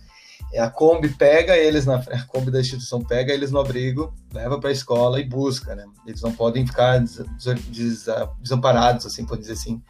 a 0.58 0.68
Kombi 0.68 1.08
pega 1.10 1.56
eles 1.56 1.86
na 1.86 1.96
a 1.96 2.22
Kombi 2.24 2.50
da 2.50 2.60
instituição 2.60 3.00
pega 3.00 3.32
eles 3.32 3.52
no 3.52 3.60
abrigo, 3.60 4.12
leva 4.32 4.58
para 4.58 4.70
a 4.70 4.72
escola 4.72 5.20
e 5.20 5.24
busca, 5.24 5.76
né? 5.76 5.84
Eles 6.04 6.22
não 6.22 6.32
podem 6.32 6.66
ficar 6.66 6.98
des, 6.98 7.22
des, 7.68 8.06
desamparados, 8.40 9.06
assim, 9.06 9.24
por 9.24 9.38
dizer 9.38 9.52
assim. 9.52 9.80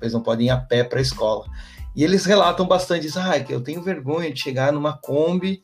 Eles 0.00 0.12
não 0.12 0.22
podem 0.22 0.46
ir 0.46 0.50
a 0.50 0.56
pé 0.56 0.84
para 0.84 1.00
a 1.00 1.02
escola. 1.02 1.46
E 1.96 2.04
eles 2.04 2.24
relatam 2.24 2.66
bastante 2.66 3.06
isso, 3.06 3.18
ah, 3.18 3.38
que 3.40 3.52
eu 3.52 3.60
tenho 3.60 3.82
vergonha 3.82 4.32
de 4.32 4.40
chegar 4.40 4.72
numa 4.72 4.96
Kombi 4.96 5.62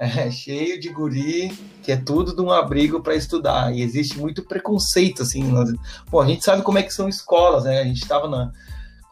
é, 0.00 0.30
cheio 0.30 0.80
de 0.80 0.88
guri, 0.88 1.52
que 1.82 1.92
é 1.92 1.96
tudo 1.96 2.34
de 2.34 2.40
um 2.40 2.50
abrigo 2.50 3.02
para 3.02 3.14
estudar. 3.14 3.70
E 3.74 3.82
existe 3.82 4.18
muito 4.18 4.42
preconceito, 4.42 5.22
assim. 5.22 5.44
Nós... 5.44 5.70
Pô, 6.10 6.22
a 6.22 6.26
gente 6.26 6.42
sabe 6.42 6.62
como 6.62 6.78
é 6.78 6.82
que 6.82 6.94
são 6.94 7.06
escolas, 7.06 7.64
né? 7.64 7.82
A 7.82 7.84
gente 7.84 8.02
estava 8.02 8.26
na, 8.26 8.50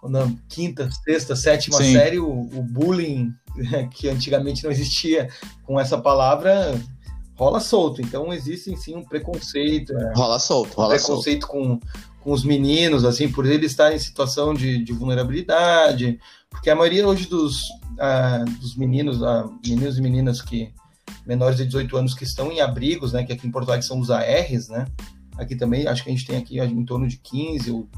na 0.02 0.32
quinta, 0.48 0.88
sexta, 1.04 1.36
sétima 1.36 1.76
Sim. 1.76 1.92
série, 1.92 2.18
o, 2.18 2.30
o 2.30 2.62
bullying 2.62 3.34
que 3.92 4.08
antigamente 4.08 4.64
não 4.64 4.70
existia 4.70 5.28
com 5.64 5.78
essa 5.78 5.98
palavra 5.98 6.74
rola 7.36 7.60
solto. 7.60 8.00
Então 8.00 8.32
existe 8.32 8.74
sim 8.78 8.96
um 8.96 9.04
preconceito. 9.04 9.92
É, 9.92 10.12
rola 10.16 10.38
solto, 10.38 10.74
rola 10.74 10.94
um 10.94 10.96
preconceito 10.96 11.46
solto. 11.46 11.52
Com, 11.52 11.80
com 12.20 12.32
os 12.32 12.44
meninos, 12.44 13.04
assim, 13.04 13.30
por 13.30 13.44
eles 13.44 13.72
estarem 13.72 13.96
em 13.96 14.00
situação 14.00 14.54
de, 14.54 14.82
de 14.82 14.92
vulnerabilidade, 14.92 16.18
porque 16.50 16.70
a 16.70 16.76
maioria 16.76 17.06
hoje 17.06 17.28
dos, 17.28 17.62
ah, 17.98 18.44
dos 18.60 18.76
meninos, 18.76 19.22
ah, 19.22 19.48
meninos 19.66 19.98
e 19.98 20.02
meninas 20.02 20.42
que 20.42 20.72
menores 21.26 21.58
de 21.58 21.66
18 21.66 21.96
anos 21.96 22.14
que 22.14 22.24
estão 22.24 22.50
em 22.50 22.60
abrigos, 22.60 23.12
né, 23.12 23.24
que 23.24 23.32
aqui 23.32 23.46
em 23.46 23.50
Porto 23.50 23.68
Alegre 23.68 23.86
são 23.86 24.00
os 24.00 24.10
ARs, 24.10 24.68
né, 24.68 24.86
aqui 25.36 25.54
também, 25.54 25.86
acho 25.86 26.02
que 26.02 26.10
a 26.10 26.12
gente 26.12 26.26
tem 26.26 26.36
aqui 26.36 26.58
em 26.58 26.84
torno 26.84 27.06
de 27.06 27.18
15 27.18 27.70
ou 27.70 27.88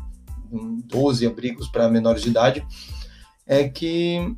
12 0.86 1.26
abrigos 1.26 1.68
para 1.68 1.88
menores 1.88 2.22
de 2.22 2.28
idade, 2.28 2.66
é 3.46 3.68
que 3.68 4.36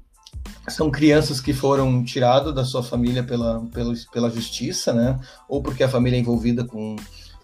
são 0.68 0.90
crianças 0.90 1.40
que 1.40 1.52
foram 1.52 2.04
tiradas 2.04 2.54
da 2.54 2.64
sua 2.64 2.82
família 2.82 3.22
pela, 3.22 3.60
pela, 3.66 3.94
pela 4.12 4.30
justiça, 4.30 4.92
né? 4.92 5.18
Ou 5.48 5.62
porque 5.62 5.82
a 5.82 5.88
família 5.88 6.16
é 6.16 6.20
envolvida 6.20 6.64
com, 6.64 6.96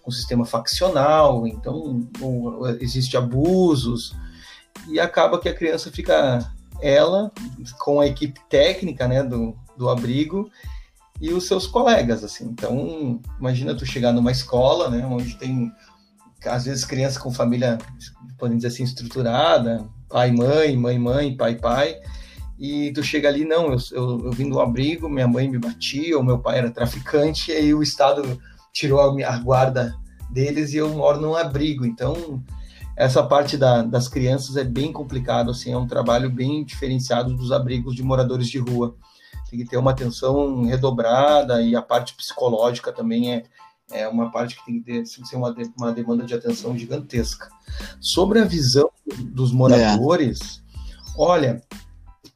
com 0.02 0.10
o 0.10 0.12
sistema 0.12 0.44
faccional, 0.44 1.46
então 1.46 2.08
ou, 2.20 2.68
existe 2.80 3.16
abusos, 3.16 4.14
e 4.88 5.00
acaba 5.00 5.38
que 5.38 5.48
a 5.48 5.54
criança 5.54 5.90
fica 5.90 6.50
ela 6.80 7.30
com 7.78 8.00
a 8.00 8.06
equipe 8.06 8.40
técnica, 8.48 9.06
né, 9.08 9.22
do, 9.22 9.56
do 9.76 9.88
abrigo 9.88 10.50
e 11.20 11.32
os 11.32 11.46
seus 11.46 11.66
colegas, 11.66 12.22
assim. 12.22 12.44
Então, 12.46 13.20
imagina 13.38 13.74
tu 13.74 13.84
chegar 13.84 14.12
numa 14.12 14.30
escola, 14.30 14.88
né, 14.88 15.04
onde 15.06 15.36
tem 15.36 15.72
às 16.46 16.66
vezes 16.66 16.84
criança 16.84 17.18
com 17.18 17.32
família, 17.32 17.78
podemos 18.38 18.62
dizer 18.62 18.74
assim, 18.74 18.84
estruturada, 18.84 19.84
pai, 20.08 20.30
mãe, 20.30 20.76
mãe, 20.76 20.98
mãe, 20.98 21.36
pai, 21.36 21.56
pai, 21.56 21.96
e 22.58 22.92
tu 22.92 23.02
chega 23.02 23.28
ali, 23.28 23.44
não, 23.44 23.72
eu, 23.72 23.78
eu, 23.92 24.24
eu 24.26 24.32
vim 24.32 24.48
do 24.48 24.60
abrigo, 24.60 25.08
minha 25.08 25.28
mãe 25.28 25.48
me 25.48 25.58
batia, 25.58 26.18
o 26.18 26.24
meu 26.24 26.38
pai 26.38 26.58
era 26.58 26.70
traficante, 26.70 27.50
e 27.50 27.54
aí 27.54 27.74
o 27.74 27.82
Estado 27.82 28.40
tirou 28.72 29.00
a, 29.00 29.28
a 29.28 29.38
guarda 29.38 29.94
deles 30.30 30.72
e 30.72 30.76
eu 30.76 30.88
moro 30.90 31.20
num 31.20 31.34
abrigo. 31.34 31.84
Então, 31.84 32.42
essa 32.98 33.22
parte 33.22 33.56
da, 33.56 33.80
das 33.80 34.08
crianças 34.08 34.56
é 34.56 34.64
bem 34.64 34.92
complicado, 34.92 35.52
assim, 35.52 35.72
é 35.72 35.78
um 35.78 35.86
trabalho 35.86 36.28
bem 36.28 36.64
diferenciado 36.64 37.32
dos 37.32 37.52
abrigos 37.52 37.94
de 37.94 38.02
moradores 38.02 38.48
de 38.48 38.58
rua. 38.58 38.96
Tem 39.48 39.60
que 39.60 39.64
ter 39.64 39.76
uma 39.76 39.92
atenção 39.92 40.64
redobrada 40.64 41.62
e 41.62 41.76
a 41.76 41.80
parte 41.80 42.12
psicológica 42.14 42.90
também 42.90 43.32
é, 43.32 43.44
é 43.92 44.08
uma 44.08 44.32
parte 44.32 44.56
que 44.56 44.66
tem 44.66 44.80
que 44.80 44.84
ter, 44.84 45.06
ser 45.06 45.36
uma, 45.36 45.54
uma 45.78 45.92
demanda 45.92 46.24
de 46.24 46.34
atenção 46.34 46.76
gigantesca. 46.76 47.48
Sobre 48.00 48.40
a 48.40 48.44
visão 48.44 48.90
dos 49.26 49.52
moradores, 49.52 50.60
é. 50.76 51.12
olha, 51.16 51.62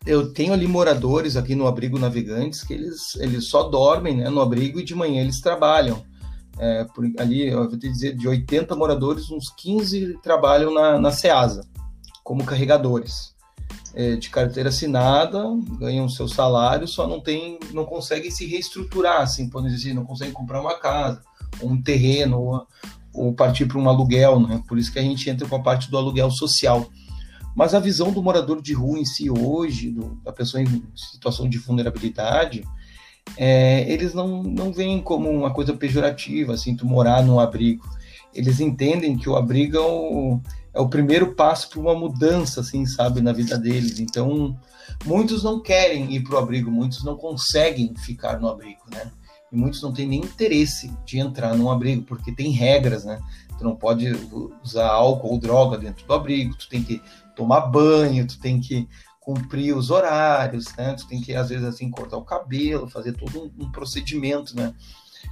eu 0.06 0.32
tenho 0.32 0.52
ali 0.52 0.68
moradores 0.68 1.36
aqui 1.36 1.56
no 1.56 1.66
abrigo 1.66 1.98
navegantes 1.98 2.62
que 2.62 2.72
eles, 2.72 3.16
eles 3.16 3.46
só 3.46 3.64
dormem 3.64 4.18
né, 4.18 4.30
no 4.30 4.40
abrigo 4.40 4.78
e 4.78 4.84
de 4.84 4.94
manhã 4.94 5.22
eles 5.22 5.40
trabalham. 5.40 6.04
É, 6.58 6.84
por, 6.84 7.04
ali, 7.18 7.48
eu 7.48 7.68
vou 7.68 7.78
te 7.78 7.88
dizer, 7.88 8.16
de 8.16 8.28
80 8.28 8.74
moradores, 8.76 9.30
uns 9.30 9.50
15 9.50 10.18
trabalham 10.22 10.72
na, 10.72 10.98
na 10.98 11.10
SEASA, 11.10 11.66
como 12.22 12.44
carregadores. 12.44 13.32
É, 13.94 14.16
de 14.16 14.30
carteira 14.30 14.70
assinada, 14.70 15.44
ganham 15.78 16.08
seu 16.08 16.26
salário, 16.26 16.88
só 16.88 17.06
não 17.06 17.20
tem, 17.20 17.58
não 17.74 17.84
conseguem 17.84 18.30
se 18.30 18.46
reestruturar, 18.46 19.20
assim, 19.20 19.50
podemos 19.50 19.76
dizer, 19.76 19.92
não 19.92 20.04
conseguem 20.04 20.32
comprar 20.32 20.62
uma 20.62 20.78
casa, 20.78 21.22
um 21.62 21.80
terreno, 21.80 22.40
ou, 22.40 22.66
ou 23.12 23.34
partir 23.34 23.66
para 23.66 23.78
um 23.78 23.86
aluguel, 23.88 24.40
né? 24.40 24.62
Por 24.66 24.78
isso 24.78 24.90
que 24.90 24.98
a 24.98 25.02
gente 25.02 25.28
entra 25.28 25.46
com 25.46 25.56
a 25.56 25.62
parte 25.62 25.90
do 25.90 25.98
aluguel 25.98 26.30
social 26.30 26.88
mas 27.54 27.74
a 27.74 27.80
visão 27.80 28.10
do 28.12 28.22
morador 28.22 28.62
de 28.62 28.72
rua 28.72 28.98
em 28.98 29.04
si 29.04 29.30
hoje, 29.30 29.90
do, 29.90 30.18
da 30.24 30.32
pessoa 30.32 30.62
em 30.62 30.82
situação 30.94 31.48
de 31.48 31.58
vulnerabilidade, 31.58 32.64
é, 33.36 33.90
eles 33.90 34.14
não, 34.14 34.42
não 34.42 34.72
veem 34.72 35.00
como 35.00 35.30
uma 35.30 35.52
coisa 35.52 35.72
pejorativa, 35.72 36.54
assim, 36.54 36.76
tu 36.76 36.86
morar 36.86 37.22
num 37.22 37.40
abrigo. 37.40 37.88
Eles 38.34 38.60
entendem 38.60 39.16
que 39.16 39.28
o 39.28 39.36
abrigo 39.36 39.76
é 39.76 39.80
o, 39.80 40.40
é 40.74 40.80
o 40.80 40.88
primeiro 40.88 41.34
passo 41.34 41.68
para 41.68 41.80
uma 41.80 41.94
mudança, 41.94 42.60
assim, 42.60 42.84
sabe, 42.86 43.20
na 43.20 43.32
vida 43.32 43.58
deles. 43.58 43.98
Então, 44.00 44.56
muitos 45.04 45.42
não 45.42 45.60
querem 45.60 46.12
ir 46.14 46.22
para 46.22 46.36
o 46.36 46.38
abrigo, 46.38 46.70
muitos 46.70 47.04
não 47.04 47.16
conseguem 47.16 47.94
ficar 47.96 48.38
no 48.40 48.48
abrigo, 48.48 48.82
né? 48.90 49.10
E 49.50 49.56
muitos 49.56 49.82
não 49.82 49.92
têm 49.92 50.08
nem 50.08 50.20
interesse 50.20 50.90
de 51.04 51.18
entrar 51.18 51.54
num 51.54 51.70
abrigo, 51.70 52.02
porque 52.02 52.32
tem 52.32 52.50
regras, 52.50 53.04
né? 53.04 53.20
Tu 53.58 53.64
não 53.64 53.76
pode 53.76 54.10
usar 54.64 54.88
álcool 54.88 55.32
ou 55.32 55.38
droga 55.38 55.76
dentro 55.76 56.06
do 56.06 56.14
abrigo, 56.14 56.56
tu 56.56 56.68
tem 56.68 56.82
que 56.82 57.02
tomar 57.36 57.62
banho, 57.62 58.26
tu 58.26 58.38
tem 58.40 58.58
que 58.58 58.88
cumprir 59.22 59.76
os 59.76 59.90
horários, 59.90 60.74
né? 60.76 60.94
Tu 60.94 61.06
tem 61.06 61.20
que, 61.20 61.34
às 61.34 61.48
vezes, 61.48 61.64
assim, 61.64 61.88
cortar 61.90 62.16
o 62.16 62.24
cabelo, 62.24 62.88
fazer 62.88 63.12
todo 63.12 63.40
um, 63.40 63.64
um 63.64 63.70
procedimento, 63.70 64.54
né? 64.54 64.74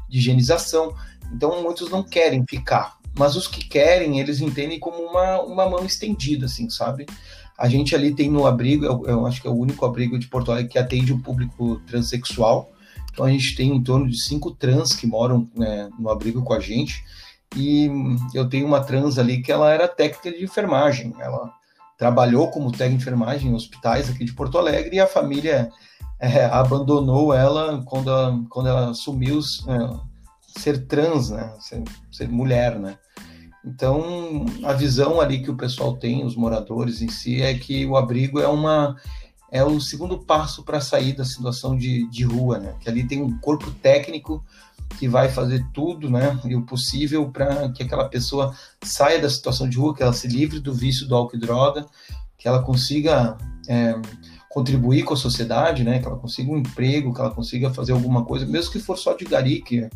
De 0.09 0.19
higienização. 0.19 0.95
Então, 1.33 1.63
muitos 1.63 1.91
não 1.91 2.03
querem 2.03 2.45
ficar. 2.49 2.99
Mas 3.19 3.35
os 3.35 3.49
que 3.49 3.65
querem, 3.65 4.21
eles 4.21 4.41
entendem 4.41 4.79
como 4.79 4.99
uma, 4.99 5.41
uma 5.43 5.69
mão 5.69 5.85
estendida, 5.85 6.47
assim, 6.47 6.71
sabe? 6.71 7.05
A 7.59 7.69
gente 7.69 7.95
ali 7.95 8.15
tem 8.15 8.31
no 8.31 8.47
abrigo, 8.47 8.85
eu, 8.85 9.05
eu 9.07 9.27
acho 9.27 9.43
que 9.43 9.49
é 9.49 9.51
o 9.51 9.59
único 9.59 9.85
abrigo 9.85 10.19
de 10.19 10.29
Porto 10.29 10.53
Alegre 10.53 10.71
que 10.71 10.79
atende 10.79 11.13
o 11.13 11.19
público 11.19 11.81
transexual. 11.87 12.73
Então, 13.13 13.25
a 13.25 13.31
gente 13.31 13.57
tem 13.57 13.75
em 13.75 13.83
torno 13.83 14.09
de 14.09 14.23
cinco 14.23 14.53
trans 14.53 14.95
que 14.95 15.07
moram 15.07 15.51
né, 15.55 15.91
no 15.99 16.09
abrigo 16.09 16.43
com 16.43 16.55
a 16.55 16.61
gente. 16.61 17.05
E 17.57 17.91
eu 18.33 18.49
tenho 18.49 18.69
uma 18.69 18.81
trans 18.81 19.19
ali 19.19 19.43
que 19.43 19.51
ela 19.51 19.73
era 19.73 19.89
técnica 19.89 20.31
de 20.31 20.45
enfermagem. 20.45 21.13
Ela 21.19 21.53
trabalhou 22.01 22.49
como 22.49 22.73
técnica 22.73 22.89
de 22.89 23.03
enfermagem 23.03 23.51
em 23.51 23.55
hospitais 23.55 24.09
aqui 24.09 24.25
de 24.25 24.33
Porto 24.33 24.57
Alegre 24.57 24.97
e 24.97 25.01
a 25.01 25.07
família 25.07 25.71
é, 26.19 26.47
abandonou 26.47 27.35
ela 27.35 27.85
quando, 27.85 28.09
ela, 28.09 28.43
quando 28.49 28.69
ela 28.71 28.89
assumiu 28.89 29.39
é, 29.39 30.59
ser 30.59 30.87
trans, 30.87 31.29
né? 31.29 31.55
Ser, 31.61 31.83
ser, 32.11 32.27
mulher, 32.31 32.79
né? 32.79 32.97
Então, 33.63 34.47
a 34.65 34.73
visão 34.73 35.21
ali 35.21 35.43
que 35.43 35.51
o 35.51 35.57
pessoal 35.59 35.95
tem, 35.95 36.25
os 36.25 36.35
moradores 36.35 37.03
em 37.03 37.11
si, 37.11 37.43
é 37.43 37.53
que 37.53 37.85
o 37.85 37.95
abrigo 37.95 38.41
é 38.41 38.49
uma 38.49 38.97
é 39.51 39.65
o 39.65 39.81
segundo 39.81 40.19
passo 40.19 40.63
para 40.63 40.81
sair 40.81 41.13
da 41.13 41.25
situação 41.25 41.77
de, 41.77 42.09
de 42.09 42.25
rua, 42.25 42.59
né? 42.59 42.75
Que 42.81 42.89
ali 42.89 43.07
tem 43.07 43.23
um 43.23 43.37
corpo 43.39 43.71
técnico 43.71 44.45
que 44.99 45.09
vai 45.09 45.29
fazer 45.29 45.65
tudo, 45.73 46.11
né, 46.11 46.39
e 46.45 46.55
o 46.55 46.63
possível 46.63 47.31
para 47.31 47.71
que 47.71 47.83
aquela 47.83 48.09
pessoa 48.09 48.55
saia 48.83 49.21
da 49.21 49.31
situação 49.31 49.69
de 49.69 49.79
rua, 49.79 49.95
que 49.95 50.03
ela 50.03 50.13
se 50.13 50.27
livre 50.27 50.59
do 50.59 50.75
vício 50.75 51.07
do 51.07 51.15
álcool 51.15 51.37
e 51.37 51.41
droga, 51.41 51.87
que 52.37 52.49
ela 52.49 52.63
consiga 52.63 53.37
é, 53.69 53.95
contribuir 54.49 55.05
com 55.05 55.15
a 55.15 55.17
sociedade, 55.17 55.85
né, 55.85 56.01
que 56.01 56.07
ela 56.07 56.19
consiga 56.19 56.51
um 56.51 56.59
emprego, 56.59 57.15
que 57.15 57.21
ela 57.21 57.31
consiga 57.31 57.73
fazer 57.73 57.93
alguma 57.93 58.25
coisa, 58.25 58.45
mesmo 58.47 58.73
que 58.73 58.81
for 58.81 58.99
só 58.99 59.15
de 59.15 59.25
gari, 59.25 59.63
que, 59.63 59.89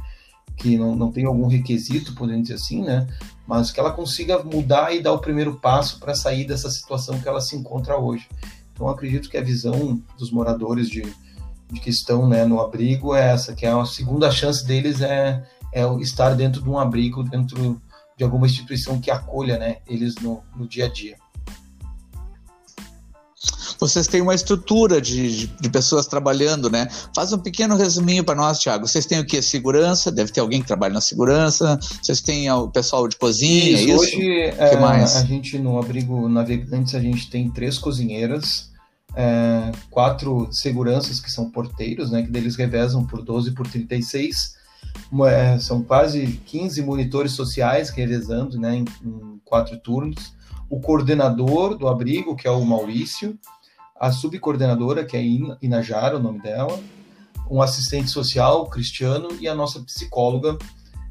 que 0.56 0.78
não, 0.78 0.94
não 0.94 1.10
tem 1.10 1.24
algum 1.24 1.48
requisito, 1.48 2.14
podemos 2.14 2.42
dizer 2.42 2.54
assim, 2.54 2.82
né, 2.82 3.06
mas 3.46 3.70
que 3.70 3.80
ela 3.80 3.90
consiga 3.90 4.42
mudar 4.42 4.94
e 4.94 5.02
dar 5.02 5.12
o 5.12 5.18
primeiro 5.18 5.56
passo 5.56 5.98
para 5.98 6.14
sair 6.14 6.46
dessa 6.46 6.70
situação 6.70 7.20
que 7.20 7.28
ela 7.28 7.40
se 7.40 7.56
encontra 7.56 7.98
hoje. 7.98 8.28
Então, 8.74 8.88
acredito 8.88 9.30
que 9.30 9.38
a 9.38 9.42
visão 9.42 10.02
dos 10.18 10.30
moradores 10.32 10.90
de, 10.90 11.02
de 11.70 11.80
que 11.80 11.88
estão 11.88 12.28
né, 12.28 12.44
no 12.44 12.60
abrigo 12.60 13.14
é 13.14 13.32
essa, 13.32 13.54
que 13.54 13.64
é 13.64 13.70
a 13.70 13.84
segunda 13.86 14.30
chance 14.30 14.66
deles 14.66 15.00
é, 15.00 15.42
é 15.72 15.84
estar 16.00 16.34
dentro 16.34 16.60
de 16.60 16.68
um 16.68 16.78
abrigo, 16.78 17.22
dentro 17.22 17.80
de 18.16 18.24
alguma 18.24 18.46
instituição 18.46 19.00
que 19.00 19.10
acolha 19.10 19.56
né, 19.58 19.78
eles 19.86 20.16
no, 20.16 20.42
no 20.56 20.66
dia 20.66 20.86
a 20.86 20.88
dia. 20.88 21.16
Vocês 23.88 24.06
têm 24.06 24.20
uma 24.20 24.34
estrutura 24.34 25.00
de, 25.00 25.36
de, 25.36 25.46
de, 25.46 25.70
pessoas 25.70 26.06
trabalhando, 26.06 26.70
né? 26.70 26.88
Faz 27.14 27.32
um 27.32 27.38
pequeno 27.38 27.76
resuminho 27.76 28.24
para 28.24 28.34
nós, 28.34 28.58
Thiago. 28.58 28.86
Vocês 28.86 29.06
têm 29.06 29.20
o 29.20 29.26
que? 29.26 29.40
Segurança? 29.42 30.10
Deve 30.10 30.32
ter 30.32 30.40
alguém 30.40 30.60
que 30.60 30.66
trabalha 30.66 30.94
na 30.94 31.00
segurança. 31.00 31.78
Vocês 32.02 32.20
têm 32.20 32.50
o 32.50 32.68
pessoal 32.68 33.06
de 33.08 33.16
cozinha? 33.16 33.72
Isso, 33.72 33.90
é 33.90 33.94
isso? 33.94 34.16
Hoje, 34.16 34.40
é, 34.58 34.76
a 34.76 35.24
gente 35.24 35.58
no 35.58 35.78
abrigo 35.78 36.28
Navegantes, 36.28 36.94
a 36.94 37.00
gente 37.00 37.30
tem 37.30 37.50
três 37.50 37.78
cozinheiras 37.78 38.72
é, 39.16 39.70
quatro 39.90 40.48
seguranças 40.52 41.20
que 41.20 41.30
são 41.30 41.50
porteiros, 41.50 42.10
né, 42.10 42.22
que 42.22 42.30
deles 42.30 42.56
revezam 42.56 43.04
por 43.04 43.22
12 43.22 43.52
por 43.52 43.66
36. 43.66 44.56
É, 45.28 45.58
são 45.58 45.82
quase 45.82 46.40
15 46.46 46.82
monitores 46.82 47.32
sociais 47.32 47.90
revezando 47.90 48.58
né, 48.58 48.76
em, 48.76 48.84
em 49.04 49.40
quatro 49.44 49.78
turnos. 49.78 50.34
O 50.68 50.80
coordenador 50.80 51.76
do 51.76 51.88
abrigo, 51.88 52.34
que 52.34 52.48
é 52.48 52.50
o 52.50 52.64
Maurício, 52.64 53.38
a 54.04 54.12
subcoordenadora, 54.12 55.02
que 55.02 55.16
é 55.16 55.22
Inajara, 55.62 56.18
o 56.18 56.22
nome 56.22 56.38
dela, 56.42 56.78
um 57.50 57.62
assistente 57.62 58.10
social, 58.10 58.68
Cristiano, 58.68 59.28
e 59.40 59.48
a 59.48 59.54
nossa 59.54 59.80
psicóloga. 59.80 60.58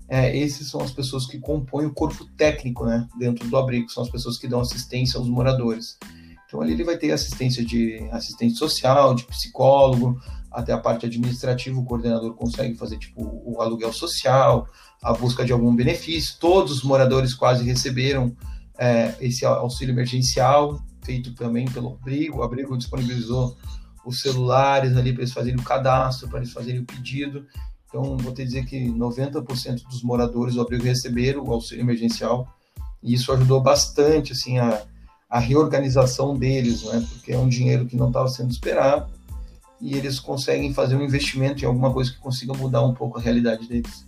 É, 0.07 0.37
esses 0.37 0.69
são 0.69 0.79
as 0.79 0.91
pessoas 0.91 1.25
que 1.25 1.39
compõem 1.39 1.87
o 1.87 1.93
corpo 1.93 2.23
técnico 2.37 2.85
né, 2.85 3.07
dentro 3.17 3.47
do 3.47 3.57
abrigo, 3.57 3.89
são 3.89 4.03
as 4.03 4.11
pessoas 4.11 4.37
que 4.37 4.47
dão 4.47 4.59
assistência 4.59 5.17
aos 5.17 5.27
moradores. 5.27 5.97
Então 6.45 6.61
ali 6.61 6.73
ele 6.73 6.83
vai 6.83 6.95
ter 6.95 7.11
assistência 7.11 7.65
de 7.65 7.97
assistente 8.11 8.53
social, 8.53 9.15
de 9.15 9.23
psicólogo, 9.25 10.21
até 10.51 10.71
a 10.71 10.77
parte 10.77 11.07
administrativa, 11.07 11.79
o 11.79 11.85
coordenador 11.85 12.35
consegue 12.35 12.75
fazer 12.75 12.99
tipo 12.99 13.41
o 13.43 13.59
aluguel 13.59 13.91
social, 13.91 14.67
a 15.01 15.13
busca 15.13 15.43
de 15.43 15.51
algum 15.51 15.75
benefício. 15.75 16.35
Todos 16.39 16.71
os 16.73 16.83
moradores 16.83 17.33
quase 17.33 17.65
receberam 17.65 18.37
é, 18.77 19.15
esse 19.19 19.43
auxílio 19.45 19.93
emergencial, 19.93 20.79
feito 21.03 21.33
também 21.33 21.65
pelo 21.65 21.93
abrigo. 21.93 22.39
O 22.39 22.43
abrigo 22.43 22.77
disponibilizou 22.77 23.57
os 24.05 24.21
celulares 24.21 24.97
ali 24.97 25.13
para 25.13 25.21
eles 25.21 25.33
fazerem 25.33 25.59
o 25.59 25.63
cadastro, 25.63 26.27
para 26.27 26.39
eles 26.39 26.51
fazerem 26.51 26.81
o 26.81 26.85
pedido. 26.85 27.45
Então, 27.87 28.17
vou 28.17 28.33
te 28.33 28.43
dizer 28.43 28.65
que 28.65 28.89
90% 28.89 29.83
dos 29.83 30.01
moradores 30.01 30.55
do 30.55 30.61
abrigo 30.61 30.83
receberam 30.83 31.43
o 31.43 31.51
auxílio 31.51 31.83
emergencial 31.83 32.47
e 33.03 33.13
isso 33.13 33.31
ajudou 33.31 33.61
bastante 33.61 34.31
assim 34.31 34.57
a, 34.57 34.81
a 35.29 35.39
reorganização 35.39 36.35
deles, 36.35 36.83
né? 36.83 37.05
Porque 37.09 37.33
é 37.33 37.37
um 37.37 37.47
dinheiro 37.47 37.85
que 37.85 37.95
não 37.95 38.07
estava 38.07 38.27
sendo 38.29 38.51
esperado 38.51 39.11
e 39.79 39.95
eles 39.95 40.19
conseguem 40.19 40.73
fazer 40.73 40.95
um 40.95 41.03
investimento 41.03 41.63
em 41.63 41.67
alguma 41.67 41.91
coisa 41.91 42.11
que 42.11 42.17
consiga 42.17 42.53
mudar 42.53 42.81
um 42.81 42.93
pouco 42.93 43.19
a 43.19 43.21
realidade 43.21 43.67
deles. 43.67 44.05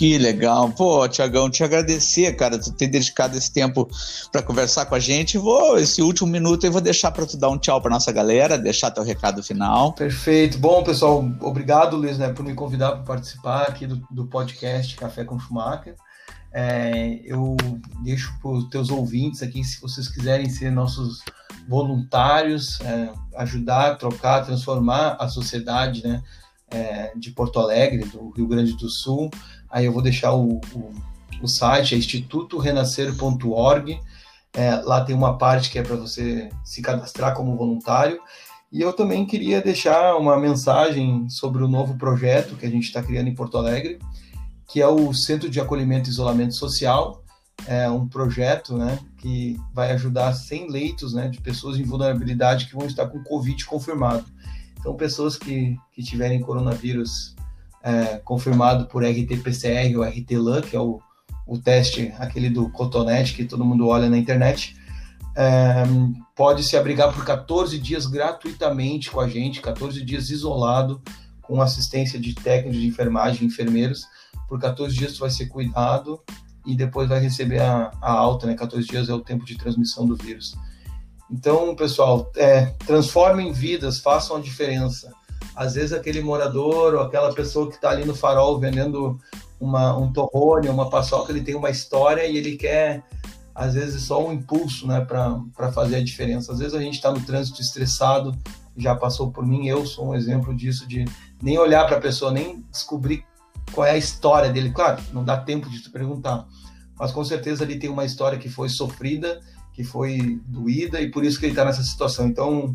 Que 0.00 0.16
legal. 0.16 0.70
Pô, 0.70 1.06
Tiagão, 1.06 1.50
te 1.50 1.62
agradecer, 1.62 2.34
cara, 2.34 2.58
tu 2.58 2.72
ter 2.72 2.86
dedicado 2.86 3.36
esse 3.36 3.52
tempo 3.52 3.86
para 4.32 4.40
conversar 4.40 4.86
com 4.86 4.94
a 4.94 4.98
gente. 4.98 5.36
Vou, 5.36 5.76
esse 5.76 6.00
último 6.00 6.26
minuto 6.26 6.64
eu 6.64 6.72
vou 6.72 6.80
deixar 6.80 7.10
para 7.10 7.26
tu 7.26 7.36
dar 7.36 7.50
um 7.50 7.58
tchau 7.58 7.82
para 7.82 7.90
nossa 7.90 8.10
galera, 8.10 8.56
deixar 8.56 8.90
teu 8.90 9.04
recado 9.04 9.42
final. 9.42 9.92
Perfeito. 9.92 10.56
Bom, 10.56 10.82
pessoal, 10.82 11.22
obrigado, 11.42 11.98
Luiz, 11.98 12.16
né, 12.16 12.32
por 12.32 12.42
me 12.42 12.54
convidar 12.54 12.92
para 12.92 13.02
participar 13.02 13.64
aqui 13.64 13.86
do, 13.86 14.02
do 14.10 14.26
podcast 14.26 14.96
Café 14.96 15.22
com 15.22 15.38
Schumacher. 15.38 15.96
É, 16.50 17.20
eu 17.22 17.54
deixo 18.02 18.32
para 18.40 18.52
os 18.52 18.70
teus 18.70 18.88
ouvintes 18.88 19.42
aqui, 19.42 19.62
se 19.62 19.82
vocês 19.82 20.08
quiserem 20.08 20.48
ser 20.48 20.72
nossos 20.72 21.22
voluntários, 21.68 22.80
é, 22.80 23.10
ajudar, 23.36 23.98
trocar, 23.98 24.46
transformar 24.46 25.18
a 25.20 25.28
sociedade 25.28 26.02
né, 26.02 26.22
é, 26.70 27.12
de 27.14 27.32
Porto 27.32 27.58
Alegre, 27.58 28.04
do 28.06 28.30
Rio 28.30 28.48
Grande 28.48 28.72
do 28.78 28.88
Sul. 28.88 29.28
Aí 29.70 29.86
eu 29.86 29.92
vou 29.92 30.02
deixar 30.02 30.32
o, 30.32 30.60
o, 30.74 30.92
o 31.42 31.48
site, 31.48 31.94
é 31.94 31.98
institutorenascer.org. 31.98 34.00
É, 34.52 34.74
lá 34.76 35.04
tem 35.04 35.14
uma 35.14 35.38
parte 35.38 35.70
que 35.70 35.78
é 35.78 35.82
para 35.82 35.96
você 35.96 36.50
se 36.64 36.82
cadastrar 36.82 37.34
como 37.34 37.56
voluntário. 37.56 38.20
E 38.72 38.80
eu 38.80 38.92
também 38.92 39.26
queria 39.26 39.60
deixar 39.60 40.16
uma 40.16 40.38
mensagem 40.38 41.28
sobre 41.28 41.62
o 41.62 41.68
novo 41.68 41.96
projeto 41.96 42.56
que 42.56 42.66
a 42.66 42.70
gente 42.70 42.84
está 42.84 43.02
criando 43.02 43.28
em 43.28 43.34
Porto 43.34 43.58
Alegre, 43.58 43.98
que 44.68 44.80
é 44.80 44.86
o 44.86 45.12
Centro 45.12 45.50
de 45.50 45.60
Acolhimento 45.60 46.08
e 46.08 46.12
Isolamento 46.12 46.54
Social. 46.54 47.24
É 47.66 47.90
um 47.90 48.06
projeto 48.06 48.76
né, 48.76 48.98
que 49.18 49.58
vai 49.74 49.90
ajudar 49.92 50.32
100 50.32 50.70
leitos 50.70 51.12
né, 51.12 51.28
de 51.28 51.40
pessoas 51.40 51.78
em 51.78 51.82
vulnerabilidade 51.82 52.66
que 52.66 52.76
vão 52.76 52.86
estar 52.86 53.08
com 53.08 53.22
Covid 53.22 53.64
confirmado. 53.66 54.24
Então, 54.78 54.94
pessoas 54.94 55.36
que, 55.36 55.76
que 55.92 56.02
tiverem 56.02 56.40
coronavírus 56.40 57.34
é, 57.82 58.18
confirmado 58.18 58.86
por 58.86 59.04
RT-PCR 59.04 59.96
ou 59.96 60.04
RT-LAN, 60.04 60.62
que 60.62 60.76
é 60.76 60.80
o, 60.80 61.00
o 61.46 61.58
teste, 61.58 62.12
aquele 62.18 62.50
do 62.50 62.70
cotonete 62.70 63.34
que 63.34 63.44
todo 63.44 63.64
mundo 63.64 63.88
olha 63.88 64.08
na 64.08 64.18
internet, 64.18 64.76
é, 65.36 65.84
pode 66.34 66.62
se 66.62 66.76
abrigar 66.76 67.12
por 67.12 67.24
14 67.24 67.78
dias 67.78 68.06
gratuitamente 68.06 69.10
com 69.10 69.20
a 69.20 69.28
gente, 69.28 69.60
14 69.60 70.04
dias 70.04 70.30
isolado, 70.30 71.00
com 71.42 71.60
assistência 71.60 72.18
de 72.18 72.34
técnicos 72.34 72.80
de 72.80 72.86
enfermagem, 72.86 73.46
enfermeiros. 73.46 74.06
Por 74.48 74.60
14 74.60 74.94
dias 74.94 75.14
tu 75.14 75.20
vai 75.20 75.30
ser 75.30 75.46
cuidado 75.46 76.20
e 76.66 76.76
depois 76.76 77.08
vai 77.08 77.20
receber 77.20 77.60
a, 77.60 77.90
a 78.00 78.12
alta, 78.12 78.46
né? 78.46 78.54
14 78.54 78.86
dias 78.86 79.08
é 79.08 79.14
o 79.14 79.20
tempo 79.20 79.44
de 79.44 79.56
transmissão 79.56 80.06
do 80.06 80.16
vírus. 80.16 80.54
Então, 81.30 81.74
pessoal, 81.76 82.30
é, 82.36 82.66
transformem 82.86 83.52
vidas, 83.52 84.00
façam 84.00 84.36
a 84.36 84.40
diferença 84.40 85.12
às 85.60 85.74
vezes 85.74 85.92
aquele 85.92 86.22
morador 86.22 86.94
ou 86.94 87.02
aquela 87.02 87.34
pessoa 87.34 87.68
que 87.68 87.74
está 87.74 87.90
ali 87.90 88.06
no 88.06 88.14
farol 88.14 88.58
vendendo 88.58 89.20
uma, 89.60 89.94
um 89.94 90.10
torrone, 90.10 90.70
uma 90.70 90.88
paçoca, 90.88 91.30
ele 91.30 91.42
tem 91.42 91.54
uma 91.54 91.68
história 91.68 92.26
e 92.26 92.34
ele 92.34 92.56
quer, 92.56 93.04
às 93.54 93.74
vezes, 93.74 94.04
só 94.04 94.26
um 94.26 94.32
impulso 94.32 94.86
né, 94.86 95.04
para 95.04 95.70
fazer 95.70 95.96
a 95.96 96.02
diferença. 96.02 96.50
Às 96.50 96.60
vezes 96.60 96.72
a 96.72 96.80
gente 96.80 96.94
está 96.94 97.12
no 97.12 97.20
trânsito 97.20 97.60
estressado, 97.60 98.34
já 98.74 98.94
passou 98.94 99.30
por 99.30 99.46
mim, 99.46 99.68
eu 99.68 99.84
sou 99.84 100.08
um 100.08 100.14
exemplo 100.14 100.56
disso, 100.56 100.88
de 100.88 101.04
nem 101.42 101.58
olhar 101.58 101.86
para 101.86 101.98
a 101.98 102.00
pessoa, 102.00 102.32
nem 102.32 102.64
descobrir 102.72 103.22
qual 103.70 103.86
é 103.86 103.90
a 103.90 103.98
história 103.98 104.50
dele. 104.50 104.70
Claro, 104.70 105.02
não 105.12 105.22
dá 105.22 105.36
tempo 105.36 105.68
de 105.68 105.82
te 105.82 105.90
perguntar, 105.90 106.46
mas 106.98 107.12
com 107.12 107.22
certeza 107.22 107.64
ele 107.64 107.78
tem 107.78 107.90
uma 107.90 108.06
história 108.06 108.38
que 108.38 108.48
foi 108.48 108.70
sofrida, 108.70 109.42
que 109.74 109.84
foi 109.84 110.40
doída 110.46 111.02
e 111.02 111.10
por 111.10 111.22
isso 111.22 111.38
que 111.38 111.44
ele 111.44 111.52
está 111.52 111.66
nessa 111.66 111.82
situação. 111.82 112.26
Então, 112.26 112.74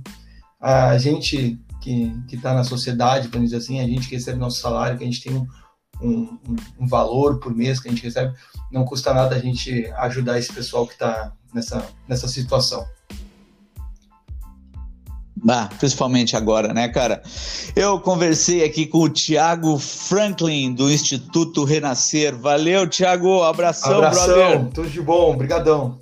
a 0.62 1.00
gente 1.00 1.60
que 1.86 2.36
está 2.36 2.54
na 2.54 2.64
sociedade, 2.64 3.28
vamos 3.28 3.50
dizer 3.50 3.58
assim, 3.58 3.80
a 3.80 3.88
gente 3.88 4.08
que 4.08 4.16
recebe 4.16 4.40
nosso 4.40 4.60
salário, 4.60 4.98
que 4.98 5.04
a 5.04 5.08
gente 5.08 5.22
tem 5.22 5.34
um, 5.36 5.48
um, 6.02 6.40
um, 6.80 6.88
valor 6.88 7.40
por 7.40 7.56
mês 7.56 7.80
que 7.80 7.88
a 7.88 7.92
gente 7.92 8.04
recebe, 8.04 8.34
não 8.72 8.84
custa 8.84 9.14
nada 9.14 9.36
a 9.36 9.40
gente 9.40 9.86
ajudar 9.98 10.40
esse 10.40 10.52
pessoal 10.52 10.88
que 10.88 10.94
está 10.94 11.32
nessa, 11.54 11.86
nessa 12.08 12.28
situação. 12.28 12.86
Ah, 15.48 15.70
principalmente 15.78 16.36
agora, 16.36 16.74
né, 16.74 16.88
cara? 16.88 17.22
Eu 17.76 18.00
conversei 18.00 18.64
aqui 18.64 18.88
com 18.88 19.00
o 19.00 19.10
Tiago 19.10 19.78
Franklin, 19.78 20.74
do 20.74 20.90
Instituto 20.90 21.64
Renascer. 21.64 22.36
Valeu, 22.36 22.90
Tiago. 22.90 23.44
Abração, 23.44 23.98
Abração, 23.98 24.26
brother. 24.26 24.66
Tudo 24.74 24.90
de 24.90 25.02
bom. 25.02 25.34
Obrigadão. 25.34 26.00